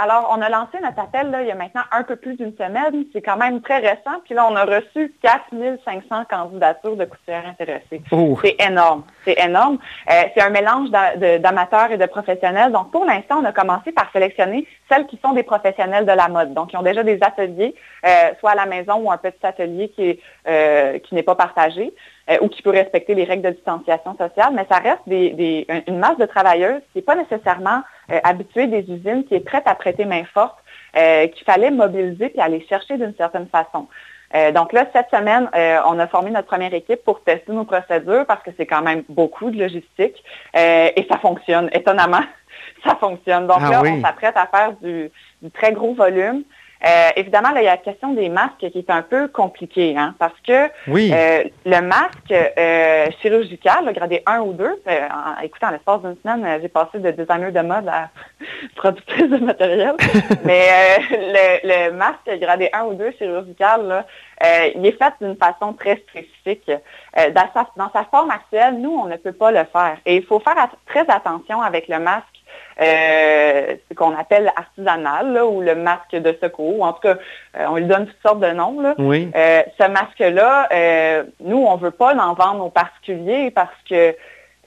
Alors, 0.01 0.33
on 0.33 0.41
a 0.41 0.47
lancé 0.47 0.77
notre 0.81 0.99
appel 0.99 1.29
là, 1.29 1.41
il 1.41 1.47
y 1.49 1.51
a 1.51 1.55
maintenant 1.55 1.81
un 1.91 2.03
peu 2.03 2.15
plus 2.15 2.37
d'une 2.37 2.55
semaine. 2.55 3.03
C'est 3.11 3.21
quand 3.21 3.35
même 3.35 3.59
très 3.61 3.79
récent. 3.79 4.21
Puis 4.23 4.33
là, 4.33 4.47
on 4.49 4.55
a 4.55 4.63
reçu 4.63 5.13
4500 5.21 6.23
candidatures 6.29 6.95
de 6.95 7.03
couturières 7.03 7.45
intéressées. 7.45 8.01
Oh. 8.11 8.39
C'est 8.41 8.55
énorme. 8.65 9.03
C'est 9.25 9.37
énorme. 9.37 9.77
Euh, 10.09 10.13
c'est 10.33 10.41
un 10.41 10.51
mélange 10.51 10.89
d'amateurs 10.89 11.91
et 11.91 11.97
de 11.97 12.05
professionnels. 12.05 12.71
Donc, 12.71 12.91
pour 12.91 13.03
l'instant, 13.03 13.39
on 13.41 13.45
a 13.45 13.51
commencé 13.51 13.91
par 13.91 14.09
sélectionner 14.13 14.65
celles 14.89 15.05
qui 15.05 15.19
sont 15.23 15.33
des 15.33 15.43
professionnels 15.43 16.05
de 16.05 16.13
la 16.13 16.29
mode. 16.29 16.53
Donc, 16.53 16.69
qui 16.69 16.77
ont 16.77 16.81
déjà 16.81 17.03
des 17.03 17.19
ateliers, 17.21 17.75
euh, 18.05 18.31
soit 18.39 18.51
à 18.51 18.55
la 18.55 18.67
maison 18.67 18.95
ou 19.01 19.11
un 19.11 19.17
petit 19.17 19.45
atelier 19.45 19.89
qui 19.89 20.17
euh, 20.47 20.97
qui 20.99 21.13
n'est 21.13 21.23
pas 21.23 21.35
partagé 21.35 21.93
euh, 22.29 22.37
ou 22.41 22.49
qui 22.49 22.61
peut 22.61 22.69
respecter 22.69 23.15
les 23.15 23.23
règles 23.23 23.43
de 23.43 23.51
distanciation 23.51 24.15
sociale. 24.17 24.53
Mais 24.53 24.65
ça 24.69 24.77
reste 24.77 25.01
des, 25.07 25.31
des, 25.31 25.67
une 25.87 25.99
masse 25.99 26.17
de 26.17 26.25
travailleuses 26.25 26.81
qui 26.91 26.99
n'est 26.99 27.03
pas 27.03 27.15
nécessairement 27.15 27.81
euh, 28.11 28.19
habituée 28.23 28.67
des 28.67 28.81
usines, 28.91 29.23
qui 29.25 29.35
est 29.35 29.39
prête 29.39 29.67
à 29.67 29.75
prêter 29.75 30.05
main 30.05 30.23
forte, 30.33 30.57
euh, 30.97 31.27
qu'il 31.27 31.45
fallait 31.45 31.71
mobiliser 31.71 32.29
puis 32.29 32.39
aller 32.41 32.65
chercher 32.67 32.97
d'une 32.97 33.15
certaine 33.15 33.47
façon. 33.47 33.87
Euh, 34.35 34.51
donc 34.51 34.73
là, 34.73 34.85
cette 34.93 35.09
semaine, 35.09 35.49
euh, 35.55 35.79
on 35.87 35.97
a 35.97 36.07
formé 36.07 36.29
notre 36.29 36.47
première 36.47 36.73
équipe 36.73 37.03
pour 37.03 37.23
tester 37.23 37.51
nos 37.51 37.65
procédures 37.65 38.25
parce 38.27 38.43
que 38.43 38.51
c'est 38.57 38.67
quand 38.67 38.81
même 38.81 39.03
beaucoup 39.09 39.49
de 39.49 39.57
logistique 39.59 40.23
euh, 40.55 40.89
et 40.95 41.07
ça 41.09 41.17
fonctionne. 41.17 41.69
Étonnamment, 41.73 42.21
ça 42.85 42.95
fonctionne. 42.95 43.47
Donc 43.47 43.59
Ah 43.61 43.71
là, 43.71 43.81
oui. 43.81 43.89
on 43.97 44.01
s'apprête 44.01 44.37
à 44.37 44.45
faire 44.45 44.73
du, 44.81 45.09
du 45.41 45.51
très 45.51 45.71
gros 45.73 45.93
volume. 45.93 46.43
Euh, 46.85 47.09
évidemment, 47.17 47.51
là, 47.51 47.61
il 47.61 47.65
y 47.65 47.67
a 47.67 47.71
la 47.71 47.77
question 47.77 48.13
des 48.13 48.29
masques 48.29 48.57
qui 48.71 48.77
est 48.77 48.89
un 48.89 49.01
peu 49.01 49.27
compliquée, 49.27 49.97
hein, 49.97 50.15
parce 50.17 50.39
que 50.47 50.69
Oui. 50.87 51.11
euh, 51.13 51.43
le 51.65 51.81
masque 51.81 52.31
euh, 52.31 53.07
chirurgical, 53.21 53.85
le 53.85 53.91
gradé 53.91 54.23
1 54.25 54.39
ou 54.39 54.53
2, 54.53 54.63
euh, 54.63 55.07
en, 55.09 55.41
écoutez, 55.43 55.65
en 55.65 55.71
l'espace 55.71 56.01
d'une 56.01 56.15
semaine, 56.23 56.59
j'ai 56.61 56.69
passé 56.69 56.99
de 56.99 57.11
designer 57.11 57.51
de 57.51 57.59
mode 57.59 57.87
à 57.89 58.09
productrice 58.77 59.29
de 59.29 59.37
matériel. 59.37 59.95
Mais 60.45 60.67
le, 61.11 61.87
le 61.89 61.91
masque 61.91 62.29
gradé 62.39 62.69
1 62.71 62.83
ou 62.85 62.93
2 62.93 63.11
chirurgical, 63.17 63.85
là, 63.87 64.05
il 64.73 64.85
est 64.85 64.97
fait 64.97 65.13
d'une 65.19 65.35
façon 65.35 65.73
très 65.73 65.97
spécifique. 65.97 66.71
Dans, 67.15 67.49
sa, 67.53 67.67
dans 67.75 67.91
sa 67.91 68.05
forme 68.05 68.31
actuelle, 68.31 68.75
nous, 68.79 68.91
on 68.91 69.05
ne 69.05 69.17
peut 69.17 69.33
pas 69.33 69.51
le 69.51 69.65
faire. 69.65 69.97
Et 70.05 70.15
il 70.15 70.23
faut 70.23 70.39
faire 70.39 70.55
très 70.85 71.05
attention 71.09 71.61
avec 71.61 71.89
le 71.89 71.99
masque 71.99 72.38
euh, 72.81 73.75
ce 73.89 73.95
qu'on 73.95 74.15
appelle 74.17 74.51
artisanal 74.55 75.33
là, 75.33 75.45
ou 75.45 75.61
le 75.61 75.75
masque 75.75 76.11
de 76.15 76.35
secours. 76.41 76.83
En 76.83 76.93
tout 76.93 77.01
cas, 77.01 77.15
euh, 77.57 77.65
on 77.69 77.75
lui 77.75 77.85
donne 77.85 78.07
toutes 78.07 78.21
sortes 78.25 78.39
de 78.39 78.51
noms. 78.51 78.79
Là. 78.81 78.95
Oui. 78.97 79.29
Euh, 79.35 79.61
ce 79.79 79.87
masque-là, 79.87 80.69
nous, 81.41 81.57
on 81.65 81.75
ne 81.77 81.81
veut 81.81 81.91
pas 81.91 82.13
l'en 82.13 82.33
vendre 82.33 82.65
aux 82.65 82.69
particuliers 82.69 83.51
parce 83.51 83.69
que 83.89 84.15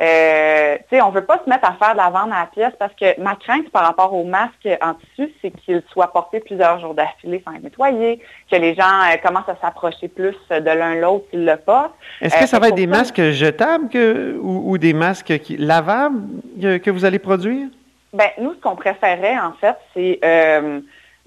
euh, 0.01 0.77
tu 0.91 0.97
sais, 0.97 1.03
on 1.03 1.11
ne 1.11 1.15
veut 1.15 1.25
pas 1.25 1.39
se 1.45 1.49
mettre 1.51 1.69
à 1.69 1.75
faire 1.75 1.93
de 1.93 1.99
la 1.99 2.09
vente 2.09 2.33
à 2.33 2.41
la 2.41 2.47
pièce 2.47 2.73
parce 2.79 2.95
que 2.95 3.21
ma 3.21 3.37
crainte 3.37 3.71
par 3.71 3.83
rapport 3.85 4.13
au 4.15 4.25
masque 4.25 4.67
en 4.83 4.95
tissu, 4.95 5.31
c'est 5.41 5.51
qu'il 5.51 5.83
soit 5.93 6.11
porté 6.13 6.41
plusieurs 6.41 6.81
jours 6.81 6.95
d'affilée 6.95 7.43
sans 7.47 7.55
être 7.55 7.63
nettoyé, 7.63 8.19
que 8.51 8.57
les 8.57 8.75
gens 8.75 8.83
euh, 8.83 9.17
commencent 9.23 9.49
à 9.51 9.57
s'approcher 9.61 10.09
plus 10.09 10.35
de 10.51 10.65
l'un 10.71 10.95
l'autre 10.97 11.27
s'ils 11.31 11.45
le 11.45 11.57
portent. 11.57 11.93
Est-ce 12.23 12.35
que 12.37 12.45
Euh, 12.45 12.47
ça 12.47 12.59
va 12.59 12.69
être 12.69 12.75
des 12.75 12.83
ça- 12.91 12.97
masques 12.99 13.23
jetables 13.31 13.89
que- 13.91 14.37
ou, 14.41 14.71
ou 14.73 14.79
des 14.79 14.95
masques 14.95 15.39
qui, 15.39 15.57
lavables 15.59 16.23
que 16.61 16.91
vous 16.91 17.05
allez 17.05 17.19
produire? 17.21 17.69
Ben, 18.13 18.29
nous, 18.39 18.53
ce 18.55 18.61
qu'on 18.61 18.77
préférait, 18.77 19.39
en 19.39 19.53
fait, 19.55 19.77
c'est 19.95 20.19
euh, 20.23 20.81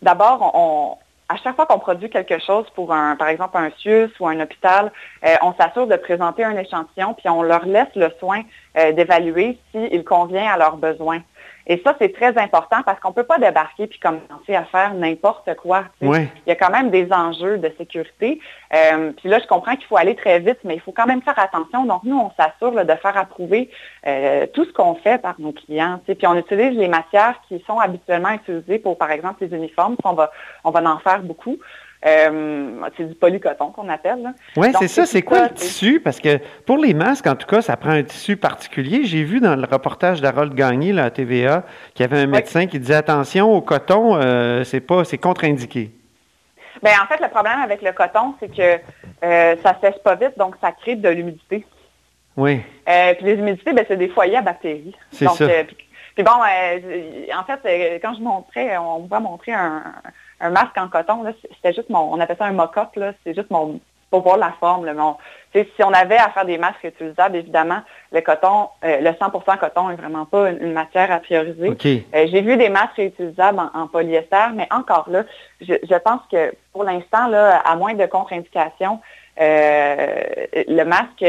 d'abord, 0.04 1.00
à 1.28 1.36
chaque 1.38 1.56
fois 1.56 1.66
qu'on 1.66 1.80
produit 1.80 2.10
quelque 2.12 2.38
chose 2.40 2.66
pour 2.76 2.94
un, 2.94 3.16
par 3.16 3.30
exemple, 3.30 3.58
un 3.58 3.72
CIUS 3.80 4.12
ou 4.20 4.28
un 4.28 4.40
hôpital, 4.40 4.92
euh, 5.26 5.36
on 5.42 5.54
s'assure 5.54 5.88
de 5.88 5.96
présenter 5.96 6.44
un 6.44 6.56
échantillon, 6.56 7.16
puis 7.16 7.28
on 7.28 7.42
leur 7.42 7.66
laisse 7.66 7.94
le 7.96 8.12
soin 8.20 8.42
euh, 8.78 8.92
d'évaluer 8.92 9.58
s'il 9.72 10.04
convient 10.04 10.46
à 10.52 10.58
leurs 10.58 10.78
besoins. 10.78 11.22
Et 11.68 11.82
ça, 11.84 11.96
c'est 12.00 12.14
très 12.14 12.38
important 12.38 12.78
parce 12.86 13.00
qu'on 13.00 13.10
ne 13.10 13.14
peut 13.14 13.24
pas 13.24 13.40
débarquer 13.40 13.88
puis 13.88 14.00
commencer 14.00 14.56
à 14.56 14.66
faire 14.66 14.94
n'importe 14.94 15.56
quoi. 15.56 15.86
Oui. 16.02 16.28
Il 16.46 16.50
y 16.50 16.52
a 16.52 16.56
quand 16.56 16.70
même 16.70 16.92
des 16.92 17.12
enjeux 17.12 17.58
de 17.58 17.72
sécurité. 17.78 18.40
Euh, 18.74 19.12
puis 19.14 19.30
là, 19.30 19.40
je 19.40 19.48
comprends 19.48 19.76
qu'il 19.76 19.86
faut 19.86 19.98
aller 19.98 20.16
très 20.16 20.40
vite, 20.40 20.60
mais 20.64 20.76
il 20.76 20.82
faut 20.82 20.92
quand 20.92 21.08
même 21.08 21.22
faire 21.22 21.40
attention. 21.40 21.86
Donc, 21.86 22.04
nous, 22.04 22.18
on 22.18 22.32
s'assure 22.38 22.72
de 22.72 22.96
faire 22.96 23.18
approuver 23.18 23.70
euh, 24.06 24.46
tout 24.54 24.66
ce 24.66 24.74
qu'on 24.74 24.96
fait 24.96 25.22
par 25.22 25.36
nos 25.40 25.54
clients. 25.54 26.00
Puis 26.06 26.28
on 26.28 26.36
utilise 26.36 26.78
les 26.78 26.88
matières 26.88 27.40
qui 27.48 27.64
sont 27.66 27.80
habituellement 27.80 28.32
utilisées 28.32 28.80
pour, 28.80 28.98
par 28.98 29.12
exemple, 29.12 29.44
les 29.44 29.56
uniformes. 29.56 29.96
Puis 29.96 30.08
On 30.08 30.14
va, 30.14 30.32
on 30.64 30.72
va 30.72 30.82
en 30.90 31.00
faire 31.00 31.24
beaucoup. 31.24 31.58
Euh, 32.06 32.82
c'est 32.98 33.08
du 33.08 33.16
polycoton 33.16 33.72
qu'on 33.72 33.90
appelle. 33.90 34.34
Oui, 34.58 34.68
c'est 34.80 34.88
ça. 34.88 35.06
c'est 35.06 35.24
quoi 35.24 35.40
ça, 35.40 35.48
le 35.48 35.54
tissu? 35.54 36.00
Parce 36.00 36.20
que 36.20 36.40
pour 36.66 36.78
les 36.78 36.94
masques, 36.94 37.26
en 37.26 37.36
tout 37.36 37.48
cas, 37.48 37.62
ça 37.62 37.78
prend 37.78 37.92
un 37.92 38.04
tissu 38.04 38.38
particulier. 38.38 39.06
J'ai 39.06 39.24
vu 39.24 39.40
dans 39.40 39.56
le 39.56 39.66
reportage 39.66 40.22
d'Harold 40.22 40.54
Gagné, 40.54 40.94
là, 40.94 41.06
à 41.06 41.10
TVA, 41.10 41.64
qu'il 41.94 42.06
y 42.06 42.10
avait 42.10 42.22
un 42.22 42.28
médecin 42.28 42.68
qui 42.68 42.80
disait 42.80 42.96
attention 42.96 43.52
au 43.52 43.62
coton, 43.62 44.16
euh, 44.16 44.64
c'est 44.64 44.82
pas, 44.82 45.04
c'est 45.04 45.18
contre-indiqué. 45.18 45.92
Ben, 46.84 46.92
en 47.02 47.08
fait, 47.08 47.22
le 47.24 47.30
problème 47.30 47.60
avec 47.64 47.82
le 47.82 47.92
coton, 47.92 48.36
c'est 48.40 48.56
que 48.56 48.80
euh, 49.24 49.56
ça 49.64 49.76
sèche 49.82 49.98
pas 50.04 50.16
vite, 50.16 50.38
donc 50.38 50.56
ça 50.62 50.72
crée 50.74 50.96
de 50.96 51.10
l'humidité. 51.10 51.66
Oui, 52.38 52.62
Euh, 52.88 53.14
puis 53.16 53.26
les 53.26 53.36
humidités, 53.36 53.74
ben, 53.74 53.86
c'est 53.88 53.98
des 53.98 54.10
foyers 54.10 54.38
à 54.38 54.42
bactéries. 54.42 54.96
C'est 55.10 55.28
ça. 55.30 55.48
puis, 55.64 55.78
puis 56.14 56.24
bon, 56.24 56.32
en 56.32 57.44
fait, 57.46 58.00
quand 58.02 58.14
je 58.14 58.22
montrais, 58.22 58.78
on 58.78 59.00
voit 59.00 59.22
montrer 59.22 59.54
un, 59.54 59.82
un 60.42 60.50
masque 60.50 60.78
en 60.78 60.88
coton, 60.88 61.24
c'était 61.56 61.74
juste 61.74 61.90
mon, 61.90 62.14
on 62.14 62.20
appelle 62.20 62.38
ça 62.38 62.46
un 62.46 62.52
mock-up, 62.52 62.90
c'est 63.24 63.34
juste 63.34 63.50
mon, 63.50 63.80
pour 64.10 64.22
voir 64.22 64.38
la 64.38 64.54
forme. 64.60 64.86
Là, 64.86 64.94
mon, 64.94 65.18
si 65.54 65.84
on 65.84 65.94
avait 65.94 66.18
à 66.18 66.30
faire 66.30 66.46
des 66.46 66.58
masques 66.58 66.84
utilisables, 66.84 67.38
évidemment, 67.38 67.82
le 68.12 68.22
coton, 68.22 68.70
euh, 68.84 69.00
le 69.00 69.10
100% 69.12 69.58
coton 69.58 69.90
est 69.90 69.96
vraiment 69.96 70.26
pas 70.26 70.50
une, 70.50 70.62
une 70.62 70.74
matière 70.74 71.12
à 71.12 71.20
prioriser. 71.20 71.70
Euh, 72.14 72.28
J'ai 72.32 72.42
vu 72.42 72.58
des 72.58 72.70
masques 72.70 72.96
réutilisables 72.96 73.60
en, 73.60 73.82
en 73.82 73.88
polyester, 73.88 74.48
mais 74.54 74.68
encore 74.72 75.10
là, 75.10 75.24
je, 75.62 75.74
je 75.84 75.96
pense 75.96 76.22
que 76.32 76.54
pour 76.72 76.84
l'instant, 76.84 77.32
à 77.34 77.76
moins 77.76 77.94
de 77.94 78.06
contre-indication, 78.06 79.00
euh, 79.40 80.24
le 80.68 80.84
masque 80.84 81.26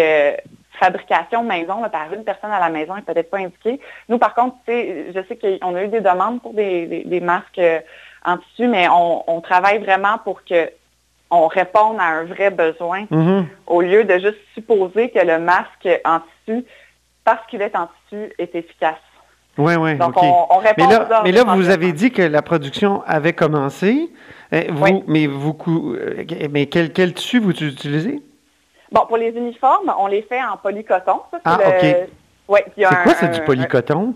fabrication 0.78 1.42
maison 1.42 1.80
là, 1.82 1.88
par 1.88 2.12
une 2.12 2.24
personne 2.24 2.50
à 2.52 2.60
la 2.60 2.68
maison 2.70 2.96
est 2.96 3.02
peut-être 3.02 3.30
pas 3.30 3.38
indiqué. 3.38 3.80
Nous, 4.08 4.18
par 4.18 4.34
contre, 4.34 4.56
je 4.68 5.20
sais 5.28 5.36
qu'on 5.36 5.74
a 5.74 5.82
eu 5.84 5.88
des 5.88 6.00
demandes 6.00 6.40
pour 6.42 6.52
des, 6.54 6.86
des- 6.86 7.04
des 7.04 7.20
masques 7.20 7.58
euh, 7.58 7.80
en 8.24 8.38
tissu, 8.38 8.68
mais 8.68 8.88
on, 8.88 9.22
on 9.30 9.40
travaille 9.40 9.78
vraiment 9.78 10.18
pour 10.24 10.44
que 10.44 10.70
on 11.30 11.48
réponde 11.48 11.98
à 11.98 12.04
un 12.04 12.24
vrai 12.24 12.50
besoin 12.50 13.04
Mhm. 13.10 13.46
au 13.66 13.80
lieu 13.80 14.04
de 14.04 14.14
juste 14.18 14.38
supposer 14.54 15.10
que 15.10 15.18
le 15.18 15.38
masque 15.40 15.88
en 16.04 16.20
tissu, 16.20 16.64
parce 17.24 17.44
qu'il 17.48 17.62
est 17.62 17.74
en 17.76 17.88
tissu, 18.08 18.32
est 18.38 18.54
efficace. 18.54 18.94
Oui, 19.58 19.74
oui. 19.76 19.94
Donc, 19.96 20.20
on, 20.22 20.46
on 20.50 20.58
répond 20.58 20.86
Mais 20.86 20.92
là, 20.92 21.22
mais 21.24 21.32
là, 21.32 21.44
vous 21.44 21.70
avez 21.70 21.92
dit 21.92 22.10
que 22.12 22.20
la 22.22 22.42
production 22.42 23.02
avait 23.06 23.32
commencé. 23.32 24.10
Euh, 24.52 24.64
vous, 24.68 24.84
Oui. 24.84 25.04
Mais 25.08 25.26
vous, 25.26 25.56
euh, 25.98 26.24
mais 26.52 26.66
quel, 26.66 26.92
quel 26.92 27.14
tissu 27.14 27.40
vous 27.40 27.50
utilisez? 27.50 28.20
Bon, 28.92 29.06
pour 29.06 29.16
les 29.16 29.30
uniformes, 29.30 29.92
on 29.98 30.06
les 30.06 30.22
fait 30.22 30.42
en 30.42 30.56
polycoton. 30.56 31.20
Ça, 31.30 31.38
c'est 31.38 31.40
Ah, 31.44 31.58
le- 31.58 32.02
OK. 32.04 32.08
Ouais, 32.48 32.64
C'est 32.76 32.84
quoi, 32.84 33.14
c'est 33.18 33.26
un- 33.26 33.30
du 33.30 33.40
polycoton? 33.42 34.14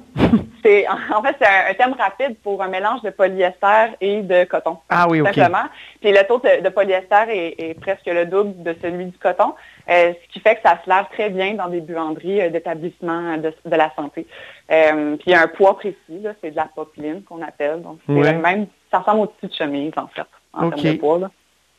C'est, 0.62 0.86
en 0.88 1.20
fait, 1.22 1.34
c'est 1.40 1.48
un, 1.48 1.70
un 1.70 1.74
terme 1.74 1.94
rapide 1.98 2.36
pour 2.44 2.62
un 2.62 2.68
mélange 2.68 3.02
de 3.02 3.10
polyester 3.10 3.86
et 4.00 4.22
de 4.22 4.44
coton. 4.44 4.76
Ah 4.88 5.06
oui, 5.10 5.18
tout 5.18 5.26
OK. 5.26 5.34
Simplement. 5.34 5.64
Puis 6.00 6.12
le 6.12 6.24
taux 6.28 6.38
de, 6.38 6.62
de 6.62 6.68
polyester 6.68 7.24
est, 7.28 7.54
est 7.70 7.74
presque 7.80 8.06
le 8.06 8.26
double 8.26 8.62
de 8.62 8.76
celui 8.80 9.06
du 9.06 9.18
coton, 9.18 9.54
euh, 9.88 10.12
ce 10.12 10.32
qui 10.32 10.38
fait 10.38 10.54
que 10.56 10.60
ça 10.62 10.78
se 10.84 10.88
lave 10.88 11.06
très 11.12 11.30
bien 11.30 11.54
dans 11.54 11.66
des 11.68 11.80
buanderies 11.80 12.42
euh, 12.42 12.50
d'établissements 12.50 13.36
de, 13.38 13.52
de 13.64 13.76
la 13.76 13.90
santé. 13.96 14.26
Euh, 14.70 15.16
puis 15.16 15.24
il 15.28 15.32
y 15.32 15.34
a 15.34 15.42
un 15.42 15.48
poids 15.48 15.76
précis, 15.76 15.96
là, 16.22 16.30
c'est 16.40 16.52
de 16.52 16.56
la 16.56 16.68
popeline 16.72 17.24
qu'on 17.24 17.42
appelle. 17.42 17.82
Donc 17.82 17.98
c'est 18.06 18.12
Ouais. 18.12 18.32
le 18.32 18.38
même, 18.38 18.66
ça 18.92 18.98
ressemble 19.00 19.22
au 19.22 19.26
dessus 19.26 19.48
de 19.48 19.54
chemise, 19.54 19.92
en 19.96 20.06
fait, 20.06 20.22
en 20.52 20.70
termes 20.70 20.82
de 20.94 21.00
poids. 21.00 21.18
Là. 21.18 21.30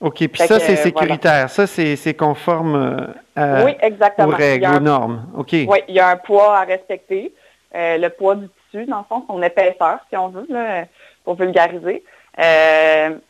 OK. 0.01 0.27
Puis 0.27 0.41
ça, 0.41 0.59
c'est 0.59 0.73
euh, 0.73 0.83
sécuritaire. 0.83 1.49
Ça, 1.49 1.67
c'est 1.67 2.13
conforme 2.15 2.75
euh, 2.75 3.07
à- 3.35 3.63
oui, 3.63 3.75
exactement. 3.81 4.29
aux 4.29 4.31
règles, 4.35 4.65
un- 4.65 4.77
aux 4.77 4.79
normes. 4.81 5.25
OK. 5.37 5.49
Oui, 5.53 5.79
il 5.87 5.95
y 5.95 5.99
a 5.99 6.09
un 6.09 6.17
poids 6.17 6.57
à 6.57 6.63
respecter. 6.63 7.33
Euh, 7.75 7.97
le 7.97 8.09
poids 8.09 8.35
du 8.35 8.47
tissu, 8.71 8.85
dans 8.85 8.97
le 8.99 9.03
fond, 9.07 9.23
son 9.27 9.41
épaisseur, 9.41 9.99
si 10.09 10.17
on 10.17 10.29
veut. 10.29 10.45
Là. 10.49 10.85
pour 11.23 11.35
vulgariser. 11.35 12.03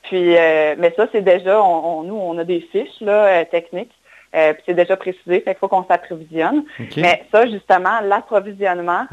puis, 0.03 0.29
mais 0.77 0.93
ça, 0.95 1.07
c'est 1.11 1.21
déjà, 1.21 1.55
nous, 1.55 2.17
on 2.17 2.37
a 2.37 2.43
des 2.45 2.61
fiches 2.71 3.01
là, 3.01 3.43
techniques. 3.45 3.91
puis 4.31 4.63
c'est 4.65 4.73
déjà 4.73 4.95
précisé, 4.95 5.41
fait 5.41 5.51
qu'il 5.51 5.55
faut 5.59 5.67
qu'on 5.67 5.85
s'approvisionne. 5.85 6.63
Mais 6.95 7.23
ça, 7.33 7.45
justement, 7.47 7.99
l'approvisionnement, 8.01 9.05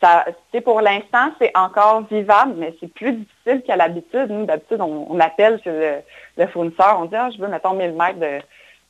ça, 0.00 0.24
pour 0.64 0.80
l'instant, 0.80 1.30
c'est 1.40 1.52
encore 1.54 2.02
vivable, 2.10 2.54
mais 2.56 2.74
c'est 2.80 2.92
plus 2.92 3.12
difficile 3.12 3.62
qu'à 3.66 3.76
l'habitude. 3.76 4.26
Nous, 4.30 4.44
d'habitude, 4.44 4.80
on, 4.80 5.18
appelle 5.20 5.60
chez 5.62 6.02
le, 6.36 6.46
fournisseur, 6.48 6.98
on 7.00 7.06
dit, 7.06 7.16
ah, 7.16 7.30
je 7.34 7.40
veux, 7.40 7.48
mettons, 7.48 7.74
1000 7.74 7.92
mètres 7.92 8.18
de, 8.18 8.40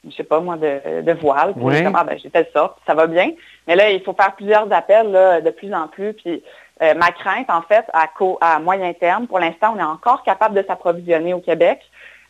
je 0.09 0.15
sais 0.15 0.25
pas 0.25 0.41
moi, 0.41 0.57
de, 0.57 1.13
voile. 1.13 1.55
Puis 1.55 1.85
ah, 1.95 2.05
ben, 2.05 2.19
j'ai 2.19 2.31
telle 2.31 2.49
sorte, 2.53 2.79
ça 2.87 2.95
va 2.95 3.07
bien. 3.07 3.31
Mais 3.67 3.77
là, 3.77 3.91
il 3.91 4.03
faut 4.03 4.15
faire 4.15 4.35
plusieurs 4.35 4.71
appels 4.73 5.11
là, 5.11 5.41
de 5.41 5.51
plus 5.51 5.73
en 5.73 5.89
plus. 5.89 6.15
Puis 6.15 6.43
euh, 6.83 6.95
ma 6.95 7.11
crainte, 7.11 7.49
en 7.49 7.63
fait, 7.63 7.85
à, 7.93 8.09
à 8.41 8.59
moyen 8.59 8.93
terme, 8.93 9.27
pour 9.27 9.39
l'instant, 9.39 9.75
on 9.77 9.79
est 9.79 9.83
encore 9.83 10.23
capable 10.23 10.55
de 10.61 10.67
s'approvisionner 10.67 11.35
au 11.35 11.41
Québec. 11.41 11.81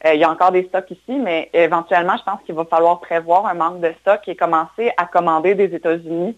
Euh, 0.07 0.15
il 0.15 0.21
y 0.21 0.25
a 0.25 0.31
encore 0.31 0.53
des 0.53 0.65
stocks 0.65 0.91
ici, 0.91 1.19
mais 1.19 1.49
éventuellement, 1.55 2.17
je 2.19 2.25
pense 2.25 2.41
qu'il 2.45 2.55
va 2.55 2.65
falloir 2.67 3.01
prévoir 3.01 3.47
un 3.47 3.55
manque 3.55 3.81
de 3.81 3.93
stock 4.01 4.21
et 4.27 4.37
commencer 4.37 4.93
à 4.97 5.07
commander 5.07 5.55
des 5.55 5.75
États-Unis, 5.75 6.37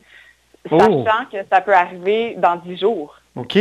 oh. 0.71 1.05
sachant 1.05 1.25
que 1.31 1.39
ça 1.51 1.61
peut 1.61 1.75
arriver 1.75 2.35
dans 2.39 2.57
dix 2.57 2.79
jours. 2.79 3.15
OK. 3.35 3.59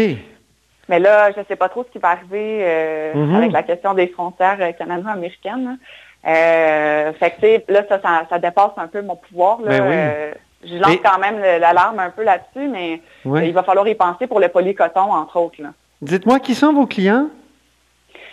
Mais 0.87 0.99
là, 0.99 1.31
je 1.31 1.39
ne 1.39 1.45
sais 1.45 1.55
pas 1.55 1.69
trop 1.69 1.83
ce 1.83 1.89
qui 1.91 1.97
va 1.97 2.09
arriver 2.09 2.59
euh, 2.61 3.13
mm-hmm. 3.13 3.35
avec 3.35 3.51
la 3.51 3.63
question 3.63 3.93
des 3.93 4.07
frontières 4.07 4.59
canado-américaines. 4.77 5.79
Euh, 6.27 7.13
fait 7.13 7.31
que, 7.39 7.71
là, 7.71 7.83
ça, 7.87 7.99
ça, 8.29 8.39
dépasse 8.39 8.71
un 8.77 8.87
peu 8.87 9.01
mon 9.01 9.15
pouvoir. 9.15 9.61
Là. 9.61 9.79
Ben 9.79 9.83
euh, 9.83 10.33
je 10.63 10.75
lance 10.75 10.97
quand 11.03 11.19
même 11.19 11.39
l'alarme 11.39 11.99
un 11.99 12.09
peu 12.09 12.23
là-dessus, 12.23 12.67
mais 12.67 13.01
il 13.25 13.53
va 13.53 13.63
falloir 13.63 13.87
y 13.87 13.95
penser 13.95 14.25
pour 14.25 14.39
le 14.39 14.49
polycoton, 14.49 15.11
entre 15.11 15.37
autres. 15.37 15.57
Dites-moi, 16.01 16.39
qui 16.39 16.55
sont 16.55 16.73
vos 16.73 16.87
clients? 16.87 17.29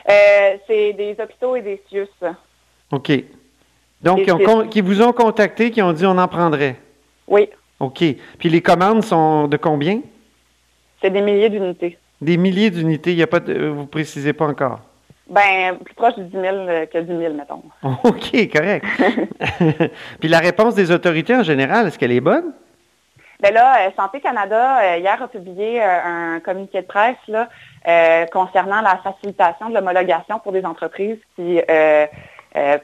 Euh, 0.09 0.57
c'est 0.67 0.95
des 0.95 1.15
hôpitaux 1.23 1.57
et 1.57 1.63
des 1.63 1.83
CIUS. 1.89 2.09
OK. 2.91 3.13
Donc, 4.01 4.69
qui 4.71 4.81
vous 4.81 5.03
ont 5.03 5.13
contacté, 5.13 5.71
qui 5.71 5.83
ont 5.83 5.93
dit 5.93 6.07
on 6.07 6.19
en 6.19 6.29
prendrait? 6.29 6.77
Oui. 7.29 7.49
OK. 7.83 8.05
Puis 8.39 8.49
les 8.49 8.63
commandes 8.63 9.03
sont 9.03 9.49
de 9.49 9.57
combien? 9.57 10.01
C'est 11.01 11.11
des 11.11 11.21
milliers 11.21 11.51
d'unités. 11.51 11.99
Des 12.21 12.37
milliers 12.37 12.71
d'unités, 12.71 13.11
il 13.11 13.19
y 13.19 13.23
a 13.23 13.27
pas 13.27 13.41
vous 13.41 13.83
ne 13.83 13.87
précisez 13.87 14.33
pas 14.33 14.47
encore? 14.47 14.81
Ben, 15.29 15.77
plus 15.85 15.95
proche 15.95 16.15
du 16.15 16.25
10 16.25 16.31
000 16.33 16.43
que 16.93 16.99
du 17.01 17.13
1000, 17.13 17.35
mettons. 17.35 17.63
OK, 18.05 18.53
correct. 18.53 18.87
Puis 20.21 20.29
la 20.29 20.39
réponse 20.39 20.77
des 20.77 20.93
autorités 20.93 21.35
en 21.35 21.43
général, 21.43 21.89
est-ce 21.89 21.99
qu'elle 21.99 22.13
est 22.13 22.21
bonne? 22.21 22.53
Bien 23.43 23.51
là, 23.51 23.81
euh, 23.81 23.91
Santé 23.97 24.21
Canada, 24.21 24.79
euh, 24.83 24.99
hier, 24.99 25.21
a 25.21 25.27
publié 25.27 25.83
euh, 25.83 26.37
un 26.37 26.41
communiqué 26.41 26.83
de 26.83 26.87
presse 26.87 27.17
là, 27.27 27.49
concernant 28.33 28.81
la 28.83 29.01
facilitation 29.03 29.69
de 29.69 29.75
l'homologation 29.75 30.39
pour 30.39 30.53
des 30.53 30.65
entreprises 30.65 31.19
qui 31.35 31.61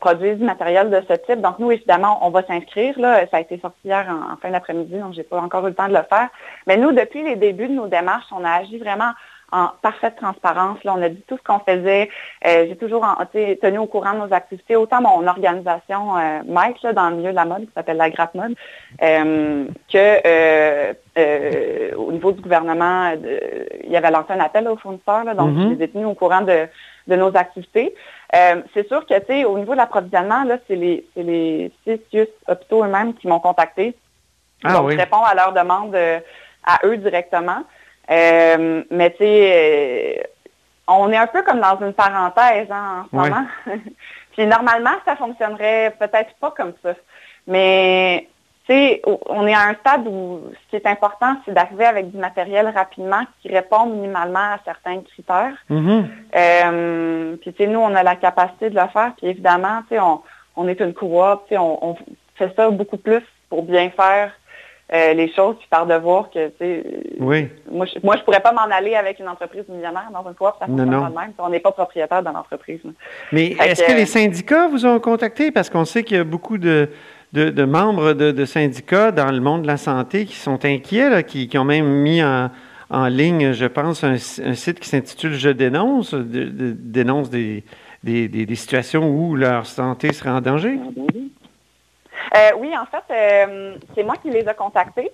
produisent 0.00 0.38
du 0.38 0.44
matériel 0.44 0.90
de 0.90 1.02
ce 1.08 1.14
type. 1.14 1.40
Donc, 1.40 1.58
nous, 1.58 1.70
évidemment, 1.70 2.26
on 2.26 2.30
va 2.30 2.42
s'inscrire. 2.44 2.98
Là. 2.98 3.26
Ça 3.30 3.38
a 3.38 3.40
été 3.40 3.58
sorti 3.58 3.78
hier 3.84 4.06
en, 4.08 4.32
en 4.32 4.36
fin 4.36 4.50
d'après-midi, 4.50 4.98
donc 4.98 5.12
je 5.12 5.18
n'ai 5.18 5.24
pas 5.24 5.40
encore 5.40 5.66
eu 5.66 5.70
le 5.70 5.74
temps 5.74 5.88
de 5.88 5.94
le 5.94 6.02
faire. 6.08 6.28
Mais 6.66 6.76
nous, 6.76 6.92
depuis 6.92 7.22
les 7.22 7.36
débuts 7.36 7.68
de 7.68 7.74
nos 7.74 7.88
démarches, 7.88 8.26
on 8.32 8.44
a 8.44 8.50
agi 8.50 8.78
vraiment 8.78 9.12
en 9.50 9.68
parfaite 9.80 10.16
transparence. 10.16 10.82
Là, 10.84 10.94
on 10.96 11.02
a 11.02 11.08
dit 11.08 11.22
tout 11.26 11.38
ce 11.38 11.42
qu'on 11.42 11.60
faisait. 11.60 12.10
Euh, 12.46 12.66
j'ai 12.68 12.76
toujours 12.76 13.06
tenu 13.32 13.78
au 13.78 13.86
courant 13.86 14.12
de 14.12 14.18
nos 14.18 14.32
activités, 14.32 14.76
autant 14.76 15.00
mon 15.00 15.26
organisation 15.26 16.18
euh, 16.18 16.40
Mike 16.46 16.84
dans 16.94 17.10
le 17.10 17.16
milieu 17.16 17.30
de 17.30 17.36
la 17.36 17.44
mode, 17.44 17.62
qui 17.62 17.72
s'appelle 17.74 17.96
la 17.96 18.10
Grappe 18.10 18.34
Mode, 18.34 18.54
euh, 19.02 19.66
que 19.92 20.94
au 21.96 22.12
niveau 22.12 22.32
du 22.32 22.40
gouvernement, 22.40 23.12
il 23.84 23.90
y 23.90 23.96
avait 23.96 24.10
lancé 24.10 24.32
un 24.32 24.40
appel 24.40 24.68
aux 24.68 24.76
fournisseurs, 24.76 25.24
donc 25.34 25.50
mm-hmm. 25.50 25.70
je 25.70 25.74
les 25.74 25.84
ai 25.84 25.88
tenus 25.88 26.06
au 26.06 26.14
courant 26.14 26.42
de, 26.42 26.68
nos 27.06 27.34
activités. 27.36 27.94
c'est 28.32 28.86
sûr 28.86 29.06
que, 29.06 29.18
tu 29.18 29.26
sais, 29.26 29.44
au 29.44 29.58
niveau 29.58 29.72
de 29.72 29.78
l'approvisionnement, 29.78 30.44
c'est 30.68 30.76
les, 30.76 31.06
les 31.16 31.72
six 31.84 32.28
hôpitaux 32.46 32.84
eux-mêmes 32.84 33.14
qui 33.14 33.26
m'ont 33.26 33.40
contacté. 33.40 33.96
Ah, 34.62 34.74
donc, 34.74 34.90
je 34.90 34.96
réponds 34.96 35.24
à 35.24 35.34
leurs 35.34 35.52
demandes 35.52 35.96
à 35.96 36.78
eux 36.84 36.98
directement. 36.98 37.64
Euh, 38.10 38.82
mais 38.90 39.10
tu 39.10 39.18
sais, 39.18 40.18
euh, 40.18 40.22
on 40.86 41.10
est 41.12 41.16
un 41.16 41.26
peu 41.26 41.42
comme 41.42 41.60
dans 41.60 41.78
une 41.80 41.92
parenthèse 41.92 42.68
hein, 42.70 43.04
en 43.04 43.08
ce 43.10 43.16
moment. 43.16 43.46
Puis 44.32 44.46
normalement, 44.46 44.94
ça 45.04 45.16
fonctionnerait 45.16 45.94
peut-être 45.98 46.34
pas 46.40 46.52
comme 46.52 46.72
ça. 46.82 46.94
Mais 47.46 48.28
tu 48.66 48.74
sais, 48.74 49.02
on 49.04 49.46
est 49.46 49.54
à 49.54 49.68
un 49.68 49.74
stade 49.74 50.06
où 50.06 50.42
ce 50.52 50.70
qui 50.70 50.76
est 50.76 50.86
important, 50.86 51.36
c'est 51.44 51.52
d'arriver 51.52 51.84
avec 51.84 52.10
du 52.10 52.18
matériel 52.18 52.68
rapidement 52.68 53.22
qui 53.40 53.48
répond 53.48 53.86
minimalement 53.86 54.54
à 54.54 54.58
certains 54.64 55.00
critères. 55.02 55.54
Mm-hmm. 55.70 56.04
Euh, 56.36 57.36
puis 57.36 57.52
tu 57.52 57.64
sais, 57.64 57.68
nous, 57.68 57.80
on 57.80 57.94
a 57.94 58.02
la 58.02 58.16
capacité 58.16 58.70
de 58.70 58.74
le 58.74 58.88
faire. 58.88 59.12
Puis 59.16 59.28
évidemment, 59.28 59.82
tu 59.82 59.94
sais, 59.94 60.00
on, 60.00 60.22
on 60.56 60.68
est 60.68 60.80
une 60.80 60.94
coop, 60.94 61.42
tu 61.48 61.54
sais, 61.54 61.58
on, 61.58 61.90
on 61.90 61.96
fait 62.36 62.52
ça 62.56 62.70
beaucoup 62.70 62.98
plus 62.98 63.22
pour 63.50 63.62
bien 63.62 63.90
faire 63.90 64.32
euh, 64.90 65.12
les 65.12 65.30
choses, 65.34 65.56
puis 65.58 65.68
par 65.68 65.86
de 65.86 65.94
voir 65.94 66.30
que, 66.30 66.48
tu 66.48 66.54
sais, 66.58 66.82
oui. 67.20 67.48
moi, 67.70 67.84
je, 67.84 67.98
moi, 68.02 68.16
je 68.16 68.22
pourrais 68.22 68.40
pas 68.40 68.52
m'en 68.52 68.74
aller 68.74 68.94
avec 68.94 69.18
une 69.18 69.28
entreprise 69.28 69.64
millionnaire 69.68 70.08
dans 70.10 70.26
une 70.26 70.34
coop, 70.34 70.54
ça 70.58 70.66
fonctionne 70.66 70.90
pas 70.90 71.20
même. 71.20 71.32
On 71.38 71.50
n'est 71.50 71.60
pas 71.60 71.72
propriétaire 71.72 72.22
de 72.22 72.30
l'entreprise. 72.30 72.80
Mais 73.30 73.48
est-ce 73.60 73.82
que, 73.82 73.92
les 73.92 74.06
syndicats 74.06 74.66
vous 74.68 74.86
ont 74.86 74.98
contacté? 74.98 75.50
Parce 75.50 75.68
qu'on 75.68 75.84
sait 75.84 76.04
qu'il 76.04 76.16
y 76.16 76.20
a 76.20 76.24
beaucoup 76.24 76.56
de, 76.56 76.88
de, 77.34 77.64
membres 77.64 78.14
de, 78.14 78.44
syndicats 78.46 79.12
dans 79.12 79.30
le 79.30 79.40
monde 79.40 79.62
de 79.62 79.66
la 79.66 79.76
santé 79.76 80.24
qui 80.24 80.36
sont 80.36 80.64
inquiets, 80.64 81.22
qui, 81.24 81.50
ont 81.58 81.64
même 81.64 81.86
mis 81.86 82.22
en, 82.22 82.48
en 82.88 83.06
ligne, 83.08 83.52
je 83.52 83.66
pense, 83.66 84.04
un, 84.04 84.16
site 84.16 84.80
qui 84.80 84.88
s'intitule 84.88 85.34
Je 85.34 85.50
dénonce, 85.50 86.14
dénonce 86.14 87.28
des, 87.28 87.62
des, 88.04 88.28
des, 88.28 88.54
situations 88.54 89.10
où 89.10 89.36
leur 89.36 89.66
santé 89.66 90.14
serait 90.14 90.30
en 90.30 90.40
danger. 90.40 90.78
Euh, 92.36 92.50
oui, 92.58 92.72
en 92.76 92.86
fait, 92.86 93.04
euh, 93.12 93.76
c'est 93.94 94.02
moi 94.02 94.16
qui 94.20 94.30
les 94.30 94.40
ai 94.40 94.54
contactés. 94.54 95.10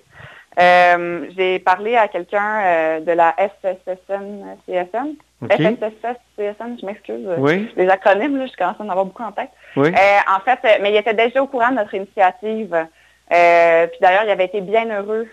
Euh, 0.61 1.27
j'ai 1.37 1.59
parlé 1.59 1.97
à 1.97 2.07
quelqu'un 2.09 3.01
de 3.01 3.13
la 3.13 3.35
FSSN-CSN. 3.39 5.17
FSSN, 5.43 6.79
je 6.81 6.87
m'excuse. 6.87 7.29
Oui. 7.39 7.71
Les 7.77 7.89
acronymes, 7.89 8.39
là, 8.39 8.47
je 8.47 8.57
commence 8.57 8.81
à 8.81 8.85
en 8.85 8.89
avoir 8.89 9.05
beaucoup 9.05 9.25
en 9.25 9.33
tête. 9.33 9.51
Oui. 9.77 9.89
en 9.89 10.41
fait, 10.41 10.61
mais 10.81 10.93
il 10.93 10.97
était 10.97 11.15
déjà 11.15 11.43
au 11.43 11.49
courant 11.49 11.71
de 11.71 11.77
notre 11.77 11.95
initiative. 11.95 12.87
puis 13.29 13.99
d'ailleurs, 14.01 14.25
il 14.25 14.31
avait 14.31 14.45
été 14.45 14.61
bien 14.61 14.87
heureux. 14.97 15.27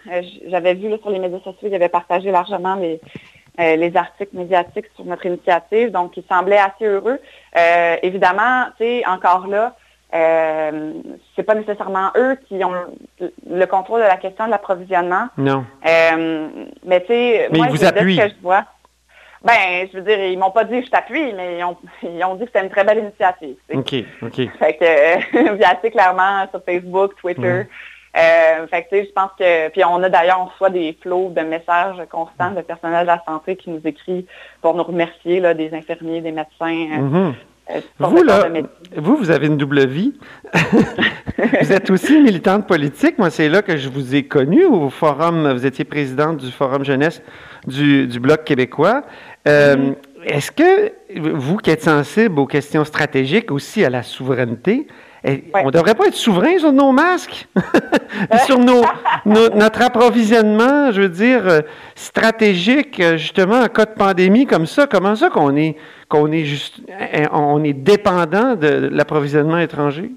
J'avais 0.47 0.73
vu 0.73 0.89
là, 0.89 0.97
sur 0.97 1.11
les 1.11 1.19
médias 1.19 1.39
sociaux, 1.39 1.67
il 1.67 1.75
avait 1.75 1.89
partagé 1.89 2.31
largement 2.31 2.75
les, 2.75 2.99
les 3.59 3.95
articles 3.95 4.35
médiatiques 4.35 4.87
sur 4.95 5.05
notre 5.05 5.27
initiative. 5.27 5.91
Donc, 5.91 6.17
il 6.17 6.23
semblait 6.27 6.57
assez 6.57 6.85
heureux. 6.85 7.19
évidemment, 8.01 8.65
tu 8.77 8.85
sais, 8.85 9.05
encore 9.05 9.45
là, 9.45 9.75
euh, 10.13 10.93
c'est 11.35 11.43
pas 11.43 11.55
nécessairement 11.55 12.11
eux 12.17 12.37
qui 12.47 12.63
ont 12.63 12.73
le 13.49 13.65
contrôle 13.65 14.01
de 14.01 14.07
la 14.07 14.17
question 14.17 14.45
de 14.45 14.51
l'approvisionnement. 14.51 15.27
Non. 15.37 15.65
Euh, 15.87 16.47
mais 16.85 17.01
tu 17.01 17.07
sais, 17.07 17.49
moi, 17.53 17.67
ils 17.69 17.77
vous 17.77 17.85
appuient. 17.85 18.17
que 18.17 18.29
je 18.29 18.41
vois. 18.41 18.65
Ben, 19.43 19.87
je 19.91 19.97
veux 19.97 20.03
dire, 20.03 20.23
ils 20.23 20.37
m'ont 20.37 20.51
pas 20.51 20.65
dit 20.65 20.81
que 20.81 20.85
je 20.85 20.91
t'appuie, 20.91 21.33
mais 21.33 21.59
ils 21.59 21.63
ont, 21.63 21.77
ils 22.03 22.23
ont 22.23 22.35
dit 22.35 22.41
que 22.41 22.51
c'était 22.53 22.63
une 22.63 22.71
très 22.71 22.83
belle 22.83 22.99
initiative. 22.99 23.55
OK, 23.73 23.95
OK. 24.21 24.57
Fait 24.59 24.73
que, 24.75 25.55
via 25.57 25.69
assez 25.69 25.91
clairement 25.91 26.45
sur 26.51 26.63
Facebook, 26.63 27.15
Twitter. 27.15 27.63
Euh, 28.17 28.67
fait 28.67 28.83
que, 28.83 28.89
tu 28.89 28.95
sais, 28.97 29.05
je 29.05 29.13
pense 29.13 29.31
que, 29.39 29.69
puis 29.69 29.85
on 29.85 30.03
a 30.03 30.09
d'ailleurs, 30.09 30.41
on 30.41 30.45
reçoit 30.45 30.69
des 30.69 30.97
flots 31.01 31.29
de 31.29 31.41
messages 31.41 31.95
constants 32.09 32.51
de 32.51 32.59
personnel 32.59 33.03
de 33.03 33.07
la 33.07 33.23
santé 33.25 33.55
qui 33.55 33.69
nous 33.69 33.81
écrit 33.85 34.25
pour 34.61 34.75
nous 34.75 34.83
remercier, 34.83 35.39
là, 35.39 35.53
des 35.53 35.73
infirmiers, 35.73 36.19
des 36.19 36.33
médecins, 36.33 36.65
mm-hmm. 36.65 37.29
Euh, 37.29 37.31
vous, 37.99 38.23
là, 38.23 38.47
vous, 38.97 39.15
vous 39.15 39.31
avez 39.31 39.47
une 39.47 39.57
double 39.57 39.87
vie. 39.87 40.13
vous 40.53 41.71
êtes 41.71 41.89
aussi 41.89 42.19
militante 42.19 42.67
politique. 42.67 43.17
Moi, 43.17 43.29
c'est 43.29 43.49
là 43.49 43.61
que 43.61 43.77
je 43.77 43.89
vous 43.89 44.15
ai 44.15 44.23
connu 44.23 44.65
au 44.65 44.89
forum. 44.89 45.51
Vous 45.53 45.65
étiez 45.65 45.85
présidente 45.85 46.37
du 46.37 46.51
forum 46.51 46.83
jeunesse 46.83 47.21
du, 47.67 48.07
Bloc 48.19 48.43
québécois. 48.43 49.03
Euh, 49.47 49.75
mm-hmm. 49.75 49.95
Est-ce 50.25 50.51
que 50.51 50.91
vous 51.19 51.57
qui 51.57 51.71
êtes 51.71 51.83
sensible 51.83 52.39
aux 52.39 52.45
questions 52.45 52.85
stratégiques, 52.85 53.51
aussi 53.51 53.83
à 53.83 53.89
la 53.89 54.03
souveraineté, 54.03 54.87
eh, 55.23 55.43
on 55.53 55.67
ne 55.67 55.71
devrait 55.71 55.93
pas 55.93 56.07
être 56.07 56.15
souverain 56.15 56.57
sur 56.57 56.71
nos 56.73 56.91
masques, 56.91 57.47
sur 58.45 58.57
nos, 58.57 58.81
notre 59.25 59.83
approvisionnement, 59.83 60.91
je 60.91 61.01
veux 61.01 61.09
dire, 61.09 61.47
euh, 61.47 61.61
stratégique, 61.95 63.01
justement, 63.17 63.59
en 63.59 63.67
cas 63.67 63.85
de 63.85 63.91
pandémie 63.91 64.47
comme 64.47 64.65
ça. 64.65 64.87
Comment 64.87 65.15
ça 65.15 65.29
qu'on 65.29 65.55
est 65.55 65.75
qu'on 66.11 66.31
est 66.31 66.43
juste, 66.43 66.81
on 67.31 67.63
est 67.63 67.73
dépendant 67.73 68.55
de 68.55 68.89
l'approvisionnement 68.91 69.57
étranger? 69.57 70.11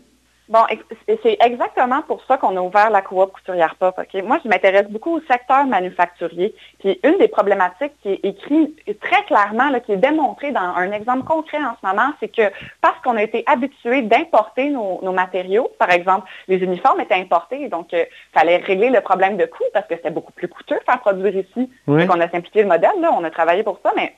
Bon, 0.47 0.61
c'est 1.07 1.39
exactement 1.43 2.03
pour 2.03 2.23
ça 2.29 2.37
qu'on 2.37 2.55
a 2.59 2.61
ouvert 2.61 2.91
la 2.91 3.01
coop 3.01 3.33
couturière 3.33 3.77
pop. 3.77 3.99
Moi, 4.25 4.39
je 4.45 4.49
m'intéresse 4.49 4.87
beaucoup 4.91 5.17
au 5.17 5.21
secteur 5.21 5.65
manufacturier. 5.65 6.55
Puis 6.81 7.01
une 7.03 7.17
des 7.17 7.29
problématiques 7.29 7.95
qui 8.03 8.11
est 8.11 8.21
écrite 8.23 8.79
très 9.01 9.25
clairement, 9.25 9.73
qui 9.81 9.93
est 9.93 9.97
démontrée 9.97 10.53
dans 10.53 10.61
un 10.61 10.93
exemple 10.93 11.25
concret 11.25 11.59
en 11.59 11.75
ce 11.81 11.87
moment, 11.87 12.13
c'est 12.21 12.29
que 12.29 12.53
parce 12.83 13.01
qu'on 13.03 13.17
a 13.17 13.23
été 13.23 13.43
habitué 13.47 14.03
d'importer 14.03 14.69
nos, 14.69 15.01
matériaux, 15.13 15.71
par 15.79 15.91
exemple, 15.91 16.29
les 16.47 16.59
uniformes 16.59 17.01
étaient 17.01 17.15
importés, 17.15 17.69
donc 17.69 17.93
il 17.93 18.01
euh, 18.01 18.05
fallait 18.35 18.59
régler 18.59 18.91
le 18.91 19.01
problème 19.01 19.39
de 19.39 19.47
coût 19.47 19.65
parce 19.73 19.87
que 19.87 19.97
c'était 19.97 20.11
beaucoup 20.11 20.33
plus 20.33 20.49
coûteux 20.49 20.79
faire 20.85 21.01
produire 21.01 21.37
ici. 21.37 21.71
Oui. 21.87 22.05
Donc 22.05 22.15
on 22.15 22.21
a 22.21 22.29
simplifié 22.29 22.63
le 22.63 22.69
modèle, 22.69 23.01
là, 23.01 23.11
on 23.17 23.25
a 23.25 23.31
travaillé 23.31 23.63
pour 23.63 23.79
ça, 23.83 23.93
mais 23.97 24.15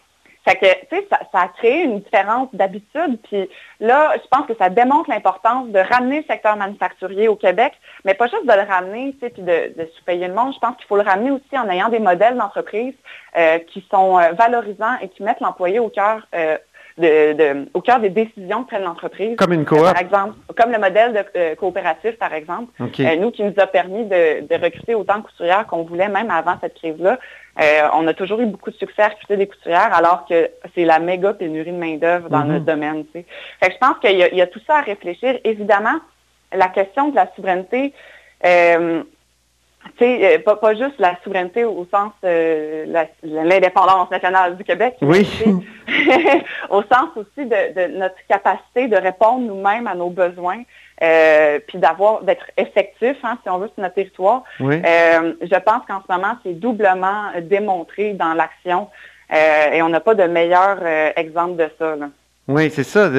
Que, 0.54 0.96
ça, 1.10 1.40
a 1.40 1.48
créé 1.48 1.82
une 1.82 2.00
différence 2.00 2.48
d'habitude. 2.52 3.18
Puis 3.24 3.48
là, 3.80 4.14
je 4.14 4.28
pense 4.30 4.46
que 4.46 4.54
ça 4.54 4.70
démontre 4.70 5.10
l'importance 5.10 5.68
de 5.70 5.78
ramener 5.78 6.18
le 6.20 6.24
secteur 6.24 6.56
manufacturier 6.56 7.26
au 7.26 7.34
Québec, 7.34 7.72
mais 8.04 8.14
pas 8.14 8.28
juste 8.28 8.46
de 8.46 8.52
le 8.52 8.62
ramener, 8.62 9.16
tu 9.20 9.28
puis 9.30 9.42
de, 9.42 9.74
de 9.76 9.90
sous-payer 9.96 10.28
le 10.28 10.34
monde. 10.34 10.54
Je 10.54 10.60
pense 10.60 10.76
qu'il 10.76 10.86
faut 10.86 10.96
le 10.96 11.02
ramener 11.02 11.32
aussi 11.32 11.58
en 11.58 11.68
ayant 11.68 11.88
des 11.88 11.98
modèles 11.98 12.36
d'entreprise 12.36 12.94
euh, 13.36 13.58
qui 13.58 13.84
sont 13.90 14.18
euh, 14.18 14.32
valorisants 14.32 14.96
et 15.02 15.08
qui 15.08 15.22
mettent 15.22 15.40
l'employé 15.40 15.78
au 15.78 15.88
cœur 15.88 16.26
euh, 16.34 16.56
de, 16.98 17.68
au 17.74 17.80
cœur 17.80 18.00
des 18.00 18.08
décisions 18.08 18.62
que 18.64 18.68
prenne 18.68 18.84
l'entreprise. 18.84 19.36
Comme 19.36 19.52
une 19.52 19.64
coop. 19.64 19.80
par 19.80 19.98
exemple, 19.98 20.34
comme 20.56 20.72
le 20.72 20.78
modèle 20.78 21.12
de 21.12 21.24
euh, 21.36 21.54
coopératif, 21.54 22.16
par 22.18 22.32
exemple. 22.32 22.72
Euh, 22.80 23.16
nous, 23.16 23.30
qui 23.30 23.44
nous 23.44 23.54
a 23.58 23.66
permis 23.66 24.04
de, 24.06 24.62
recruter 24.62 24.94
autant 24.94 25.18
de 25.18 25.24
couturières 25.24 25.66
qu'on 25.66 25.82
voulait, 25.82 26.08
même 26.08 26.30
avant 26.30 26.56
cette 26.60 26.74
crise-là. 26.74 27.18
Euh, 27.60 27.88
on 27.94 28.06
a 28.06 28.14
toujours 28.14 28.40
eu 28.40 28.46
beaucoup 28.46 28.70
de 28.70 28.76
succès 28.76 29.02
à 29.02 29.08
recruter 29.08 29.36
des 29.36 29.46
couturières, 29.46 29.94
alors 29.94 30.26
que 30.26 30.50
c'est 30.74 30.84
la 30.84 30.98
méga 30.98 31.34
pénurie 31.34 31.72
de 31.72 31.78
main-d'œuvre 31.78 32.28
dans 32.28 32.44
notre 32.44 32.64
domaine. 32.64 33.04
Fait 33.12 33.24
que 33.24 33.72
je 33.72 33.78
pense 33.78 33.98
qu'il 34.00 34.16
y, 34.16 34.40
a 34.40 34.46
tout 34.46 34.60
ça 34.66 34.76
à 34.76 34.82
réfléchir. 34.82 35.38
Évidemment, 35.44 35.98
la 36.52 36.68
question 36.68 37.08
de 37.08 37.16
la 37.16 37.28
souveraineté, 37.34 37.92
sais, 39.98 40.38
euh, 40.38 40.56
pas, 40.56 40.74
juste 40.74 40.98
la 40.98 41.16
souveraineté 41.22 41.64
au 41.64 41.86
sens 41.90 42.12
euh, 42.24 43.04
l'indépendance 43.22 44.10
nationale 44.10 44.56
du 44.56 44.64
Québec, 44.64 44.96
oui. 45.02 45.26
au 46.70 46.82
sens 46.82 47.10
aussi 47.16 47.46
de, 47.46 47.98
notre 47.98 48.16
capacité 48.28 48.88
de 48.88 48.96
répondre 48.96 49.46
nous-mêmes 49.46 49.86
à 49.86 49.94
nos 49.94 50.10
besoins, 50.10 50.62
euh, 51.02 51.58
puis 51.66 51.78
d'avoir 51.78 52.22
d'être 52.22 52.46
effectif, 52.56 53.16
hein, 53.22 53.38
si 53.42 53.50
on 53.50 53.58
veut, 53.58 53.68
sur 53.74 53.82
notre 53.82 53.94
territoire. 53.94 54.42
je 54.60 55.58
pense 55.60 55.82
qu'en 55.86 56.02
ce 56.06 56.12
moment, 56.12 56.36
c'est 56.42 56.58
doublement 56.58 57.30
démontré 57.42 58.12
dans 58.12 58.34
l'action 58.34 58.88
et 59.30 59.82
on 59.82 59.88
n'a 59.88 60.00
pas 60.00 60.14
de 60.14 60.22
meilleur 60.24 60.78
exemple 61.16 61.56
de 61.56 61.68
ça. 61.78 61.96
Oui, 62.48 62.70
c'est 62.70 62.84
ça. 62.84 63.10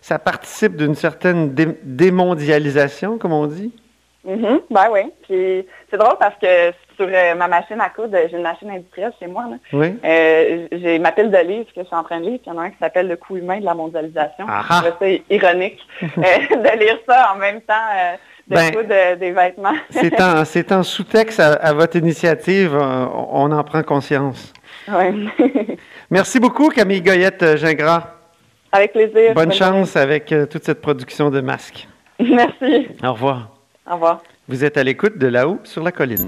ça 0.00 0.18
participe 0.18 0.76
d'une 0.76 0.94
certaine 0.94 1.52
démondialisation, 1.82 3.18
comme 3.18 3.32
on 3.32 3.46
dit? 3.46 3.72
Mm 4.24 4.60
Ben 4.70 4.88
oui. 4.90 5.02
Puis 5.22 5.66
c'est 5.90 5.98
drôle 5.98 6.16
parce 6.18 6.36
que 6.40 6.72
sur 6.96 7.06
euh, 7.08 7.34
ma 7.34 7.48
machine 7.48 7.80
à 7.80 7.88
coudre, 7.90 8.16
j'ai 8.30 8.36
une 8.36 8.42
machine 8.42 8.70
industrielle 8.70 9.12
chez 9.18 9.26
moi. 9.26 9.44
Là. 9.50 9.56
Oui. 9.72 9.98
Euh, 10.04 10.66
j'ai 10.72 10.98
ma 10.98 11.12
pile 11.12 11.30
de 11.30 11.38
livres 11.38 11.66
que 11.74 11.80
je 11.80 11.86
suis 11.86 11.96
en 11.96 12.04
train 12.04 12.20
de 12.20 12.26
lire, 12.26 12.38
puis 12.38 12.46
il 12.46 12.52
y 12.52 12.56
en 12.56 12.58
a 12.58 12.64
un 12.64 12.70
qui 12.70 12.78
s'appelle 12.80 13.08
Le 13.08 13.16
coût 13.16 13.36
humain 13.36 13.60
de 13.60 13.64
la 13.64 13.74
mondialisation. 13.74 14.46
C'est 15.00 15.22
ironique 15.30 15.80
euh, 16.02 16.08
de 16.08 16.78
lire 16.78 16.98
ça 17.08 17.32
en 17.34 17.38
même 17.38 17.60
temps 17.62 17.74
de 18.46 18.54
ben, 18.54 18.70
coudre 18.72 19.16
des 19.18 19.32
vêtements. 19.32 19.74
c'est 19.90 20.72
en, 20.72 20.82
sous-texte 20.82 21.40
à, 21.40 21.72
votre 21.72 21.96
initiative, 21.96 22.76
on 22.76 23.50
en 23.50 23.64
prend 23.64 23.82
conscience. 23.82 24.52
Oui. 24.88 25.28
Merci 26.10 26.38
beaucoup, 26.38 26.68
Camille 26.68 27.00
Goyette-Gingras. 27.00 28.02
Avec 28.70 28.92
plaisir. 28.92 29.34
Bonne, 29.34 29.52
chance 29.52 29.96
avec 29.96 30.34
toute 30.50 30.64
cette 30.64 30.82
production 30.82 31.30
de 31.30 31.40
masques. 31.40 31.88
Merci. 32.20 32.88
Au 33.02 33.12
revoir. 33.12 33.53
Au 33.88 33.94
revoir. 33.94 34.22
Vous 34.48 34.64
êtes 34.64 34.76
à 34.76 34.82
l'écoute 34.84 35.18
de 35.18 35.26
là-haut 35.26 35.58
sur 35.64 35.82
la 35.82 35.92
colline. 35.92 36.26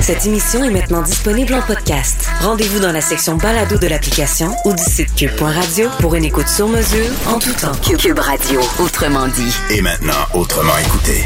Cette 0.00 0.26
émission 0.26 0.64
est 0.64 0.70
maintenant 0.70 1.02
disponible 1.02 1.54
en 1.54 1.62
podcast. 1.62 2.28
Rendez-vous 2.40 2.80
dans 2.80 2.90
la 2.90 3.00
section 3.00 3.36
balado 3.36 3.78
de 3.78 3.86
l'application 3.86 4.48
ou 4.64 4.72
du 4.72 4.82
site 4.82 5.14
cube.radio 5.14 5.88
pour 6.00 6.16
une 6.16 6.24
écoute 6.24 6.48
sur 6.48 6.66
mesure 6.66 7.06
en 7.28 7.38
tout 7.38 7.52
temps. 7.52 7.72
Cube 7.96 8.18
Radio, 8.18 8.60
autrement 8.80 9.28
dit. 9.28 9.54
Et 9.70 9.80
maintenant, 9.80 10.26
autrement 10.34 10.76
écouté. 10.78 11.24